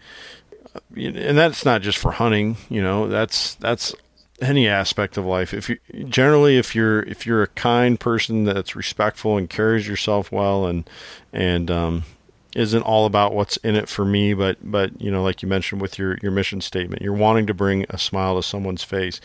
[0.95, 3.93] and that's not just for hunting you know that's that's
[4.39, 5.79] any aspect of life if you
[6.09, 10.87] generally if you're if you're a kind person that's respectful and carries yourself well and
[11.33, 12.03] and um
[12.55, 15.81] isn't all about what's in it for me, but but you know, like you mentioned
[15.81, 19.19] with your your mission statement, you're wanting to bring a smile to someone's face.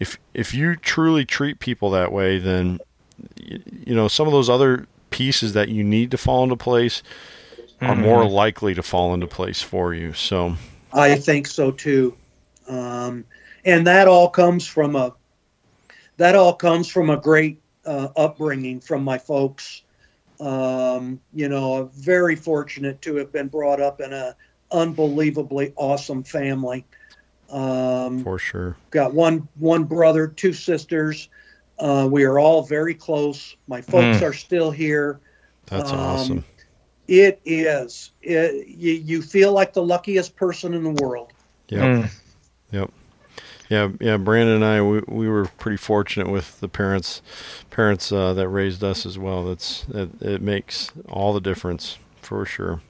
[0.00, 2.80] If if you truly treat people that way, then
[3.40, 7.02] y- you know some of those other pieces that you need to fall into place
[7.84, 10.12] are more likely to fall into place for you.
[10.12, 10.56] So
[10.92, 12.16] I think so too,
[12.68, 13.24] um,
[13.64, 15.14] and that all comes from a
[16.16, 19.82] that all comes from a great uh, upbringing from my folks.
[20.40, 24.36] Um, you know, very fortunate to have been brought up in a
[24.70, 26.84] unbelievably awesome family.
[27.50, 31.28] Um, for sure, got one one brother, two sisters.
[31.78, 33.56] Uh, we are all very close.
[33.68, 35.20] My folks are still here.
[35.66, 36.44] that's Um, awesome.
[37.08, 38.12] It is.
[38.22, 41.32] It, you, you feel like the luckiest person in the world.
[41.68, 41.82] Yep.
[41.82, 42.10] Mm.
[42.72, 42.90] Yep.
[43.68, 44.16] Yeah, yeah.
[44.16, 47.22] Brandon and I, we, we were pretty fortunate with the parents,
[47.70, 49.44] parents uh, that raised us as well.
[49.44, 52.80] That's it, it makes all the difference for sure.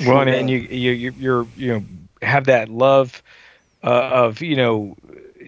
[0.00, 1.84] Well, and, and you you you- you're you know
[2.22, 3.22] have that love
[3.84, 4.96] uh, of you know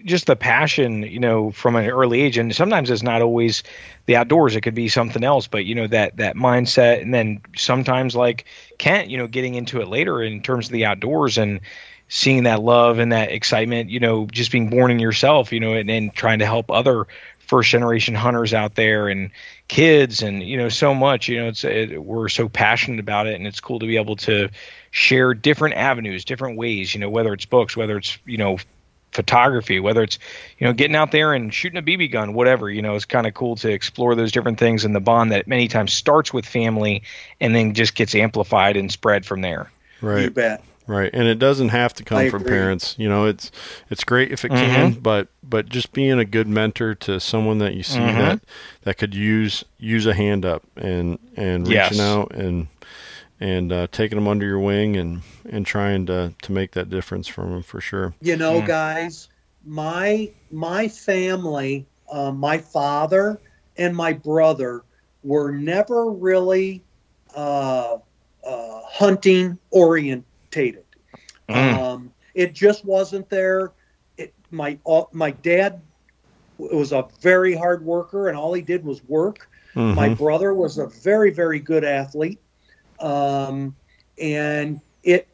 [0.05, 3.63] just the passion you know from an early age, and sometimes it's not always
[4.05, 4.55] the outdoors.
[4.55, 8.45] It could be something else, but you know that that mindset, and then sometimes like
[8.77, 11.59] Kent, you know, getting into it later in terms of the outdoors and
[12.07, 15.73] seeing that love and that excitement, you know, just being born in yourself, you know,
[15.73, 17.07] and, and trying to help other
[17.45, 19.31] first generation hunters out there and
[19.67, 23.35] kids and you know so much you know it's it, we're so passionate about it
[23.35, 24.49] and it's cool to be able to
[24.91, 28.57] share different avenues different ways you know whether it's books whether it's you know
[29.11, 30.19] photography whether it's
[30.59, 33.25] you know getting out there and shooting a bb gun whatever you know it's kind
[33.25, 36.45] of cool to explore those different things and the bond that many times starts with
[36.45, 37.01] family
[37.39, 40.33] and then just gets amplified and spread from there right You Right.
[40.33, 40.63] bet.
[40.87, 42.51] Right, and it doesn't have to come I from agree.
[42.51, 42.95] parents.
[42.99, 43.51] You know, it's
[43.89, 47.73] it's great if it can, but but just being a good mentor to someone that
[47.73, 48.17] you see Mhm.
[48.19, 48.39] that
[48.83, 51.89] that could use use a hand up and and Yes.
[51.89, 52.67] reaching out and
[53.39, 57.27] and uh, taking them under your wing and and trying to to make that difference
[57.27, 58.13] from them for sure.
[58.21, 58.67] You know, Mm.
[58.67, 59.27] guys,
[59.65, 63.41] my my family, uh, my father
[63.75, 64.83] and my brother
[65.23, 66.83] were never really
[67.35, 67.97] uh,
[68.45, 69.57] uh, hunting
[70.55, 70.83] orientated.
[71.49, 71.77] Mm.
[71.77, 73.71] Um, it just wasn't there.
[74.17, 75.81] It, my all, my dad
[76.57, 79.49] was a very hard worker, and all he did was work.
[79.75, 80.17] My Mhm.
[80.17, 82.39] brother was a very, very good athlete.
[83.01, 83.75] Um,
[84.17, 85.27] and it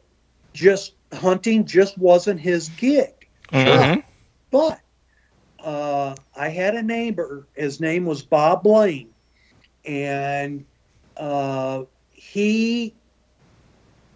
[0.52, 3.28] just, hunting just wasn't his gig.
[3.52, 4.02] Mhm.
[4.50, 4.80] But
[5.60, 9.10] uh, I had a neighbor, his name was Bob Blaine.
[9.84, 10.64] And
[11.16, 12.94] uh, he,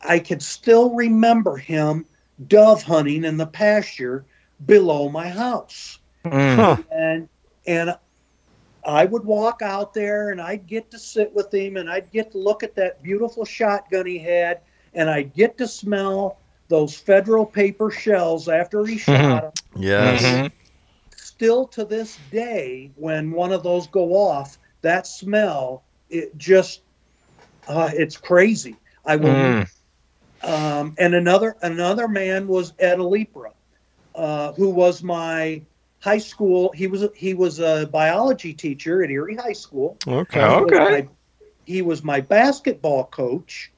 [0.07, 2.07] I could still remember him
[2.49, 4.25] dove hunting in the pasture
[4.67, 5.99] below my house
[6.31, 6.85] Mm.
[6.91, 7.29] And
[7.67, 7.97] and
[8.85, 12.33] I would walk out there and I'd get to sit with him and I'd get
[12.33, 14.61] to look at that beautiful shotgun he had
[14.95, 16.39] and I'd get to smell
[16.69, 19.53] those federal paper shells after he shot them.
[19.77, 20.23] Yes.
[20.23, 20.53] Mhm.
[21.17, 26.83] Still to this day, when one of those go off, that smell it just
[27.69, 28.77] uh, it's crazy.
[29.05, 29.31] I will.
[29.31, 29.71] Mm.
[30.43, 33.53] Um, and another another man was Ed Alipra,
[34.15, 35.63] uh, who was my
[36.01, 36.73] high school.
[36.75, 40.01] He was he was a biology teacher at Erie High School.
[40.07, 40.55] Okay.
[40.55, 40.91] He was Okay.
[40.91, 41.09] my-
[41.65, 43.73] he was my basketball coach,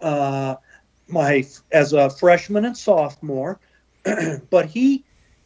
[0.00, 0.56] uh,
[1.08, 3.60] my as a freshman and sophomore.
[4.50, 5.04] but he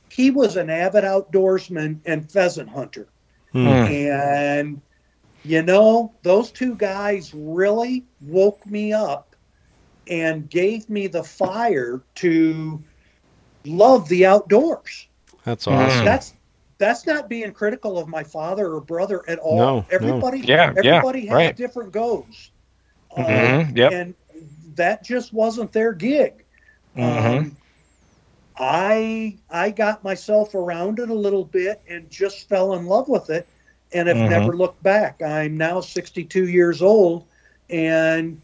[0.08, 3.08] he was an avid outdoorsman and pheasant hunter.
[3.52, 3.66] Hmm.
[3.66, 3.90] Mm.
[3.90, 4.82] And
[5.42, 9.29] you know, those two guys really woke me up
[10.08, 12.84] and gave me the fire to
[13.64, 15.08] love the outdoors.
[15.44, 16.02] That's Mm.
[16.02, 16.04] awesome.
[16.04, 16.34] That's
[16.78, 19.56] that's not being critical of my father or brother at all.
[19.56, 20.22] No, no.
[20.22, 21.56] everybody Yeah, yeah, everybody has right.
[21.56, 22.52] different goals.
[23.14, 23.76] Uh, Mhm.
[23.76, 23.92] Yep.
[23.92, 24.14] and
[24.76, 26.44] that just wasn't their gig.
[26.96, 27.48] Mhm.
[27.48, 27.56] Um,
[28.58, 33.30] I I got myself around it a little bit and just fell in love with
[33.30, 33.48] it,
[33.92, 34.26] and have Mhm.
[34.26, 35.22] never looked back.
[35.22, 37.26] I'm now 62 years old,
[37.68, 38.42] and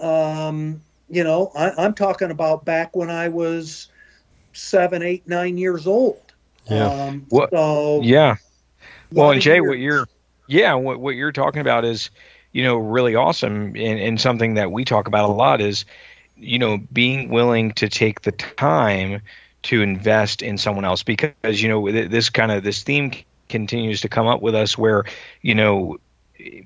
[0.00, 3.88] um, you know I, I'm talking about back when I was
[4.52, 6.20] seven, eight, nine years old.
[6.70, 6.86] Yeah.
[6.86, 8.36] Um, What- So Yeah.
[9.12, 9.68] Well, and Jay, years.
[9.68, 10.06] what you're,
[10.48, 12.10] yeah, what what you're talking about is,
[12.52, 15.84] you know, really awesome, and, and something that we talk about a lot is,
[16.36, 19.22] you know, being willing to take the time
[19.62, 23.12] to invest in someone else because you know this kind of this theme
[23.48, 25.04] continues to come up with us where
[25.42, 25.96] you know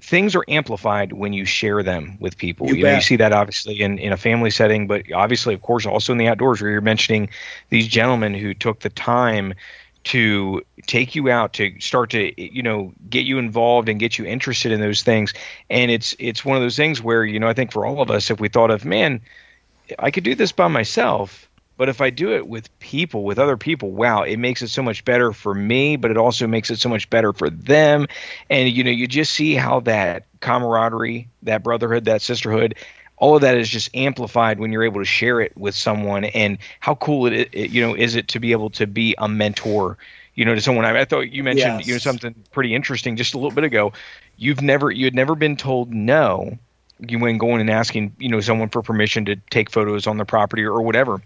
[0.00, 2.68] things are amplified when you share them with people.
[2.68, 5.62] You you, know you see that obviously in, in a family setting but obviously of
[5.62, 7.28] course also in the outdoors where you're mentioning
[7.70, 9.54] these gentlemen who took the time
[10.04, 14.24] to take you out to start to you know get you involved and get you
[14.24, 15.32] interested in those things.
[15.70, 18.10] And it's it's one of those things where you know i think for all of
[18.10, 19.20] us if we thought of man
[19.98, 21.48] i could do this by myself
[21.82, 24.84] but if i do it with people with other people wow it makes it so
[24.84, 28.06] much better for me but it also makes it so much better for them.
[28.48, 32.76] And you know you just see how that camaraderie that brotherhood that sisterhood
[33.16, 36.24] all of that is just amplified when you're able to share it with someone.
[36.24, 39.28] And how cool it, it you know is it to be able to be a
[39.28, 39.98] mentor
[40.36, 40.84] you know to someone?
[40.84, 41.86] I, I thought you mentioned Yes.
[41.88, 43.92] you know something pretty interesting just a little bit ago.
[44.36, 46.58] You've never you had never been told no
[47.08, 50.24] you when going and asking you know someone for permission to take photos on the
[50.24, 51.20] property or, whatever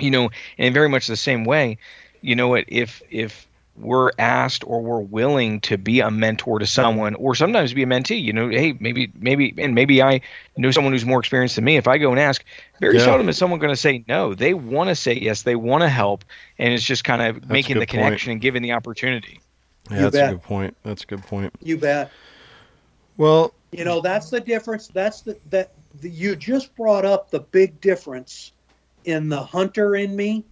[0.00, 0.24] you know
[0.58, 1.78] and in very much the same way
[2.22, 3.46] you know what if if
[3.76, 7.86] we're asked or we're willing to be a mentor to someone or sometimes be a
[7.86, 10.20] mentee you know hey maybe maybe and maybe i
[10.56, 12.44] know someone who's more experienced than me if i go and ask
[12.80, 13.04] very Yeah.
[13.04, 15.88] seldom is someone going to say no they want to say yes they want to
[15.88, 16.24] help
[16.58, 17.90] and it's just kind of a making good the point.
[17.90, 19.40] connection and giving the opportunity
[19.90, 20.30] Yeah, You that's bet.
[20.30, 20.76] a good point.
[20.82, 21.52] That's a good point.
[21.62, 22.10] You bet.
[23.16, 24.88] Well, You know, that's the difference.
[24.88, 28.52] That's the that the, you just brought up the big difference
[29.04, 30.46] in the hunter in me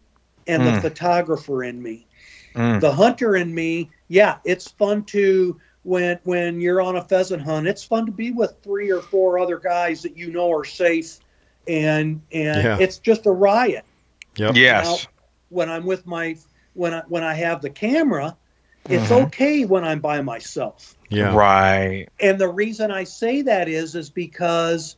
[0.46, 0.80] and the Mm.
[0.80, 2.07] photographer in me.
[2.55, 2.80] Mm.
[2.80, 7.66] The hunter in me, yeah, it's fun to when when you're on a pheasant hunt.
[7.68, 11.18] It's fun to be with three or four other guys that you know are safe,
[11.66, 12.76] and and Yeah.
[12.78, 13.84] it's just a riot.
[14.36, 14.55] yep.
[14.57, 15.07] yes
[15.49, 16.36] When I'm with my
[16.74, 18.36] when I when I have the camera,
[18.88, 19.24] it's Mhm.
[19.24, 20.96] okay when I'm by myself.
[21.11, 21.34] Yeah.
[21.34, 24.96] right And the reason I say that is is because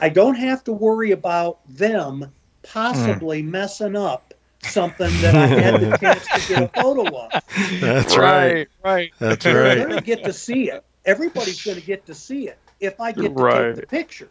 [0.00, 2.32] I don't have to worry about them
[2.62, 7.32] possibly messing up something that I had the chance to get a photo of.
[7.80, 8.68] That's right.
[8.84, 9.86] right That's They're right.
[9.86, 10.84] going to get to see it.
[11.04, 13.46] Everybody's going to get to see it if I get to Right.
[13.46, 14.30] take the picture.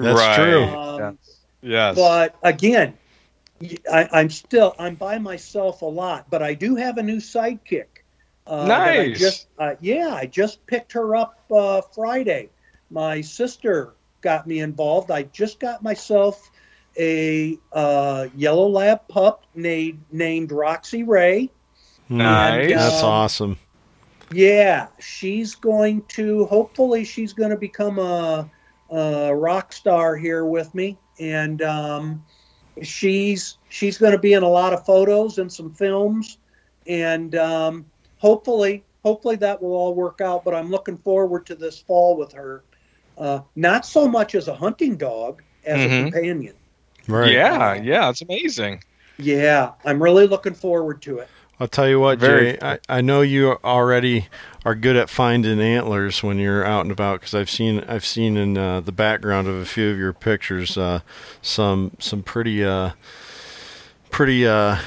[0.00, 0.28] That's right.
[0.28, 0.80] true.
[0.98, 1.18] Um,
[1.62, 1.96] Yes.
[1.96, 2.98] But again,
[3.92, 7.86] I, I'm still I'm by myself a lot, but I do have a new sidekick.
[8.46, 9.08] Uh, that I Nice.
[9.08, 12.50] just uh, yeah, I just picked her up uh, Friday.
[12.90, 13.94] My sister
[14.24, 15.12] got me involved.
[15.12, 16.50] I just got myself
[16.98, 21.50] a uh, yellow lab pup named named Roxy Ray.
[22.08, 22.64] Nice.
[22.64, 23.58] And, That's um, awesome.
[24.32, 26.46] Yeah, she's going to.
[26.46, 28.50] Hopefully, she's going to become a,
[28.90, 32.24] a rock star here with me, and um,
[32.82, 36.38] she's she's going to be in a lot of photos and some films,
[36.86, 37.84] and um,
[38.16, 40.44] hopefully, hopefully that will all work out.
[40.44, 42.64] But I'm looking forward to this fall with her.
[43.16, 45.84] Uh, not so much as a hunting dog as Mhm.
[45.86, 46.54] a companion.
[47.06, 47.32] Right.
[47.32, 48.82] Yeah, yeah, it's amazing.
[49.18, 51.28] Yeah, I'm really looking forward to it.
[51.60, 52.58] I'll tell you what, Very Jay.
[52.60, 54.26] I, I know you already
[54.64, 58.36] are good at finding antlers when you're out and about because I've seen I've seen
[58.36, 61.00] in uh, the background of a few of your pictures uh,
[61.42, 62.90] some some pretty uh,
[64.10, 64.78] pretty uh,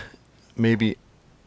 [0.57, 0.97] maybe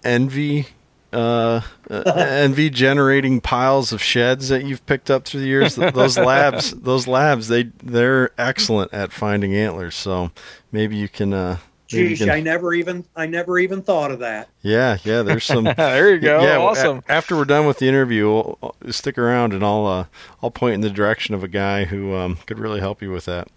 [0.05, 0.69] envy
[1.13, 5.75] uh, uh, envy generating piles of sheds that you've picked up through the years.
[5.77, 9.95] Those labs, those labs, they they're excellent at finding antlers.
[9.95, 10.31] So
[10.73, 11.33] maybe you can.
[11.33, 11.59] Uh,
[11.93, 14.49] maybe you Geez, can- I never even I never even thought of that.
[14.63, 15.23] yeah, yeah.
[15.23, 15.65] There's some.
[15.77, 16.41] there you go.
[16.43, 17.03] Yeah, well, a- awesome.
[17.09, 20.05] after we're done with the interview, we'll, I'll- stick around and I'll uh,
[20.43, 23.25] I'll point in the direction of a guy who um, could really help you with
[23.27, 23.49] that.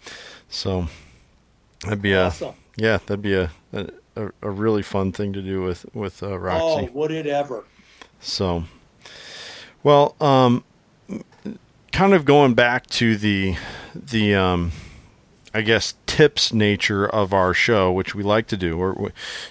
[0.50, 0.88] So
[1.84, 2.34] that'd be a
[2.76, 6.90] yeah, that'd be a, a a really fun thing to do with with uh, Oh,
[6.94, 7.66] would it ever?
[8.20, 8.64] So,
[9.84, 10.64] well, um,
[11.92, 13.56] kind of going back to the
[13.96, 14.72] the um,
[15.54, 18.78] I guess tips nature of our show, which we like to do.
[18.78, 19.10] We,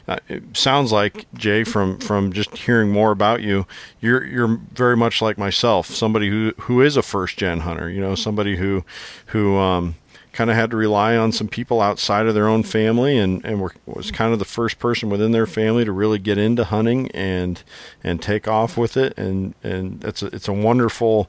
[0.09, 3.67] uh, it sounds like Jay from from just hearing more about you,
[4.01, 7.89] you're you're very much like myself, somebody who who is a first gen hunter.
[7.89, 8.85] You know, somebody who
[9.27, 9.95] who um,
[10.33, 13.61] kind of had to rely on some people outside of their own family, and and
[13.61, 17.11] were, was kind of the first person within their family to really get into hunting
[17.13, 17.63] and
[18.03, 19.17] and take off with it.
[19.19, 21.29] And and it's a, it's a wonderful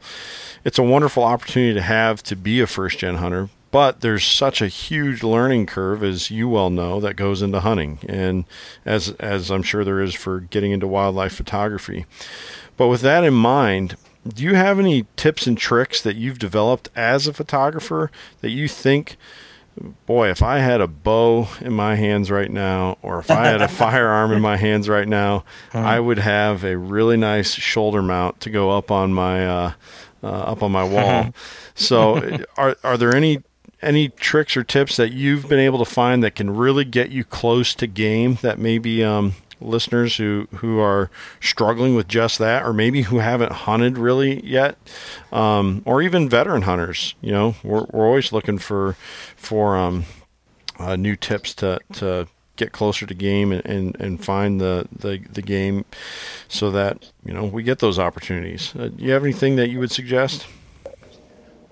[0.64, 3.49] it's a wonderful opportunity to have to be a first gen hunter.
[3.72, 7.97] But there's such a huge learning curve, as you well know, that goes into hunting,
[8.08, 8.45] and
[8.86, 12.06] as as I'm sure there is for getting into wildlife photography.
[12.78, 13.95] But with that in mind,
[14.28, 18.10] do you have any tips and tricks that you've developed as a photographer
[18.42, 19.18] that you think,
[20.06, 23.62] boy, if I had a bow in my hands right now, or if I had
[23.62, 25.44] a firearm in my hands right now,
[25.74, 29.72] I would have a really nice shoulder mount to go up on my uh,
[30.24, 31.34] uh, up on my wall.
[31.76, 33.44] so, are are there any
[33.82, 37.26] any tricks or tips that you've been able to find that can really get you
[37.26, 41.09] close to game that maybe um, listeners who who are
[41.39, 44.78] struggling with just that, or maybe who haven't hunted really yet,
[45.32, 47.16] um, or even veteran hunters.
[47.22, 48.95] You know, we're we're always looking for
[49.36, 50.05] for um,
[50.80, 55.18] uh, new tips to to get closer to game and, and, and find the, the,
[55.32, 55.84] the game
[56.47, 58.76] so that you know we get those opportunities.
[58.76, 60.45] Uh, do you have anything that you would suggest?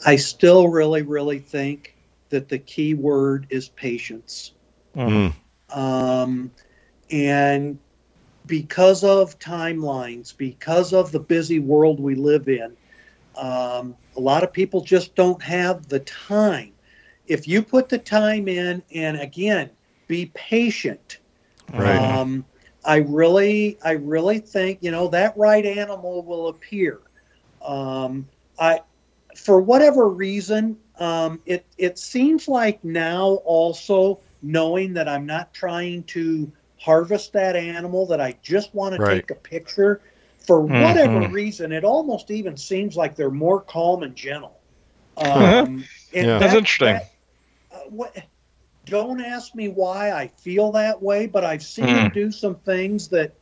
[0.06, 1.96] I still really, really think
[2.30, 4.54] that the key word is patience.
[4.96, 5.34] Mm.
[5.70, 6.52] Um,
[7.12, 7.78] and
[8.46, 12.76] because of timelines, because of the busy world we live in,
[13.36, 16.74] um, a lot of people just don't have the time.
[17.28, 19.70] If you put the time in, and again,
[20.08, 21.20] be patient.
[21.72, 22.20] Right.
[22.20, 22.46] Um,
[22.84, 27.00] I really, I really think you know that right animal will appear.
[27.64, 28.28] Um,
[28.60, 28.82] I,
[29.36, 36.04] for whatever reason, um, it it seems like now also knowing that I'm not trying
[36.06, 36.52] to
[36.82, 39.18] harvest that animal, that I just want to Right.
[39.18, 40.02] take a picture.
[40.40, 41.32] For whatever Mhm.
[41.32, 44.58] reason, it almost even seems like they're more calm and gentle.
[45.18, 46.40] Um, and Yeah.
[46.40, 47.00] That's interesting.
[47.72, 48.16] uh, what,
[48.86, 53.10] don't ask me why I feel that way, but I've seen them do some things
[53.10, 53.36] that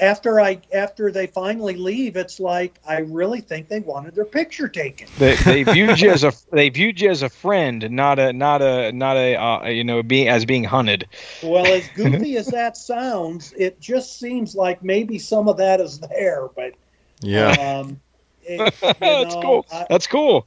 [0.00, 4.68] after I after they finally leave, it's like I really think they wanted their picture
[4.68, 5.08] taken.
[5.18, 8.62] They, they viewed you as a they viewed you as a friend, not a not
[8.62, 11.06] a not a uh, you know being as being hunted.
[11.42, 16.00] Well, as goofy as that sounds, it just seems like maybe some of that is
[16.00, 16.72] there, but
[17.20, 17.80] Yeah.
[17.80, 18.00] um,
[18.42, 18.60] it,
[19.00, 19.66] you That's cool.
[19.72, 20.46] I- That's cool.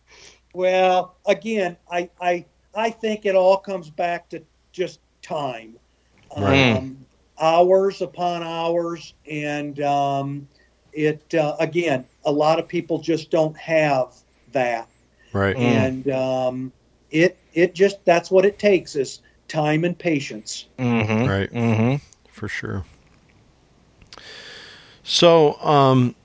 [0.53, 2.45] Well, again, I I
[2.75, 5.75] I think it all comes back to just time,
[6.37, 6.77] Right.
[6.77, 6.97] um,
[7.39, 10.47] hours upon hours, and um,
[10.93, 14.13] it uh, again, a lot of people just don't have
[14.51, 14.87] that,
[15.33, 15.55] Right.
[15.55, 15.59] Mm.
[15.61, 16.71] and um,
[17.11, 20.67] it it just that's what it takes is time and patience.
[20.77, 21.25] Mm-hmm.
[21.29, 21.51] Right.
[21.51, 21.95] Mm-hmm.
[22.31, 22.85] for sure.
[25.03, 26.15] So, um,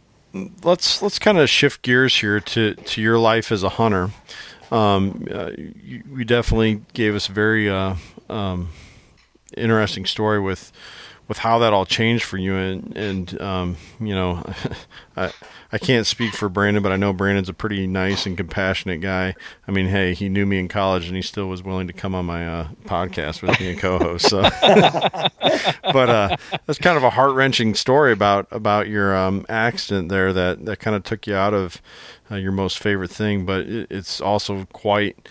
[0.62, 4.10] let's let's kind of shift gears here to to your life as a hunter.
[4.70, 7.94] um, uh, you, you definitely gave us a very uh,
[8.28, 8.68] um,
[9.56, 10.72] interesting story with
[11.26, 14.42] with how that all changed for you and and um, you know
[15.16, 15.32] I
[15.72, 19.34] I can't speak for Brandon but I know Brandon's a pretty nice and compassionate guy.
[19.66, 22.14] I mean, hey, he knew me in college and he still was willing to come
[22.14, 24.28] on my uh, podcast with me and co-host.
[24.28, 24.42] So,
[25.92, 30.32] but uh, that's kind of a heart wrenching story about about your um, accident there
[30.32, 31.80] that that kind of took you out of
[32.30, 33.46] uh, your most favorite thing.
[33.46, 35.28] But it, it's also quite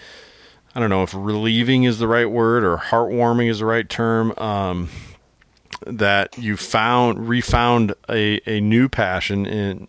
[0.76, 4.34] I don't know if relieving is the right word or heartwarming is the right term.
[4.38, 4.90] Um,
[5.86, 9.88] that you found refound a, a new passion in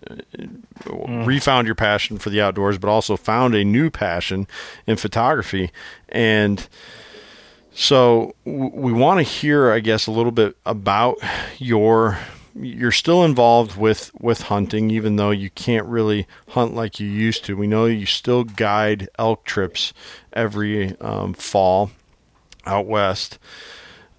[0.84, 1.26] mm.
[1.26, 4.46] refound your passion for the outdoors but also found a new passion
[4.86, 5.70] in photography
[6.08, 6.68] and
[7.72, 11.16] so we want to hear i guess a little bit about
[11.58, 12.18] your
[12.56, 17.44] you're still involved with with hunting even though you can't really hunt like you used
[17.44, 19.92] to we know you still guide elk trips
[20.32, 21.90] every um, fall
[22.66, 23.38] out west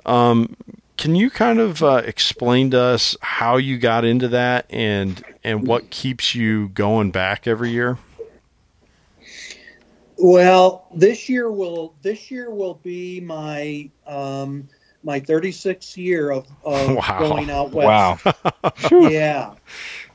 [0.06, 0.56] um,
[0.98, 5.68] can you kind of uh, explain to us how you got into that and and
[5.68, 7.98] what keeps you going back every year?
[10.18, 14.70] Well, this year will this year will be my um,
[15.06, 17.19] my 36th year of, of wow.
[17.19, 18.26] going out west.
[18.26, 18.73] Wow.
[19.10, 19.53] yeah.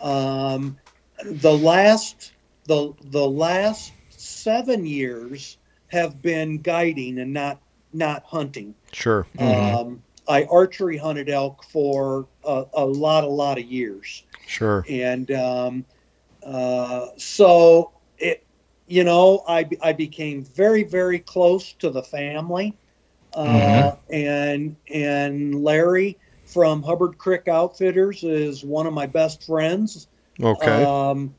[0.00, 0.76] Um,
[1.24, 2.32] the last
[2.64, 5.58] the the last seven years
[5.88, 7.60] have been guiding and not
[7.92, 8.74] not hunting.
[8.92, 9.26] Sure.
[9.38, 9.76] Mm-hmm.
[9.76, 14.24] Um, I archery hunted elk for a, a lot, a lot of years.
[14.46, 14.84] Sure.
[14.88, 15.84] And um,
[16.44, 18.44] uh, so it,
[18.86, 22.76] you know, I, I became very, very close to the family.
[23.32, 24.14] Uh, mm-hmm.
[24.14, 30.08] and and Larry from Hubbard Creek Outfitters is one of my best friends.
[30.42, 30.84] Okay.
[30.84, 31.34] Um,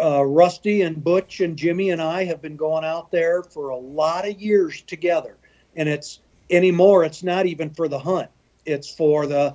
[0.00, 3.76] uh, Rusty and Butch and Jimmy and I have been going out there for a
[3.76, 5.36] lot of years together,
[5.74, 6.20] and it's
[6.50, 8.28] anymore it's not even for the hunt
[8.64, 9.54] it's for the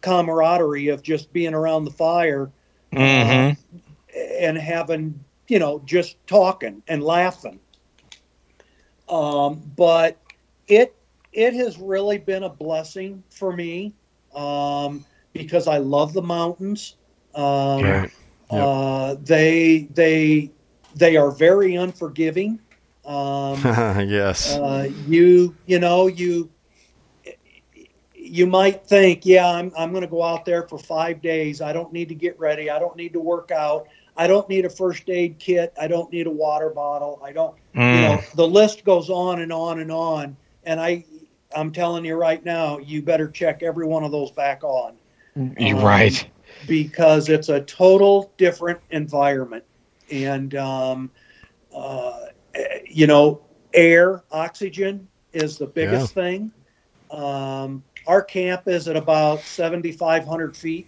[0.00, 2.50] camaraderie of just being around the fire
[2.92, 3.50] mm-hmm.
[3.50, 7.58] uh, and having you know just talking and laughing
[9.08, 10.18] um, but
[10.68, 10.94] it
[11.34, 13.92] it has really been a blessing for me
[14.34, 16.96] um, because I love the mountains.
[17.34, 18.08] Um,
[18.52, 18.62] Yep.
[18.62, 20.50] Uh, they they
[20.94, 22.58] they are very unforgiving.
[23.04, 24.54] Um, yes.
[24.54, 26.50] Uh, you you know you
[28.14, 31.60] you might think, yeah, I'm I'm going to go out there for five days.
[31.60, 32.70] I don't need to get ready.
[32.70, 33.88] I don't need to work out.
[34.16, 35.72] I don't need a first aid kit.
[35.80, 37.20] I don't need a water bottle.
[37.24, 37.56] I don't.
[37.74, 37.94] Mm.
[37.94, 40.36] You know, the list goes on and on and on.
[40.64, 41.04] And I,
[41.54, 44.94] I'm telling you right now, you better check every one of those back on.
[45.58, 46.28] You're um, right.
[46.66, 49.64] Because it's a total different environment,
[50.10, 51.10] and um,
[51.74, 52.26] uh,
[52.86, 56.22] you know, air, oxygen is the biggest yeah.
[56.22, 56.52] thing.
[57.10, 60.86] Um, our camp is at about 7,500 feet.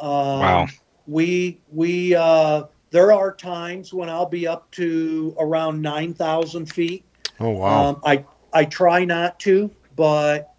[0.00, 0.66] Um, wow.
[1.06, 7.04] We we uh, there are times when I'll be up to around 9,000 feet.
[7.40, 7.88] Oh wow.
[7.88, 9.70] Um, I I try not to,
[10.02, 10.52] but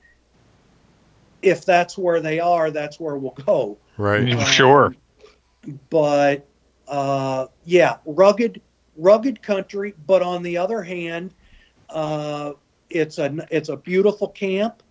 [1.41, 3.77] if that's where they are, that's where we'll go.
[3.97, 4.31] Right.
[4.31, 4.95] Um, sure.
[5.89, 6.47] But
[6.87, 8.61] uh, yeah, rugged
[8.95, 9.95] rugged country.
[10.07, 11.33] But on the other hand,
[11.89, 12.53] uh,
[12.89, 14.81] it's a it's a beautiful camp.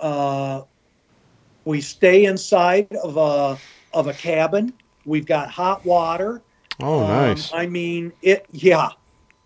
[0.00, 0.62] Uh,
[1.64, 3.56] we stay inside of a
[3.96, 4.72] of a cabin.
[5.04, 6.42] We've got hot water.
[6.80, 7.52] Oh, um, nice.
[7.52, 8.46] I mean, it.
[8.50, 8.88] Yeah,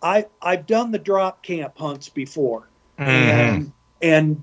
[0.03, 3.07] I I've done the drop camp hunts before, mm.
[3.07, 3.73] and
[4.03, 4.43] and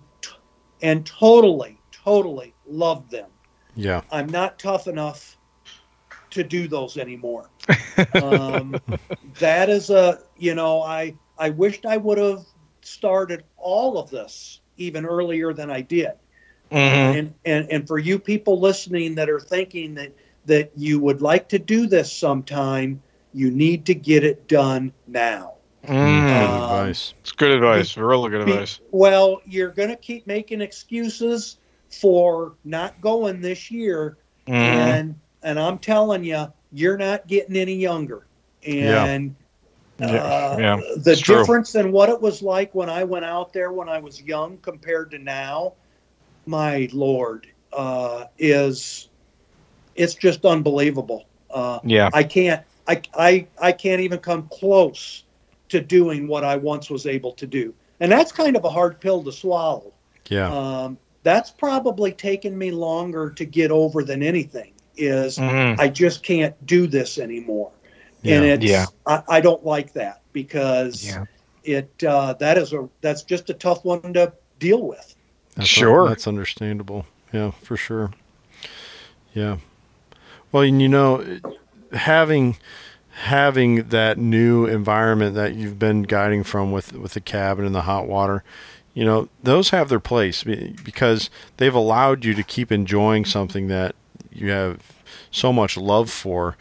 [0.82, 3.30] and totally totally loved them.
[3.76, 5.38] Yeah, I'm not tough enough
[6.32, 7.50] to do those anymore.
[8.22, 8.80] um,
[9.40, 12.46] that is a you know I I wished I would have
[12.82, 16.12] started all of this even earlier than I did.
[16.72, 17.18] Mm-hmm.
[17.18, 20.14] And, and and for you people listening that are thinking that
[20.46, 23.02] that you would like to do this sometime,
[23.34, 25.57] you need to get it done now.
[25.88, 25.94] Mm.
[25.94, 27.14] Um, advice.
[27.22, 27.96] It's good advice.
[27.96, 28.78] Be, really good advice.
[28.78, 31.58] Be, well, you're going to keep making excuses
[31.90, 34.54] for not going this year, mm.
[34.54, 38.28] and and I'm telling you, you're not getting any younger.
[38.66, 39.34] And
[40.02, 41.82] uh, yeah, the difference true.
[41.82, 45.12] in what it was like when I went out there when I was young compared
[45.12, 45.74] to now,
[46.46, 49.10] my lord, uh, is
[49.96, 51.26] it's just unbelievable.
[51.50, 55.24] Uh, yeah, I can't, I, I, I can't even come close
[55.70, 59.00] to doing what I once was able to do, and that's kind of a hard
[59.00, 59.94] pill to swallow.
[60.30, 64.74] Yeah, um, that's probably taken me longer to get over than anything.
[64.96, 65.80] Is mm-hmm.
[65.80, 67.72] I just can't do this anymore.
[68.24, 68.36] Yeah.
[68.36, 68.86] And it's, yeah.
[69.06, 71.26] I, I, don't like that because yeah.
[71.64, 75.16] it uh, that is a that's just a tough one to deal with.
[75.56, 76.08] That's Sure.
[76.08, 77.06] that's understandable.
[77.32, 78.12] Yeah, for sure.
[79.34, 79.58] Yeah.
[80.52, 81.40] Well, and you know,
[81.94, 82.58] having
[83.18, 87.82] having that new environment that you've been guiding from with with the cabin and the
[87.82, 88.44] hot water,
[88.94, 93.96] you know, those have their place because they've allowed you to keep enjoying something that
[94.32, 94.80] you have
[95.32, 96.56] so much love for.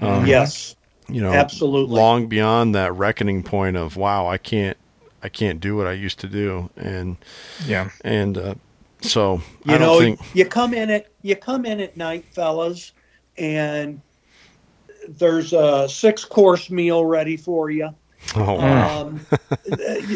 [0.00, 0.76] Um, Yes,
[1.08, 1.94] you know, absolutely.
[1.94, 4.76] long beyond that reckoning point of wow, I can't,
[5.22, 7.16] I can't do what I used to do, and
[7.66, 7.90] Yeah.
[8.04, 8.54] and uh,
[9.00, 12.26] so you I don't know, think you come in at you come in at night,
[12.34, 12.92] fellas,
[13.36, 14.02] and
[15.08, 17.90] there's a six course meal ready for you.
[18.36, 18.90] oh wow.
[19.08, 19.26] Um,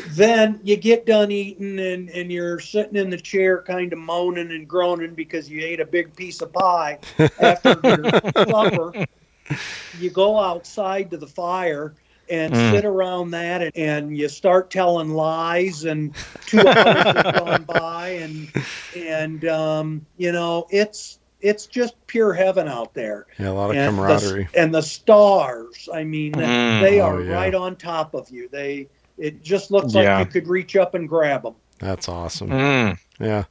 [0.07, 4.51] then you get done eating and, and you're sitting in the chair kind of moaning
[4.51, 7.01] and groaning because you ate a big piece of pie
[7.39, 8.09] after your
[8.49, 8.97] supper.
[9.93, 11.95] You go outside to the fire
[12.29, 12.73] and Mm.
[12.73, 16.15] sit around that and, and you start telling lies and
[16.47, 18.53] two hours have gone by and
[18.95, 23.77] and um, you know it's it's just pure heaven out there yeah, a lot of
[23.77, 24.49] and camaraderie.
[24.53, 26.81] The, and the stars, I mean, Mm.
[26.81, 27.33] they Oh, are yeah.
[27.35, 28.49] right on top of you.
[28.51, 30.19] They it just looks Yeah.
[30.19, 31.55] like you could reach up and grab them.
[31.79, 32.51] That's awesome.
[32.51, 32.99] Mm.
[33.21, 33.45] Yeah,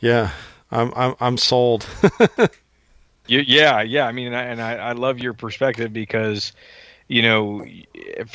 [0.00, 0.30] yeah.
[0.70, 1.86] I'm I'm I'm sold.
[3.26, 4.06] You, yeah, yeah.
[4.06, 6.52] I mean, and I, and I, I love your perspective because,
[7.10, 7.64] you know,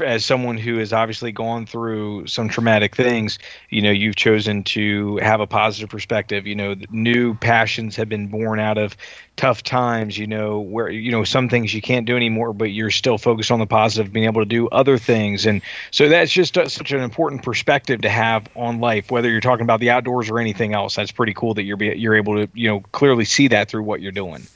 [0.04, 3.40] as someone who has obviously gone through some traumatic things,
[3.70, 6.46] you know, you've chosen to have a positive perspective.
[6.46, 8.98] You know, new passions have been born out of
[9.38, 10.18] tough times.
[10.18, 13.50] You know, where you know some things you can't do anymore, but you're still focused
[13.50, 15.62] on the positive, being able to do other things, and
[15.92, 19.10] so that's just uh, such an important perspective to have on life.
[19.10, 21.96] Whether you're talking about the outdoors or anything else, that's pretty cool that you're be,
[21.98, 24.50] you're able to you know clearly see that through what you're doing.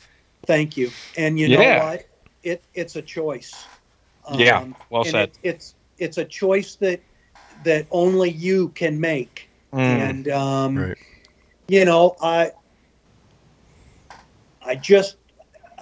[0.45, 0.95] Thank you.
[1.17, 1.49] And you Yeah.
[1.49, 2.05] know what?
[2.43, 3.69] It it's a choice.
[4.33, 5.29] Yeah, well and said.
[5.29, 7.01] It, it's it's a choice that
[7.63, 9.49] that only you can make.
[9.73, 9.79] Mm.
[9.79, 10.97] And um, Right.
[11.67, 12.51] you know, I
[14.61, 15.17] I just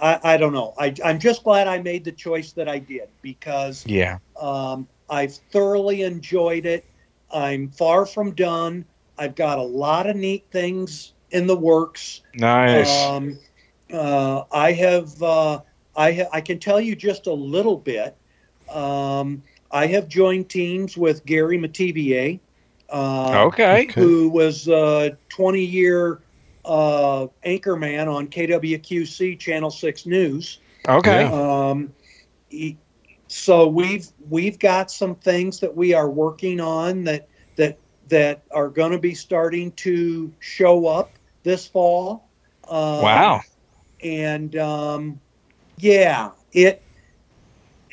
[0.00, 0.74] I, I don't know.
[0.78, 4.18] I, I'm just glad I made the choice that I did because Yeah.
[4.40, 6.84] Um, I've thoroughly enjoyed it.
[7.32, 8.84] I'm far from done.
[9.18, 12.22] I've got a lot of neat things in the works.
[12.34, 12.88] Nice.
[12.88, 13.38] Um,
[13.92, 15.22] uh, I have.
[15.22, 15.60] Uh,
[15.96, 18.17] I ha- I can tell you just a little bit.
[18.70, 22.40] Um, I have joined teams with Gary Metivier,
[22.90, 23.84] uh, okay.
[23.84, 24.00] Okay.
[24.00, 26.20] who was a 20 year
[26.64, 30.60] uh, anchorman on KWQC Channel Six News.
[30.88, 31.24] Okay.
[31.24, 31.92] Um,
[32.50, 32.76] e-
[33.26, 37.78] so we've we've got some things that we are working on that that
[38.08, 42.28] that are going to be starting to show up this fall.
[42.68, 43.40] Um, Wow.
[44.02, 45.20] And um,
[45.78, 46.82] yeah, it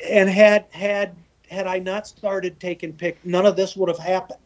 [0.04, 1.14] and had had
[1.48, 4.40] had I not started taking pic, none of this would have happened.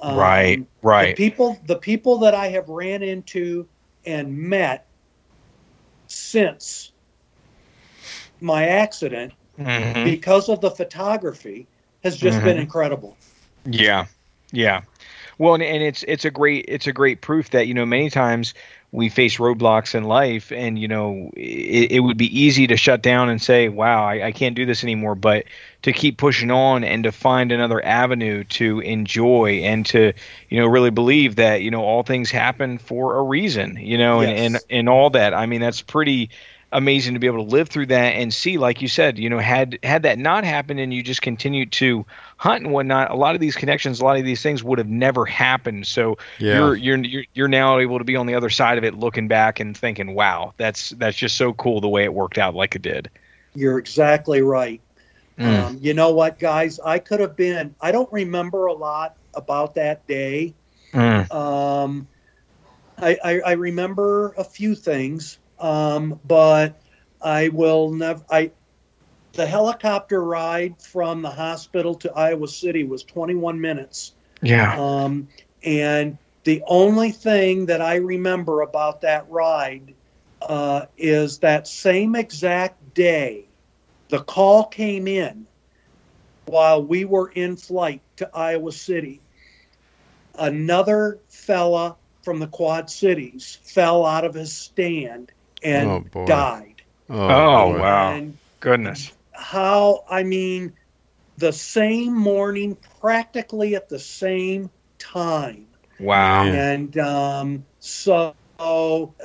[0.00, 0.58] Um, right.
[0.58, 1.16] The Right.
[1.16, 3.66] people, the people that I have ran into
[4.06, 4.86] and met
[6.06, 6.92] since
[8.40, 10.04] my accident Mhm.
[10.04, 11.66] because of the photography
[12.02, 12.62] has just been Mhm.
[12.62, 13.16] incredible.
[13.66, 14.06] Yeah.
[14.52, 14.80] Yeah.
[15.38, 18.10] Well, and, and it's it's a great it's a great proof that you know many
[18.10, 18.54] times
[18.92, 23.02] we face roadblocks in life, and you know it, it would be easy to shut
[23.02, 25.44] down and say, "Wow, I, I can't do this anymore." But
[25.82, 30.12] to keep pushing on and to find another avenue to enjoy and to
[30.48, 34.20] you know really believe that you know all things happen for a reason, you know,
[34.20, 35.34] and, and and all that.
[35.34, 36.30] I mean, that's pretty
[36.72, 39.38] amazing to be able to live through that and see, like you said, you know,
[39.38, 42.06] had had that not happened and you just continued to
[42.36, 44.88] hunt and whatnot, a lot of these connections, a lot of these things would have
[44.88, 45.86] never happened.
[45.86, 46.58] So Yeah.
[46.58, 49.28] you're you're you're you're now able to be on the other side of it, looking
[49.28, 52.74] back and thinking, wow, that's that's just so cool the way it worked out, like
[52.76, 53.10] it did.
[53.54, 54.80] You're exactly right.
[55.38, 55.64] Mm.
[55.66, 56.78] Um, you know what, guys?
[56.80, 57.74] I could have been.
[57.80, 60.54] I don't remember a lot about that day.
[60.92, 61.32] Mm.
[61.32, 62.06] Um,
[62.98, 66.80] I, I, I remember a few things, um, but
[67.20, 68.24] I will never.
[68.30, 68.52] I
[69.32, 74.74] the helicopter ride from the hospital to Iowa City was 21 minutes, Yeah.
[74.80, 75.28] um,
[75.62, 79.94] and the only thing that I remember about that ride
[80.42, 83.44] uh, is that same exact day,
[84.08, 85.46] the call came in
[86.46, 89.20] while we were in flight to Iowa City.
[90.38, 95.32] Another fella from the Quad Cities fell out of his stand
[95.62, 96.26] and Oh, boy.
[96.26, 96.82] died.
[97.08, 97.80] Oh, Oh, boy.
[97.80, 98.20] wow.
[98.20, 99.12] And Goodness.
[99.32, 100.74] how, I mean,
[101.36, 105.68] the same morning, practically at the same time.
[105.98, 106.44] Wow.
[106.44, 108.34] And um, so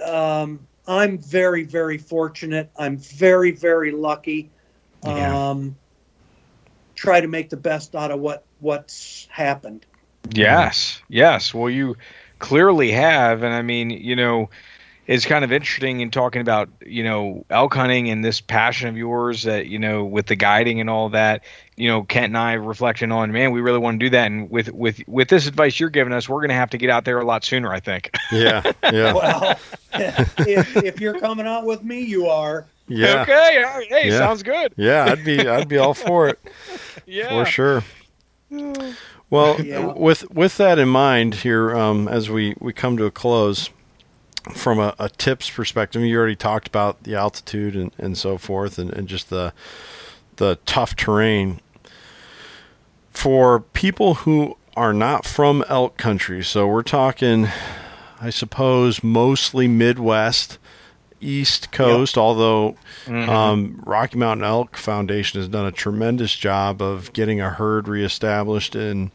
[0.06, 2.72] um, I'm very, very fortunate.
[2.78, 4.52] I'm very, very lucky.
[5.04, 5.40] Yeah.
[5.50, 5.78] Um,
[6.96, 9.86] try to make the best out of what what's happened.
[10.34, 11.54] Yes, yes.
[11.54, 11.96] Well, you
[12.40, 14.50] clearly have, and I mean, you know,
[15.08, 18.98] it's kind of interesting in talking about you know elk hunting and this passion of
[18.98, 21.44] yours that you know with the guiding and all that.
[21.78, 24.50] You know, Kent and I reflecting on, man, we really want to do that, and
[24.50, 27.04] with with with this advice you're giving us, we're going to have to get out
[27.04, 28.12] there a lot sooner, I think.
[28.32, 28.62] Yeah,
[28.92, 29.60] yeah, Well,
[29.94, 32.66] if, if you're coming out with me, you are.
[32.88, 33.64] yeah, Okay.
[33.64, 34.20] all right, Hey, Yeah.
[34.20, 34.74] sounds good.
[34.78, 35.04] yeah.
[35.12, 36.40] I'd be, I'd be all for it
[37.06, 37.30] Yeah.
[37.30, 37.84] for sure.
[39.30, 39.94] Well, Yeah.
[39.94, 43.70] with with that in mind, here um, as we we come to a close,
[44.54, 48.78] from a, a tips perspective, you already talked about the altitude and, and so forth,
[48.78, 49.54] and, and just the
[50.38, 51.60] the tough terrain.
[53.12, 57.48] For people who are not from elk country, so we're talking,
[58.20, 60.58] I suppose, mostly Midwest,
[61.22, 62.18] East Coast.
[62.18, 62.76] Although
[63.08, 63.30] Mhm.
[63.30, 68.76] um, Rocky Mountain Elk Foundation has done a tremendous job of getting a herd reestablished
[68.76, 69.12] in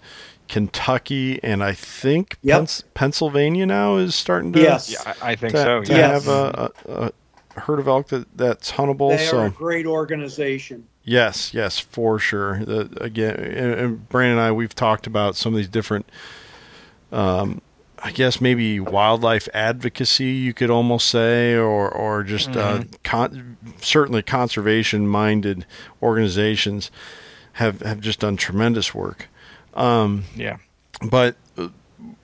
[0.51, 2.59] Kentucky, and I think Yep.
[2.59, 4.91] Pens- Pennsylvania now is starting to, Yes.
[4.91, 5.83] yeah, I, I think to, so.
[5.85, 6.25] to Yes.
[6.25, 7.13] have a, a,
[7.57, 9.17] a herd of elk that, that's huntable.
[9.17, 10.89] They so are a great organization.
[11.05, 12.65] Yes, yes, for sure.
[12.65, 16.11] The, again, and, and Brandon and I, we've talked about some of these different,
[17.13, 17.61] um,
[18.03, 24.23] I guess maybe wildlife advocacy, you could almost say, or or just uh, con- certainly
[24.23, 25.65] conservation minded
[26.03, 26.91] organizations
[27.55, 29.29] have have just done tremendous work.
[29.81, 30.59] Um, Yeah.
[31.03, 31.69] but uh,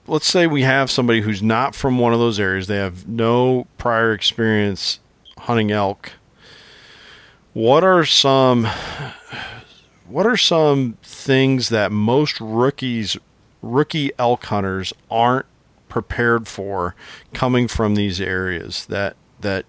[0.07, 2.67] let's say we have somebody who's not from one of those areas.
[2.67, 5.01] They have no prior experience
[5.39, 6.13] hunting elk.
[7.53, 8.67] What are some
[10.09, 13.17] what are some things that most rookies
[13.63, 15.47] rookie elk hunters aren't
[15.89, 16.95] prepared for
[17.33, 19.65] coming from these areas that that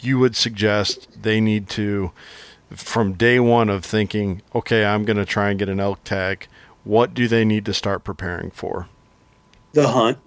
[0.00, 2.12] you would suggest they need to
[2.70, 6.46] from day one of thinking, okay, I'm going to try and get an elk tag.
[6.84, 8.88] What do they need to start preparing for?
[9.72, 10.18] the hunt,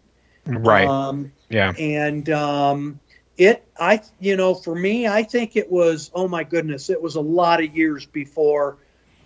[0.47, 0.89] Right.
[0.89, 1.73] Um, yeah.
[1.77, 2.99] and um,
[3.37, 7.15] it i you know for me i think it was oh my goodness it was
[7.15, 8.79] a lot of years before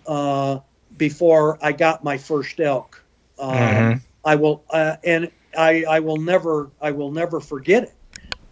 [0.06, 0.58] uh,
[0.96, 3.04] before i got my first elk
[3.38, 4.04] um, Mhm.
[4.24, 7.94] i will uh, and i i will never i will never forget it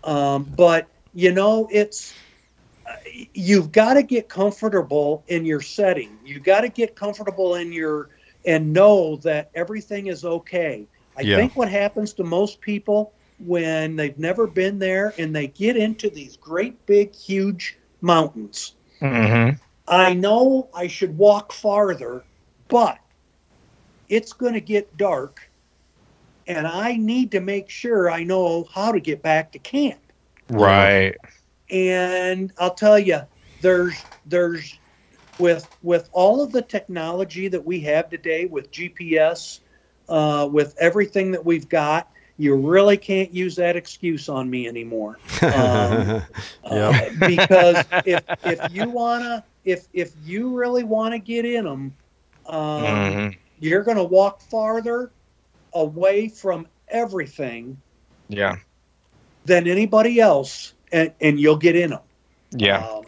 [0.05, 2.17] um, but you know it's
[2.87, 2.93] uh,
[3.35, 8.11] you've got to get comfortable in your setting you got to get comfortable in your
[8.47, 11.25] and know that everything is okay i Yeah.
[11.25, 16.11] think what happens to most people when they've never been there and they get into
[16.11, 19.59] these great big huge mountains Mhm.
[19.89, 22.25] i know i should walk farther
[22.69, 22.99] but
[24.09, 25.51] it's going to get dark
[26.47, 30.13] and i need to make sure i know how to get back to camp
[30.51, 31.17] Right.
[31.71, 33.21] and I'll tell you,
[33.61, 34.81] there's there's
[35.39, 39.61] with with all of the technology that we have today with GPS,
[40.09, 45.19] uh, with everything that we've got, you really can't use that excuse on me anymore.
[45.43, 46.23] Um,
[46.71, 46.95] Yep.
[46.95, 51.95] uh, because if if you wanna if if you really want to get in them,
[52.47, 53.37] um, Mhm.
[53.59, 55.13] you're going to walk farther
[55.75, 57.77] away from everything
[58.29, 58.57] Yeah.
[59.45, 62.01] than anybody else, and, and you'll get in them.
[62.53, 62.87] Yeah.
[62.87, 63.05] Um,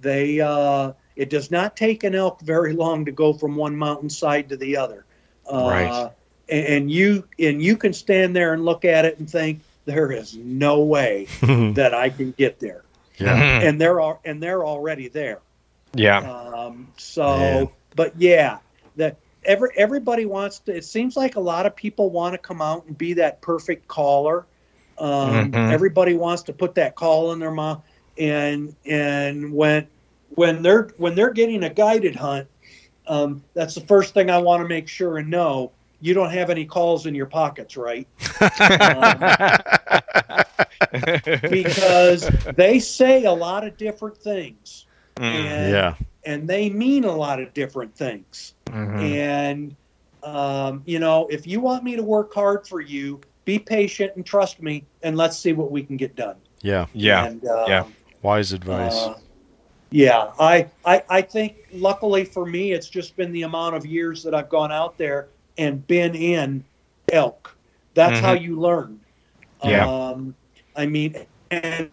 [0.00, 4.48] they uh, it does not take an elk very long to go from one mountainside
[4.50, 5.04] to the other.
[5.50, 6.10] Uh, Right.
[6.48, 10.12] And, and you and you can stand there and look at it and think there
[10.12, 11.26] is no way
[11.74, 12.82] that I can get there.
[13.18, 13.60] Yeah.
[13.60, 13.68] Mhm.
[13.68, 15.38] and they're al- and they're already there.
[15.94, 16.18] yeah.
[16.18, 17.64] Um, so, Yeah.
[17.94, 18.58] but yeah,
[18.96, 20.76] that every everybody wants to.
[20.76, 23.86] It seems like a lot of people want to come out and be that perfect
[23.88, 24.46] caller.
[24.98, 25.72] Um, Mhm.
[25.72, 27.82] Everybody wants to put that call in their mouth,
[28.18, 29.86] and and when
[30.34, 32.48] when they're when they're getting a guided hunt,
[33.06, 35.70] um, that's the first thing I want to make sure and know.
[36.04, 38.06] You don't have any calls in your pockets, right?
[41.50, 44.84] Because they say a lot of different things,
[45.16, 45.22] Mm.
[45.22, 45.94] and Yeah.
[46.26, 48.54] and they mean a lot of different things.
[48.66, 49.00] Mhm.
[49.16, 49.76] And
[50.22, 54.24] um, you know, if you want me to work hard for you, be patient and
[54.26, 56.36] trust me, and let's see what we can get done.
[56.62, 56.86] Yeah.
[56.94, 57.26] Yeah.
[57.26, 57.84] And, um, Yeah.
[58.22, 58.94] Wise advice.
[58.94, 59.14] uh,
[59.90, 64.22] yeah, I, I I think luckily for me, it's just been the amount of years
[64.24, 65.28] that I've gone out there
[65.58, 66.64] and been in
[67.12, 67.56] elk.
[67.94, 69.00] That's how you learn.
[69.62, 69.84] Yeah.
[69.86, 70.34] Um,
[70.76, 71.14] I mean,
[71.50, 71.90] and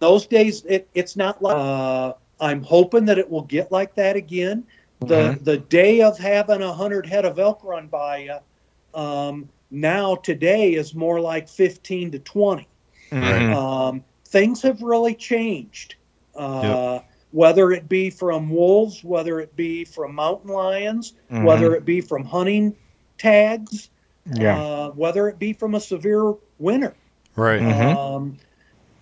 [0.00, 1.56] those days, it, it's not like.
[1.56, 4.64] Uh, I'm hoping that it will get like that again.
[5.00, 10.16] The the day of having a hundred head of elk run by you, um, now
[10.16, 12.68] today is more like fifteen to twenty
[13.12, 13.54] Mhm.
[13.54, 15.96] um, things have really changed.
[16.34, 17.00] Uh,
[17.30, 21.44] Whether it be from wolves, whether it be from mountain lions, Mhm.
[21.44, 22.74] whether it be from hunting
[23.18, 23.90] tags,
[24.34, 24.56] yeah.
[24.56, 26.96] uh, whether it be from a severe winter,
[27.36, 27.60] right.
[27.60, 27.96] Mhm.
[27.96, 28.36] um,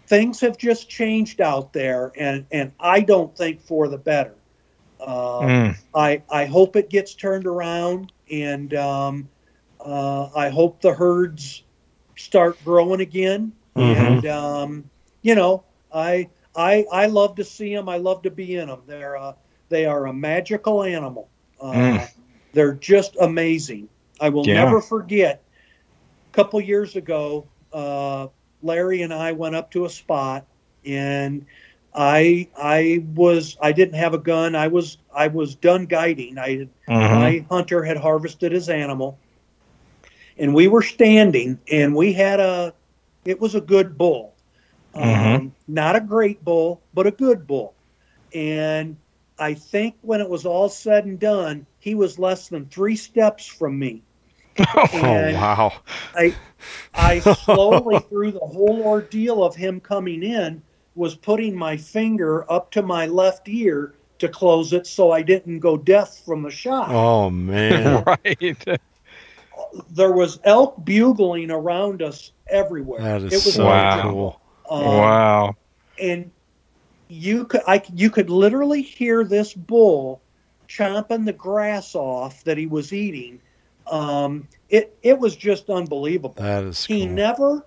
[0.06, 4.34] things have just changed out there, and and I don't think for the better.
[5.00, 5.74] Uh, Mm.
[5.94, 9.28] I I hope it gets turned around, and um,
[9.84, 11.64] uh, I hope the herds
[12.16, 13.52] start growing again.
[13.76, 14.22] Mhm.
[14.22, 14.90] And um,
[15.22, 16.28] you know, I
[16.59, 17.89] I I love to see them.
[17.89, 18.82] I love to be in them.
[18.86, 19.35] They're uh,
[19.70, 21.30] they are a magical animal.
[21.60, 22.09] Uh, Mm.
[22.52, 23.89] They're just amazing.
[24.20, 24.55] I will Yeah.
[24.55, 25.44] never forget.
[26.32, 28.28] A couple years ago, uh,
[28.62, 30.47] Larry and I went up to a spot,
[30.86, 31.47] and
[31.94, 34.55] I I was I didn't have a gun.
[34.56, 36.39] I was I was done guiding.
[36.39, 37.20] I Mhm.
[37.20, 39.20] my hunter had harvested his animal
[40.39, 42.74] and we were standing and we had a
[43.24, 44.38] it was a good bull
[44.94, 45.52] um, Mhm.
[45.66, 47.77] not a great bull but a good bull
[48.35, 48.97] and
[49.39, 53.47] i think when it was all said and done he was less than three steps
[53.47, 54.05] from me
[54.74, 55.73] Oh and wow.
[56.94, 60.62] i slowly through the whole ordeal of him coming in
[60.94, 65.60] was putting my finger up to my left ear to close it so i didn't
[65.60, 68.02] go deaf from the shot Oh man.
[68.06, 68.65] right.
[69.90, 73.09] there was elk bugling around us everywhere.
[73.09, 73.90] That is it was so Wow.
[73.90, 74.40] cool.
[74.70, 75.57] Um, wow.
[76.01, 76.31] and
[77.09, 80.20] you could I you could literally hear this bull
[80.69, 83.40] chomping the grass off that he was eating.
[83.90, 86.35] Um, it it was just unbelievable.
[86.36, 87.15] That is He cool.
[87.15, 87.66] never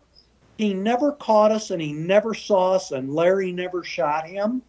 [0.57, 4.61] he never caught us and he never saw us and Larry never shot him.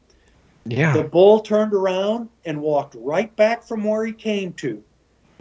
[0.64, 0.94] Yeah.
[0.94, 4.82] The bull turned around and walked right back from where he came to.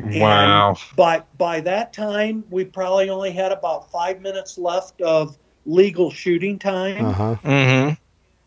[0.03, 0.77] Wow.
[0.95, 6.57] by by that time we probably only had about five minutes left of legal shooting
[6.59, 7.35] time Uh-huh.
[7.43, 7.93] Mm-hmm.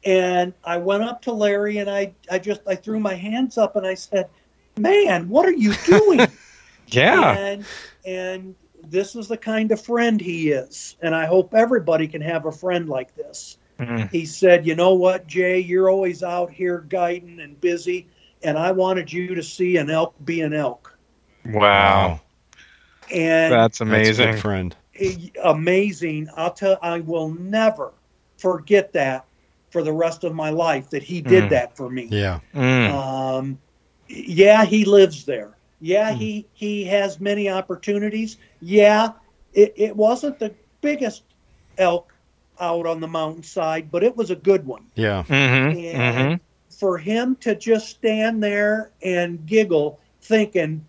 [0.04, 3.76] and i went up to larry and i i just i threw my hands up
[3.76, 4.28] and i said
[4.78, 6.26] man what are you doing
[6.88, 7.36] Yeah.
[7.36, 7.64] and
[8.04, 8.54] and
[8.86, 12.52] this is the kind of friend he is and i hope everybody can have a
[12.52, 14.08] friend like this Mhm.
[14.12, 18.06] he said you know what jay you're always out here guiding and busy
[18.44, 20.96] and i wanted you to see an elk be an elk
[21.46, 22.20] Wow.
[23.12, 24.30] and That's That's a amazing.
[24.32, 24.76] good friend.
[25.42, 26.28] Amazing.
[26.36, 26.78] I'll tell.
[26.82, 27.92] I will never
[28.38, 29.24] forget that
[29.70, 31.50] for the rest of my life that he did Mm.
[31.50, 32.08] that for me.
[32.10, 32.40] Yeah.
[32.54, 32.90] Mm.
[32.92, 33.58] Um,
[34.08, 35.56] yeah, he lives there.
[35.80, 36.16] Yeah, Mm.
[36.16, 38.36] he he has many opportunities.
[38.60, 39.12] Yeah,
[39.52, 41.22] it, it wasn't the biggest
[41.78, 42.12] elk
[42.60, 44.84] out on the mountainside, but it was a good one.
[44.94, 45.24] Yeah.
[45.24, 45.98] Mm-hmm.
[45.98, 46.40] And
[46.70, 50.84] for him to just stand there and giggle, thinking,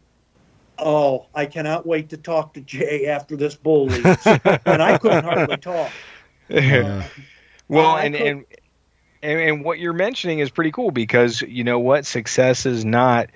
[0.78, 4.26] "Oh, I cannot wait to talk to Jay after this bull leaves,"
[4.66, 5.92] and I couldn't hardly talk.
[6.50, 7.08] Yeah.
[7.68, 8.46] well, I and, and
[9.22, 13.30] and and what you're mentioning is pretty cool because you know what success is not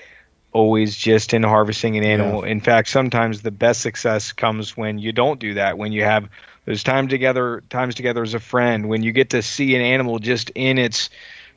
[0.51, 2.43] always just in harvesting an animal.
[2.43, 5.77] In fact, sometimes the best success comes when you don't do that.
[5.77, 6.27] When you have
[6.65, 8.89] those time together, times together as a friend.
[8.89, 11.09] When you get to see an animal just in its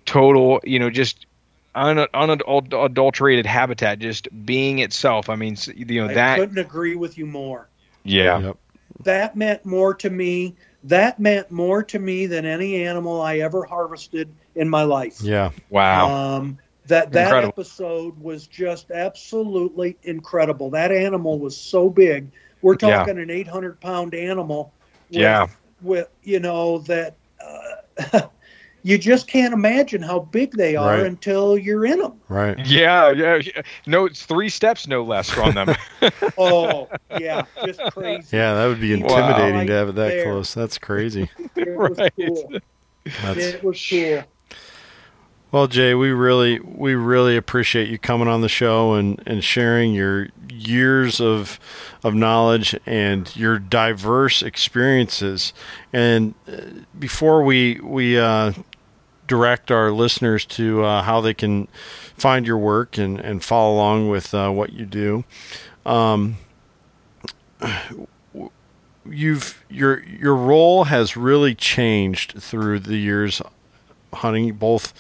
[0.05, 1.27] total, you know, just
[1.75, 5.29] un- unadulterated habitat, just being itself.
[5.29, 6.39] I mean, you know I that.
[6.39, 7.69] couldn't agree with you more.
[8.05, 8.39] Yeah.
[8.41, 8.57] Yep.
[9.05, 10.55] That meant more to me.
[10.85, 15.21] That meant more to me than any animal I ever harvested in my life.
[15.23, 15.51] Yeah.
[15.71, 16.11] Wow.
[16.11, 17.49] Um, that that Incredible.
[17.57, 20.71] episode was just absolutely incredible.
[20.71, 22.31] That animal was so big.
[22.61, 22.99] We're Yeah.
[22.99, 24.73] talking an 800 pound animal.
[25.11, 25.47] With, Yeah.
[25.81, 28.23] With you know that uh,
[28.83, 31.07] you just can't imagine how big they are Right.
[31.07, 32.21] until you're in them.
[32.29, 32.59] Right.
[32.67, 33.37] Yeah, yeah.
[33.37, 33.63] yeah.
[33.87, 35.75] No, it's three steps, no less, on them.
[36.39, 36.89] Oh,
[37.19, 38.37] yeah, just crazy.
[38.37, 39.19] Yeah, that would be Wow.
[39.19, 40.25] intimidating to have it that There.
[40.25, 40.55] close.
[40.55, 41.29] That's crazy.
[41.57, 42.13] It was Right.
[42.17, 42.51] cool.
[43.23, 44.25] That's It was cool.
[45.53, 49.93] Well, Jay, we really we really appreciate you coming on the show and, and sharing
[49.93, 51.61] your years of
[52.03, 55.53] of knowledge and your diverse experiences.
[55.93, 56.63] And uh,
[56.99, 58.53] before we we uh,
[59.33, 61.67] direct our listeners to uh, how they can
[62.19, 65.25] find your work and, and follow along with uh, what you do,
[65.87, 66.37] um,
[69.09, 73.41] you've your your role has really changed through the years
[74.13, 74.93] hunting both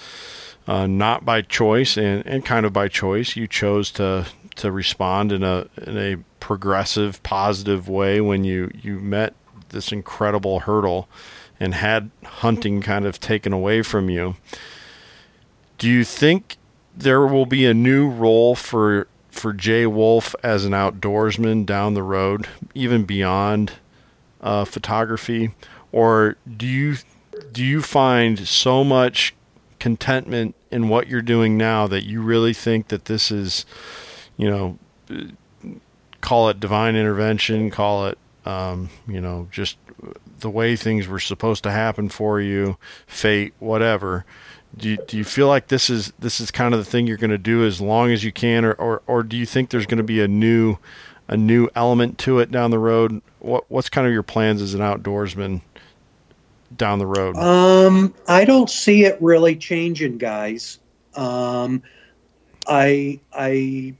[0.66, 3.36] uh, not by choice and, and kind of by choice.
[3.36, 8.98] You chose to to respond in a in a progressive, positive way when you you
[8.98, 9.34] met
[9.68, 11.06] this incredible hurdle
[11.62, 14.34] and had hunting kind of taken away from you.
[15.78, 16.56] Do you think
[16.94, 22.02] there will be a new role for for Jay Wolf as an outdoorsman down the
[22.02, 23.74] road, even beyond
[24.40, 25.54] uh, photography,
[25.92, 26.96] or do you
[27.52, 29.32] do you find so much
[29.78, 33.64] contentment in what you're doing now that you really think that this is,
[34.36, 34.78] you know,
[36.20, 39.76] call it divine intervention, call it, um, you know, just
[40.42, 44.24] the way things were supposed to happen for you, fate, whatever.
[44.76, 47.16] Do you, do you feel like this is this is kind of the thing you're
[47.16, 49.86] going to do as long as you can, or, or, or do you think there's
[49.86, 50.78] going to be a new
[51.28, 53.22] a new element to it down the road?
[53.38, 55.60] What what's kind of your plans as an outdoorsman
[56.76, 57.36] down the road?
[57.36, 60.78] Um, I don't see it really changing, guys.
[61.14, 61.82] Um,
[62.66, 63.94] I I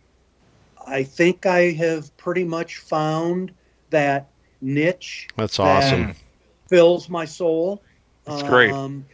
[0.87, 3.53] I think I have pretty much found
[3.91, 4.29] that
[4.61, 6.15] niche That's that awesome.
[6.73, 7.83] Fills my soul.
[8.25, 8.75] That's great.
[8.75, 9.05] Um,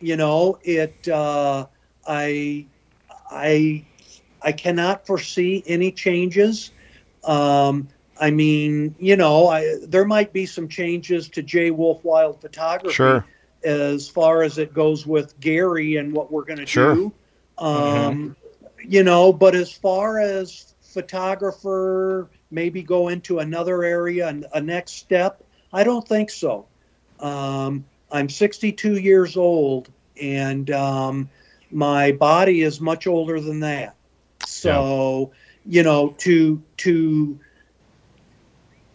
[0.00, 1.08] you know, it.
[1.08, 1.66] Uh,
[2.06, 2.66] I
[3.30, 3.84] I
[4.42, 6.72] I cannot foresee any changes.
[7.24, 7.88] Um,
[8.20, 12.94] I mean, you know, I, there might be some changes to Jay Wolf Wild Photography
[12.94, 13.24] Sure.
[13.64, 16.94] as far as it goes with Gary and what we're going to Sure.
[16.94, 17.12] do.
[17.58, 18.36] Um,
[18.84, 24.92] You know, but as far as photographer, maybe go into another area and a next
[24.92, 25.42] step,
[25.72, 26.66] I don't think so.
[27.20, 29.90] Um, I'm 62 years old,
[30.20, 31.28] and um,
[31.70, 33.94] my body is much older than that.
[34.46, 35.32] So,
[35.66, 37.38] you know, to to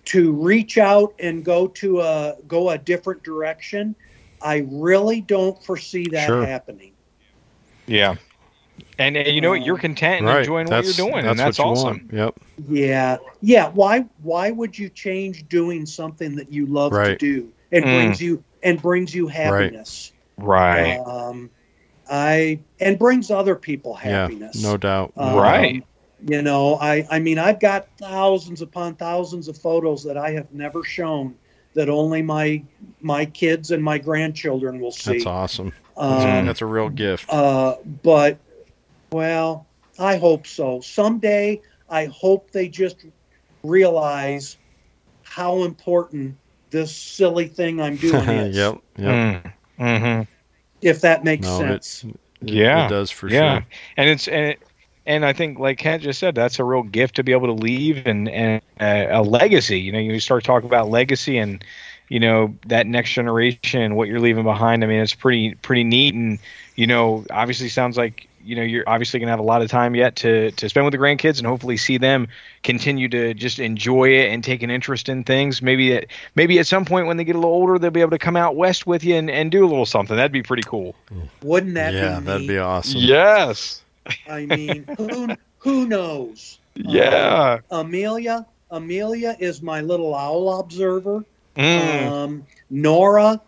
[0.06, 3.96] to reach out and go to a go a different direction,
[4.42, 6.46] I really don't foresee that Sure.
[6.46, 6.92] happening.
[7.86, 8.16] yeah.
[8.98, 9.64] And, and you know what?
[9.64, 10.40] You're content and right.
[10.40, 12.10] enjoying that's, what you're doing, that's and that's what you awesome.
[12.12, 12.14] want.
[12.14, 12.40] Yep.
[12.70, 13.70] Yeah, yeah.
[13.70, 17.92] Why why would you change doing something that you love to do and Mm.
[17.92, 20.14] brings you and brings you happiness?
[20.38, 20.98] Right.
[20.98, 21.50] Um,
[22.10, 24.22] I and brings other people Yeah.
[24.24, 24.64] happiness.
[24.64, 25.14] No doubt.
[25.18, 25.84] Um, Right.
[26.26, 30.54] You know, I I mean, I've got thousands upon thousands of photos that I have
[30.54, 31.36] never shown
[31.74, 32.64] that only my
[33.02, 35.12] my kids and my grandchildren will see.
[35.14, 35.74] That's awesome.
[35.98, 37.30] That's, a, Um, that's a real gift.
[37.30, 38.40] uh, but
[39.12, 39.68] well,
[40.00, 40.82] I hope so.
[40.82, 43.06] Someday, I hope they just
[43.64, 44.58] realize
[45.24, 46.38] how important
[46.74, 48.58] this silly thing I'm doing is.
[48.58, 48.82] yep.
[48.98, 49.08] Yep.
[49.08, 49.54] Mm.
[49.78, 50.22] hmm
[50.82, 52.04] If that makes No, sense.
[52.04, 52.88] It- Yeah.
[52.88, 53.60] It does for yeah.
[53.60, 53.68] sure.
[53.98, 54.62] And it's and it,
[55.06, 57.54] and I think like Kent just said, that's a real gift to be able to
[57.54, 59.80] leave and and uh, a legacy.
[59.80, 61.64] You know, you start talking about legacy and
[62.10, 64.84] you know that next generation, what you're leaving behind.
[64.84, 66.40] I mean, it's pretty pretty neat, and
[66.76, 69.96] you know, obviously sounds like you know you're obviously gonna have a lot of time
[69.96, 72.28] yet to to spend with the grandkids and hopefully see them
[72.62, 75.62] continue to just enjoy it and take an interest in things.
[75.62, 78.12] Maybe at maybe at some point when they get a little older, they'll be able
[78.12, 80.16] to come out west with you and, and do a little something.
[80.16, 80.96] That'd be pretty cool.
[81.42, 82.48] Wouldn't that yeah, be that'd neat?
[82.48, 83.02] be awesome.
[83.02, 83.82] Yes.
[84.30, 85.30] I mean, who
[85.60, 86.60] who knows?
[86.76, 87.60] Yeah.
[87.72, 91.24] Amelia, Amelia is my little owl observer.
[91.56, 92.12] Mm.
[92.12, 93.40] Um, Nora,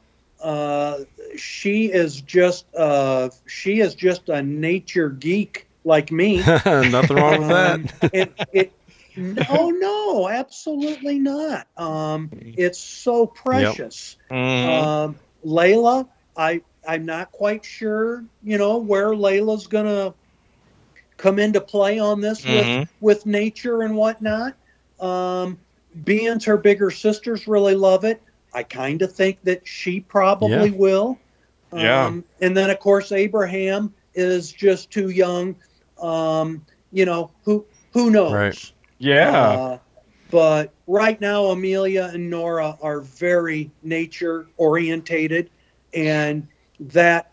[0.42, 1.00] uh,
[1.38, 6.38] she is just uh, she is just a nature geek like me.
[6.66, 7.76] Nothing wrong with that.
[7.76, 8.74] Um, it, it,
[9.16, 11.68] no, no, absolutely not.
[11.78, 14.18] Um, it's so precious.
[14.32, 14.68] Mm.
[14.68, 20.14] Um, Layla, I I'm not quite sure, you know, where Layla's gonna
[21.18, 22.80] come into play on this Mhm.
[22.80, 24.56] with with nature and whatnot.
[25.00, 25.60] Um,
[26.04, 28.22] Beans, her bigger sisters really love it.
[28.54, 31.20] I kind of think that she probably will.
[31.76, 32.06] Yeah.
[32.06, 35.56] Um, and then of course Abraham is just too young.
[36.02, 38.34] Um, you know who who knows?
[38.34, 38.72] Right.
[38.98, 39.30] yeah.
[39.32, 39.78] Uh,
[40.32, 45.50] but right now, Amelia and Nora are very nature orientated,
[45.94, 46.48] and
[46.80, 47.32] that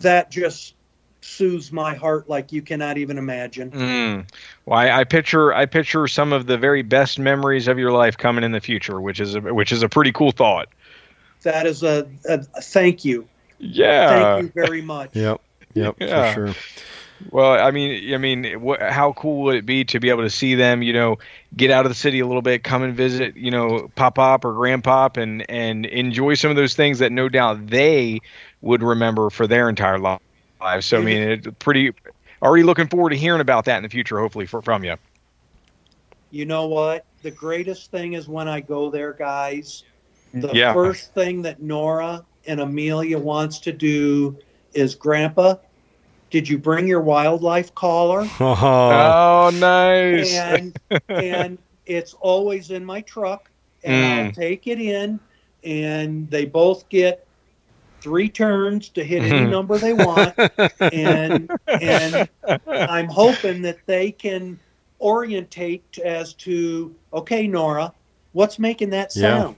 [0.00, 0.74] that just
[1.20, 3.70] soothes my heart like you cannot even imagine.
[3.70, 4.28] Mm.
[4.64, 8.16] Well, I, I picture I picture some of the very best memories of your life
[8.16, 10.68] coming in the future, which is a, which is a pretty cool thought.
[11.42, 13.28] That is a, a, a thank you.
[13.58, 14.36] Yeah.
[14.36, 15.10] Thank you very much.
[15.14, 15.40] Yep.
[15.74, 15.96] Yep.
[16.00, 16.34] Yeah.
[16.34, 16.54] For sure.
[17.30, 20.30] Well, I mean, I mean, wh- how cool would it be to be able to
[20.30, 20.82] see them?
[20.82, 21.18] You know,
[21.56, 23.36] get out of the city a little bit, come and visit.
[23.36, 27.28] You know, pop pop or grandpop, and and enjoy some of those things that no
[27.30, 28.20] doubt they
[28.60, 30.18] would remember for their entire li-
[30.60, 30.84] lives.
[30.86, 31.92] So I mean, it's pretty.
[32.42, 34.96] Already looking forward to hearing about that in the future, hopefully for, from you.
[36.30, 37.06] You know what?
[37.22, 39.84] The greatest thing is when I go there, guys.
[40.34, 40.74] The Yeah.
[40.74, 44.38] first thing that Nora and Amelia wants to do
[44.72, 45.56] is, Grandpa,
[46.30, 48.30] did you bring your wildlife caller?
[48.40, 48.54] Oh,
[49.48, 50.38] Oh, nice.
[50.40, 50.74] and
[51.18, 53.50] and it's always in my truck
[53.84, 54.34] and I'll Mm.
[54.34, 55.20] take it in
[55.64, 57.26] and they both get
[58.00, 59.50] three turns to hit any Mhm.
[59.50, 60.34] number they want
[60.92, 61.48] and
[61.80, 62.28] and
[62.86, 64.58] I'm hoping that they can
[65.00, 67.92] orientate as to okay Nora
[68.32, 69.38] what's making that Yeah.
[69.38, 69.56] sound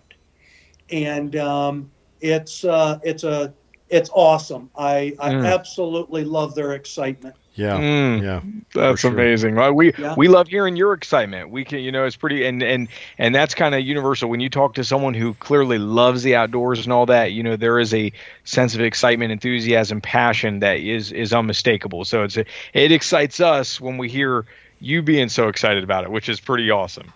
[0.90, 1.90] and um,
[2.20, 3.52] it's uh, it's a
[3.88, 5.46] it's awesome I I Mm.
[5.52, 7.76] absolutely love their excitement yeah.
[7.76, 8.22] Mm.
[8.22, 8.40] Yeah.
[8.72, 9.10] That's sure.
[9.10, 9.56] amazing.
[9.56, 10.14] Well, we Yeah.
[10.16, 11.50] we love hearing your excitement.
[11.50, 12.86] We can, you know, it's pretty and and
[13.18, 14.30] and that's kind of universal.
[14.30, 17.56] When you talk to someone who clearly loves the outdoors and all that, you know,
[17.56, 18.12] there is a
[18.44, 22.04] sense of excitement, enthusiasm, passion that is is unmistakable.
[22.04, 24.44] So it's a, it excites us when we hear
[24.78, 27.12] you being so excited about it, which is pretty awesome.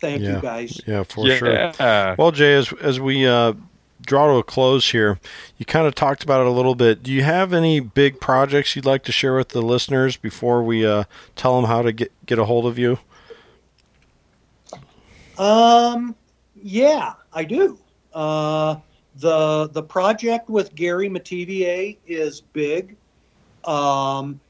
[0.00, 0.34] thank Yeah.
[0.34, 1.04] you guys Yeah.
[1.04, 1.36] For yeah.
[1.70, 2.14] sure.
[2.18, 3.52] Well, Jay, as as we uh,
[4.04, 5.18] draw to a close here,
[5.58, 7.02] you kind of talked about it a little bit.
[7.02, 10.86] Do you have any big projects you'd like to share with the listeners before we
[10.86, 11.04] uh,
[11.36, 12.98] tell them how to get get a hold of you?
[15.38, 16.14] Um,
[16.54, 17.78] yeah, I do.
[18.12, 18.76] Uh,
[19.16, 22.96] the the project with Gary Metivier is big.
[23.64, 24.40] Um,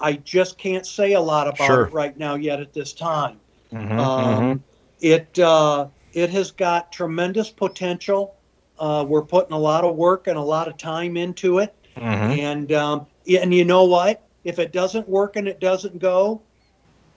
[0.00, 1.84] I just can't say a lot about Sure.
[1.86, 3.38] it right now yet at this time.
[3.72, 4.62] Mhm, Um,
[5.00, 8.34] It uh, it has got tremendous potential.
[8.78, 11.74] Uh, we're putting a lot of work and a lot of time into it.
[11.96, 12.38] mhm, mhm.
[12.38, 13.06] And um,
[13.40, 14.22] and you know what?
[14.44, 16.40] If it doesn't work and it doesn't go,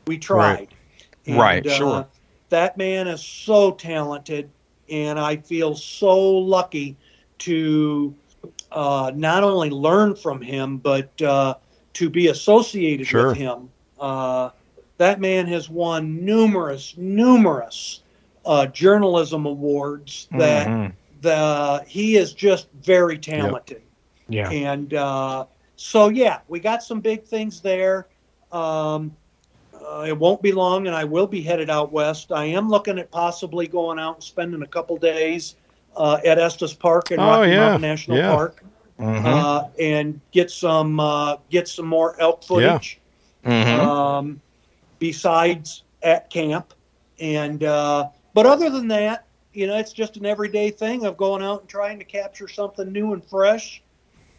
[0.07, 0.69] we tried.
[1.25, 2.07] And, Right, uh, sure.
[2.49, 4.49] that man is so talented,
[4.89, 6.95] and I feel so lucky
[7.39, 8.13] to
[8.71, 11.55] uh, not only learn from him, but uh,
[11.93, 13.29] to be associated Sure.
[13.29, 13.69] with him.
[13.99, 14.49] Uh,
[14.97, 18.01] that man has won numerous, numerous
[18.45, 20.27] uh, journalism awards.
[20.31, 20.93] That Mhm.
[21.21, 23.81] The he is just very talented.
[24.29, 24.49] Yeah.
[24.49, 25.45] And uh,
[25.75, 28.07] so, yeah, we got some big things there.
[28.51, 29.15] Um,
[29.73, 32.31] uh, it won't be long, and I will be headed out west.
[32.31, 35.55] I am looking at possibly going out and spending a couple days
[35.95, 37.57] uh, at Estes Park in Oh, Rocky yeah.
[37.59, 38.31] Mountain National Yeah.
[38.35, 38.63] Park
[38.99, 42.99] Mhm, uh, and get some uh, get some more elk footage.
[43.45, 43.79] mhm.
[43.79, 44.41] Um,
[44.97, 46.73] besides at camp,
[47.19, 49.26] and uh, but other than that,
[49.57, 52.91] you know, it's just an everyday thing of going out and trying to capture something
[52.91, 53.81] new and fresh.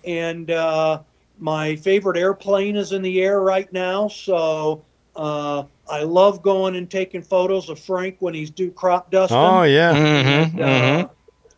[0.05, 1.01] And uh,
[1.40, 4.85] my favorite airplane is in the air right now, so
[5.16, 9.36] uh, I love going and taking photos of Frank when he's due crop dusting.
[9.36, 9.93] Oh yeah.
[9.93, 11.11] Mhm, uh, mhm.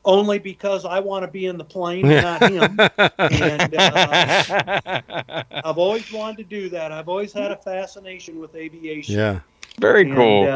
[0.06, 2.78] only because I want to be in the plane, and not him.
[3.30, 4.24] and uh,
[5.62, 6.92] I've always wanted to do that.
[6.92, 9.16] I've always had a fascination with aviation.
[9.16, 9.40] yeah.
[9.78, 10.46] Very And, cool.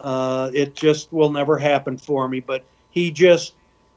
[0.00, 2.40] Uh, uh, it just will never happen for me.
[2.40, 3.54] But he just,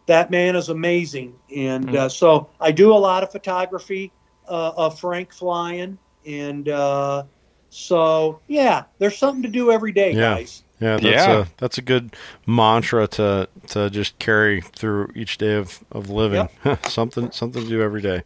[0.08, 1.34] that man is amazing.
[1.56, 1.96] And Mm.
[1.96, 4.12] uh, so I do a lot of photography
[4.48, 5.98] uh, of Frank flying.
[6.26, 7.24] And uh,
[7.70, 10.36] so, yeah, there's something to do every day, Yeah.
[10.36, 10.64] guys.
[10.80, 11.40] Yeah, that's Yeah.
[11.42, 12.14] a that's a good
[12.46, 16.50] mantra to to just carry through each day of, of living.
[16.90, 18.24] something something to do every day.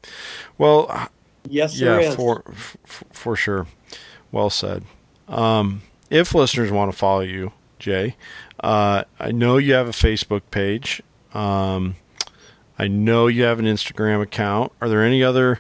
[0.58, 1.10] Well,
[1.50, 2.16] Yes, yeah, is.
[2.16, 2.78] for f-
[3.12, 3.68] for sure.
[4.32, 4.84] Well said.
[5.28, 8.16] Um, if listeners want to follow you, Jay,
[8.62, 11.02] uh, I know you have a Facebook page.
[11.34, 11.96] Um,
[12.80, 14.72] I know you have an Instagram account.
[14.82, 15.60] Are there any other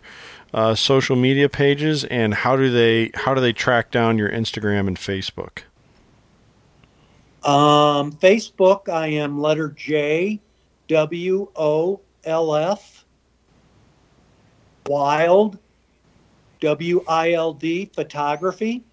[0.53, 4.87] uh, social media pages, and how do they how do they track down your Instagram
[4.87, 5.63] and Facebook?
[7.43, 10.39] Um, Facebook, I am letter J,
[10.87, 13.05] W O L F,
[14.87, 15.57] Wild,
[16.61, 18.83] W I L D, photography.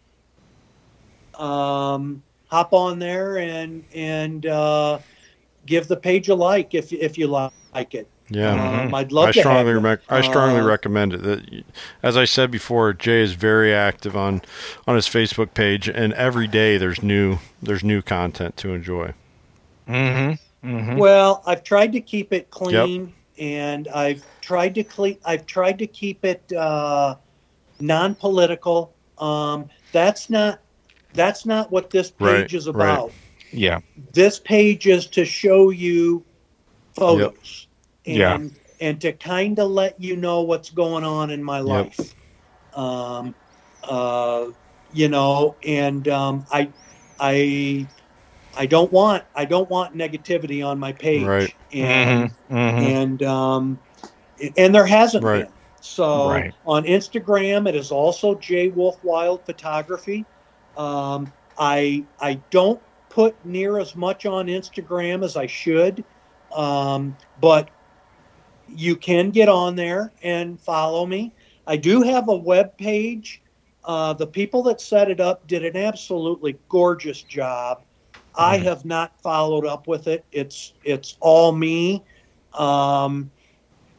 [1.34, 4.98] Um, hop on there and and uh,
[5.66, 8.08] give the page a like if if you like it.
[8.30, 8.82] Yeah.
[8.84, 11.22] Um, I'd love I to strongly have rec- I strongly Uh, recommend it.
[11.22, 11.64] That,
[12.02, 14.40] as I said before, Jay is very active on
[14.86, 19.12] on his Facebook page, and every day there's new there's new content to enjoy.
[19.88, 20.66] Mm-hmm.
[20.66, 20.96] mm-hmm.
[20.96, 25.86] Well, I've tried to keep it clean and I've tried to cle- I've tried to
[25.86, 27.16] keep it uh,
[27.80, 28.92] non-political.
[29.18, 30.60] Um, that's not
[31.14, 33.02] that's not what this page Right, is right.
[33.02, 33.14] about.
[33.52, 33.80] Yeah.
[34.12, 36.24] This page is to show you
[36.94, 37.68] photos
[38.06, 38.38] Yeah.
[38.38, 42.14] and and to kind of let you know what's going on in my life.
[42.74, 43.34] Um,
[43.82, 44.46] uh,
[44.90, 46.72] you know, and um, I
[47.18, 47.88] I
[48.54, 51.26] I don't want I don't want negativity on my page.
[51.26, 51.54] Right.
[51.72, 52.96] And Mhm, mhm.
[52.96, 53.80] and um,
[54.56, 55.42] and there hasn't Right.
[55.44, 55.52] been.
[55.80, 56.54] So Right.
[56.64, 60.26] on Instagram, it is also J Wolf Wild Photography.
[60.76, 66.04] Um, I I don't put near as much on Instagram as I should,
[66.50, 67.70] um, but
[68.66, 71.34] you can get on there and follow me.
[71.66, 73.42] I do have a web page.
[73.84, 77.84] Uh, the people that set it up did an absolutely gorgeous job.
[78.34, 78.64] I Mhm.
[78.64, 80.26] have not followed up with it.
[80.32, 82.04] It's it's all me.
[82.52, 83.30] Um,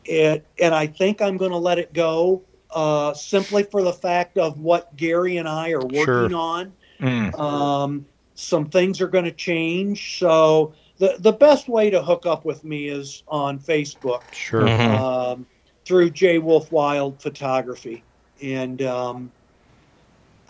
[0.05, 2.45] it and I think I'm going to let it go
[2.75, 6.35] uh, simply for the fact of what Gary and I are working Sure.
[6.35, 6.73] on.
[6.99, 7.39] Mm.
[7.39, 12.45] Um, some things are going to change, so the the best way to hook up
[12.45, 14.63] with me is on Facebook Sure.
[14.63, 14.99] Mhm.
[14.99, 15.45] um,
[15.85, 18.03] through J Wolf Wild Photography,
[18.41, 19.31] and um,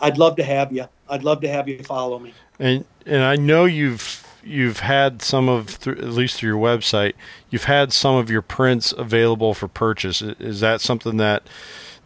[0.00, 0.86] I'd love to have you.
[1.08, 2.32] I'd love to have you follow me.
[2.58, 7.14] And and I know you've you've had some of through, at least through your website,
[7.50, 10.22] you've had some of your prints available for purchase.
[10.22, 11.42] I- Is that something that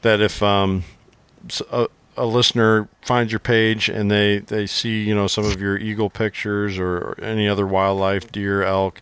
[0.02, 0.85] that if um
[1.70, 5.77] a, a listener finds your page and they they see you know some of your
[5.78, 9.01] eagle pictures or, or any other wildlife, deer, elk,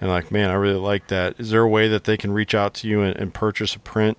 [0.00, 1.34] and like man, I really like that.
[1.38, 3.80] Is there a way that they can reach out to you and, and purchase a
[3.80, 4.18] print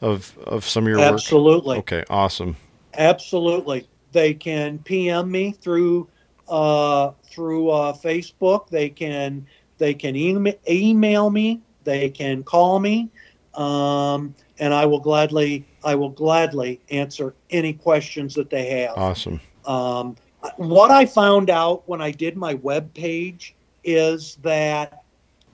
[0.00, 1.12] of of some of your work?
[1.12, 1.78] Absolutely.
[1.78, 2.56] Okay, awesome.
[2.94, 3.88] Absolutely.
[4.12, 6.08] They can PM me through
[6.48, 8.68] uh, through uh, Facebook.
[8.68, 9.46] They can
[9.78, 11.60] they can email, email me.
[11.84, 13.08] They can call me,
[13.54, 18.96] um, and I will gladly I will gladly answer any questions that they have.
[18.96, 19.40] Awesome.
[19.64, 20.16] Um,
[20.56, 25.02] what I found out when I did my web page is that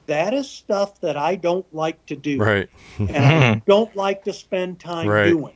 [0.07, 2.69] that is stuff that I don't like to do, Right.
[3.09, 5.25] and I don't like to spend time Right.
[5.25, 5.55] doing.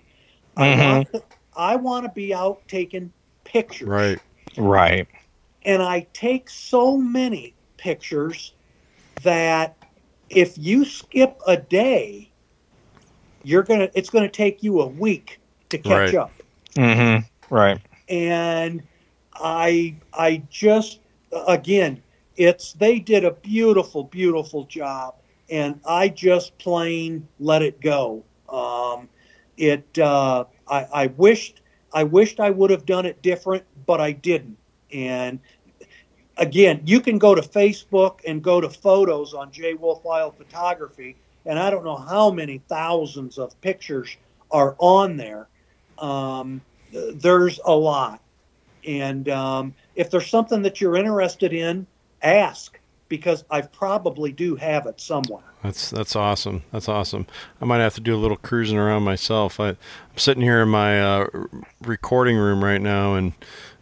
[0.57, 0.79] I Mhm.
[0.79, 1.23] want to,
[1.57, 3.13] I want to be out taking
[3.45, 4.19] pictures, Right.
[4.57, 5.07] Right.
[5.65, 8.55] and I take so many pictures
[9.23, 9.77] that
[10.31, 12.28] if you skip a day,
[13.43, 15.41] you're gonna it's gonna take you a week
[15.71, 16.15] to catch Right.
[16.15, 16.43] up.
[16.77, 17.55] Mm-hmm.
[17.55, 17.79] Right.
[18.09, 18.83] and
[19.35, 21.01] I I just
[21.47, 22.03] again
[22.37, 25.15] it's they did a beautiful beautiful job
[25.51, 28.25] and I just plain let it go.
[28.49, 29.09] Um,
[29.57, 31.61] it uh, I, I wished
[31.93, 34.57] I wished I would have done it different, but I didn't.
[34.93, 35.41] And
[36.37, 41.17] again, you can go to Facebook and go to photos on J Wolf Wild Photography,
[41.47, 44.17] and I don't know how many thousands of pictures
[44.51, 45.49] are on there.
[45.99, 46.61] Um,
[46.93, 48.21] there's a lot.
[48.87, 51.87] And um, if there's something that you're interested in,
[52.23, 52.79] ask
[53.09, 55.43] because I probably do have it somewhere.
[55.63, 56.63] That's that's awesome.
[56.73, 57.27] That's awesome.
[57.61, 59.59] I might have to do a little cruising around myself.
[59.59, 59.77] I, I'm
[60.17, 61.27] sitting here in my uh,
[61.83, 63.33] recording room right now, and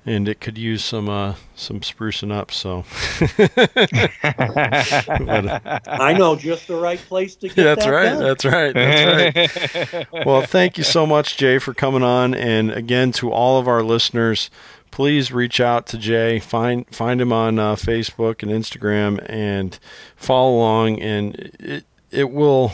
[0.07, 2.53] and it could use some uh, some sprucing up.
[2.53, 2.85] So
[5.27, 8.09] But, uh, I know just the right place to get that's that right.
[8.11, 8.23] done.
[8.23, 8.73] That's right.
[8.73, 10.07] That's right.
[10.25, 12.35] well, thank you so much, Jay, for coming on.
[12.35, 14.49] And again, to all of our listeners,
[14.93, 16.39] please reach out to Jay.
[16.39, 19.77] Find find him on uh, Facebook and Instagram, and
[20.15, 21.01] follow along.
[21.01, 22.73] And it it will,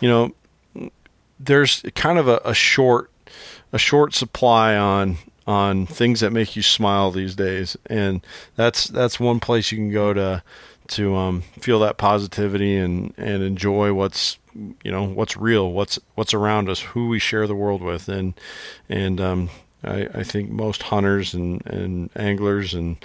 [0.00, 0.90] you know,
[1.40, 3.10] there's kind of a, a short
[3.72, 5.16] a short supply on
[5.46, 8.20] on things that make you smile these days, and
[8.56, 10.42] that's that's one place you can go to
[10.88, 16.34] to um, feel that positivity and and enjoy what's you know what's real, what's what's
[16.34, 18.34] around us, who we share the world with, and
[18.88, 19.50] and um,
[19.84, 22.96] I, I think most hunters and, and anglers and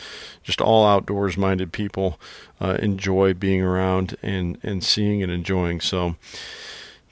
[0.44, 2.20] just all outdoors minded people
[2.60, 5.82] uh, enjoy being around and and seeing and enjoying.
[5.82, 6.16] So.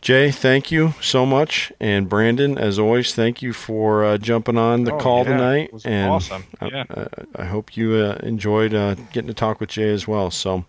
[0.02, 4.86] Jay, thank you so much, and Brandon, as always, thank you for uh, jumping on
[4.86, 5.72] the Oh, call yeah, tonight.
[5.84, 6.46] and awesome.
[6.62, 6.84] I- Yeah.
[6.90, 10.32] I, I hope you uh, enjoyed uh, getting to talk with Jay as well.
[10.32, 10.64] So,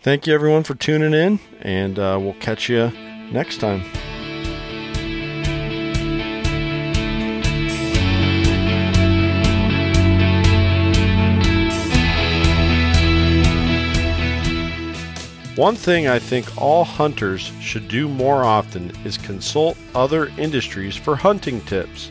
[0.00, 2.90] thank you everyone for tuning in, and uh, we'll catch you
[3.30, 3.82] next time.
[15.56, 21.14] One thing I think all hunters should do more often is consult other industries for
[21.14, 22.10] hunting tips.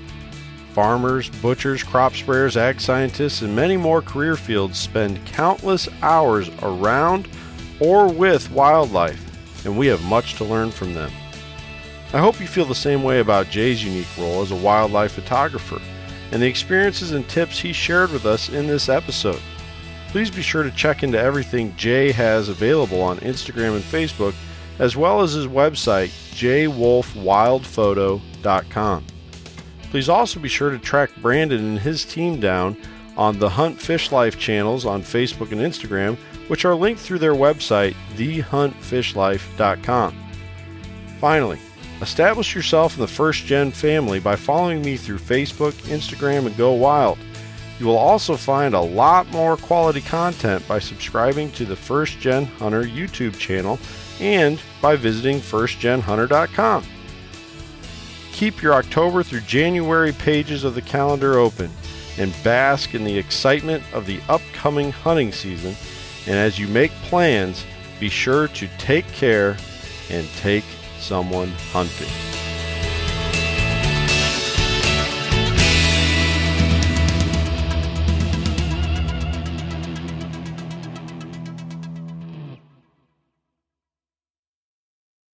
[0.73, 7.27] Farmers, butchers, crop sprayers, ag scientists, and many more career fields spend countless hours around
[7.79, 9.19] or with wildlife.
[9.65, 11.11] and we have much to learn from them.
[12.13, 15.79] I hope you feel the same way about Jay's unique role as a wildlife photographer
[16.31, 19.39] and the experiences and tips he shared with us in this episode.
[20.11, 24.33] Please be sure to check into everything Jay has available on Instagram and Facebook,
[24.77, 29.05] as well as his website, jwolfwildphoto.com.
[29.83, 32.75] Please also be sure to track Brandon and his team down
[33.15, 36.17] on the Hunt Fish Life channels on Facebook and Instagram,
[36.49, 40.17] which are linked through their website, thehuntfishlife.com.
[41.21, 41.59] Finally,
[42.01, 46.73] establish yourself in the First Gen family by following me through Facebook, Instagram, and Go
[46.73, 47.17] Wild.
[47.81, 52.45] You will also find a lot more quality content by subscribing to the First Gen
[52.45, 53.79] Hunter YouTube channel
[54.19, 56.83] and by visiting firstgenhunter.com.
[58.33, 61.71] Keep your October through January pages of the calendar open
[62.19, 65.75] and bask in the excitement of the upcoming hunting season.
[66.27, 67.65] And as you make plans,
[67.99, 69.57] be sure to take care
[70.11, 70.65] and take
[70.99, 72.30] someone hunting.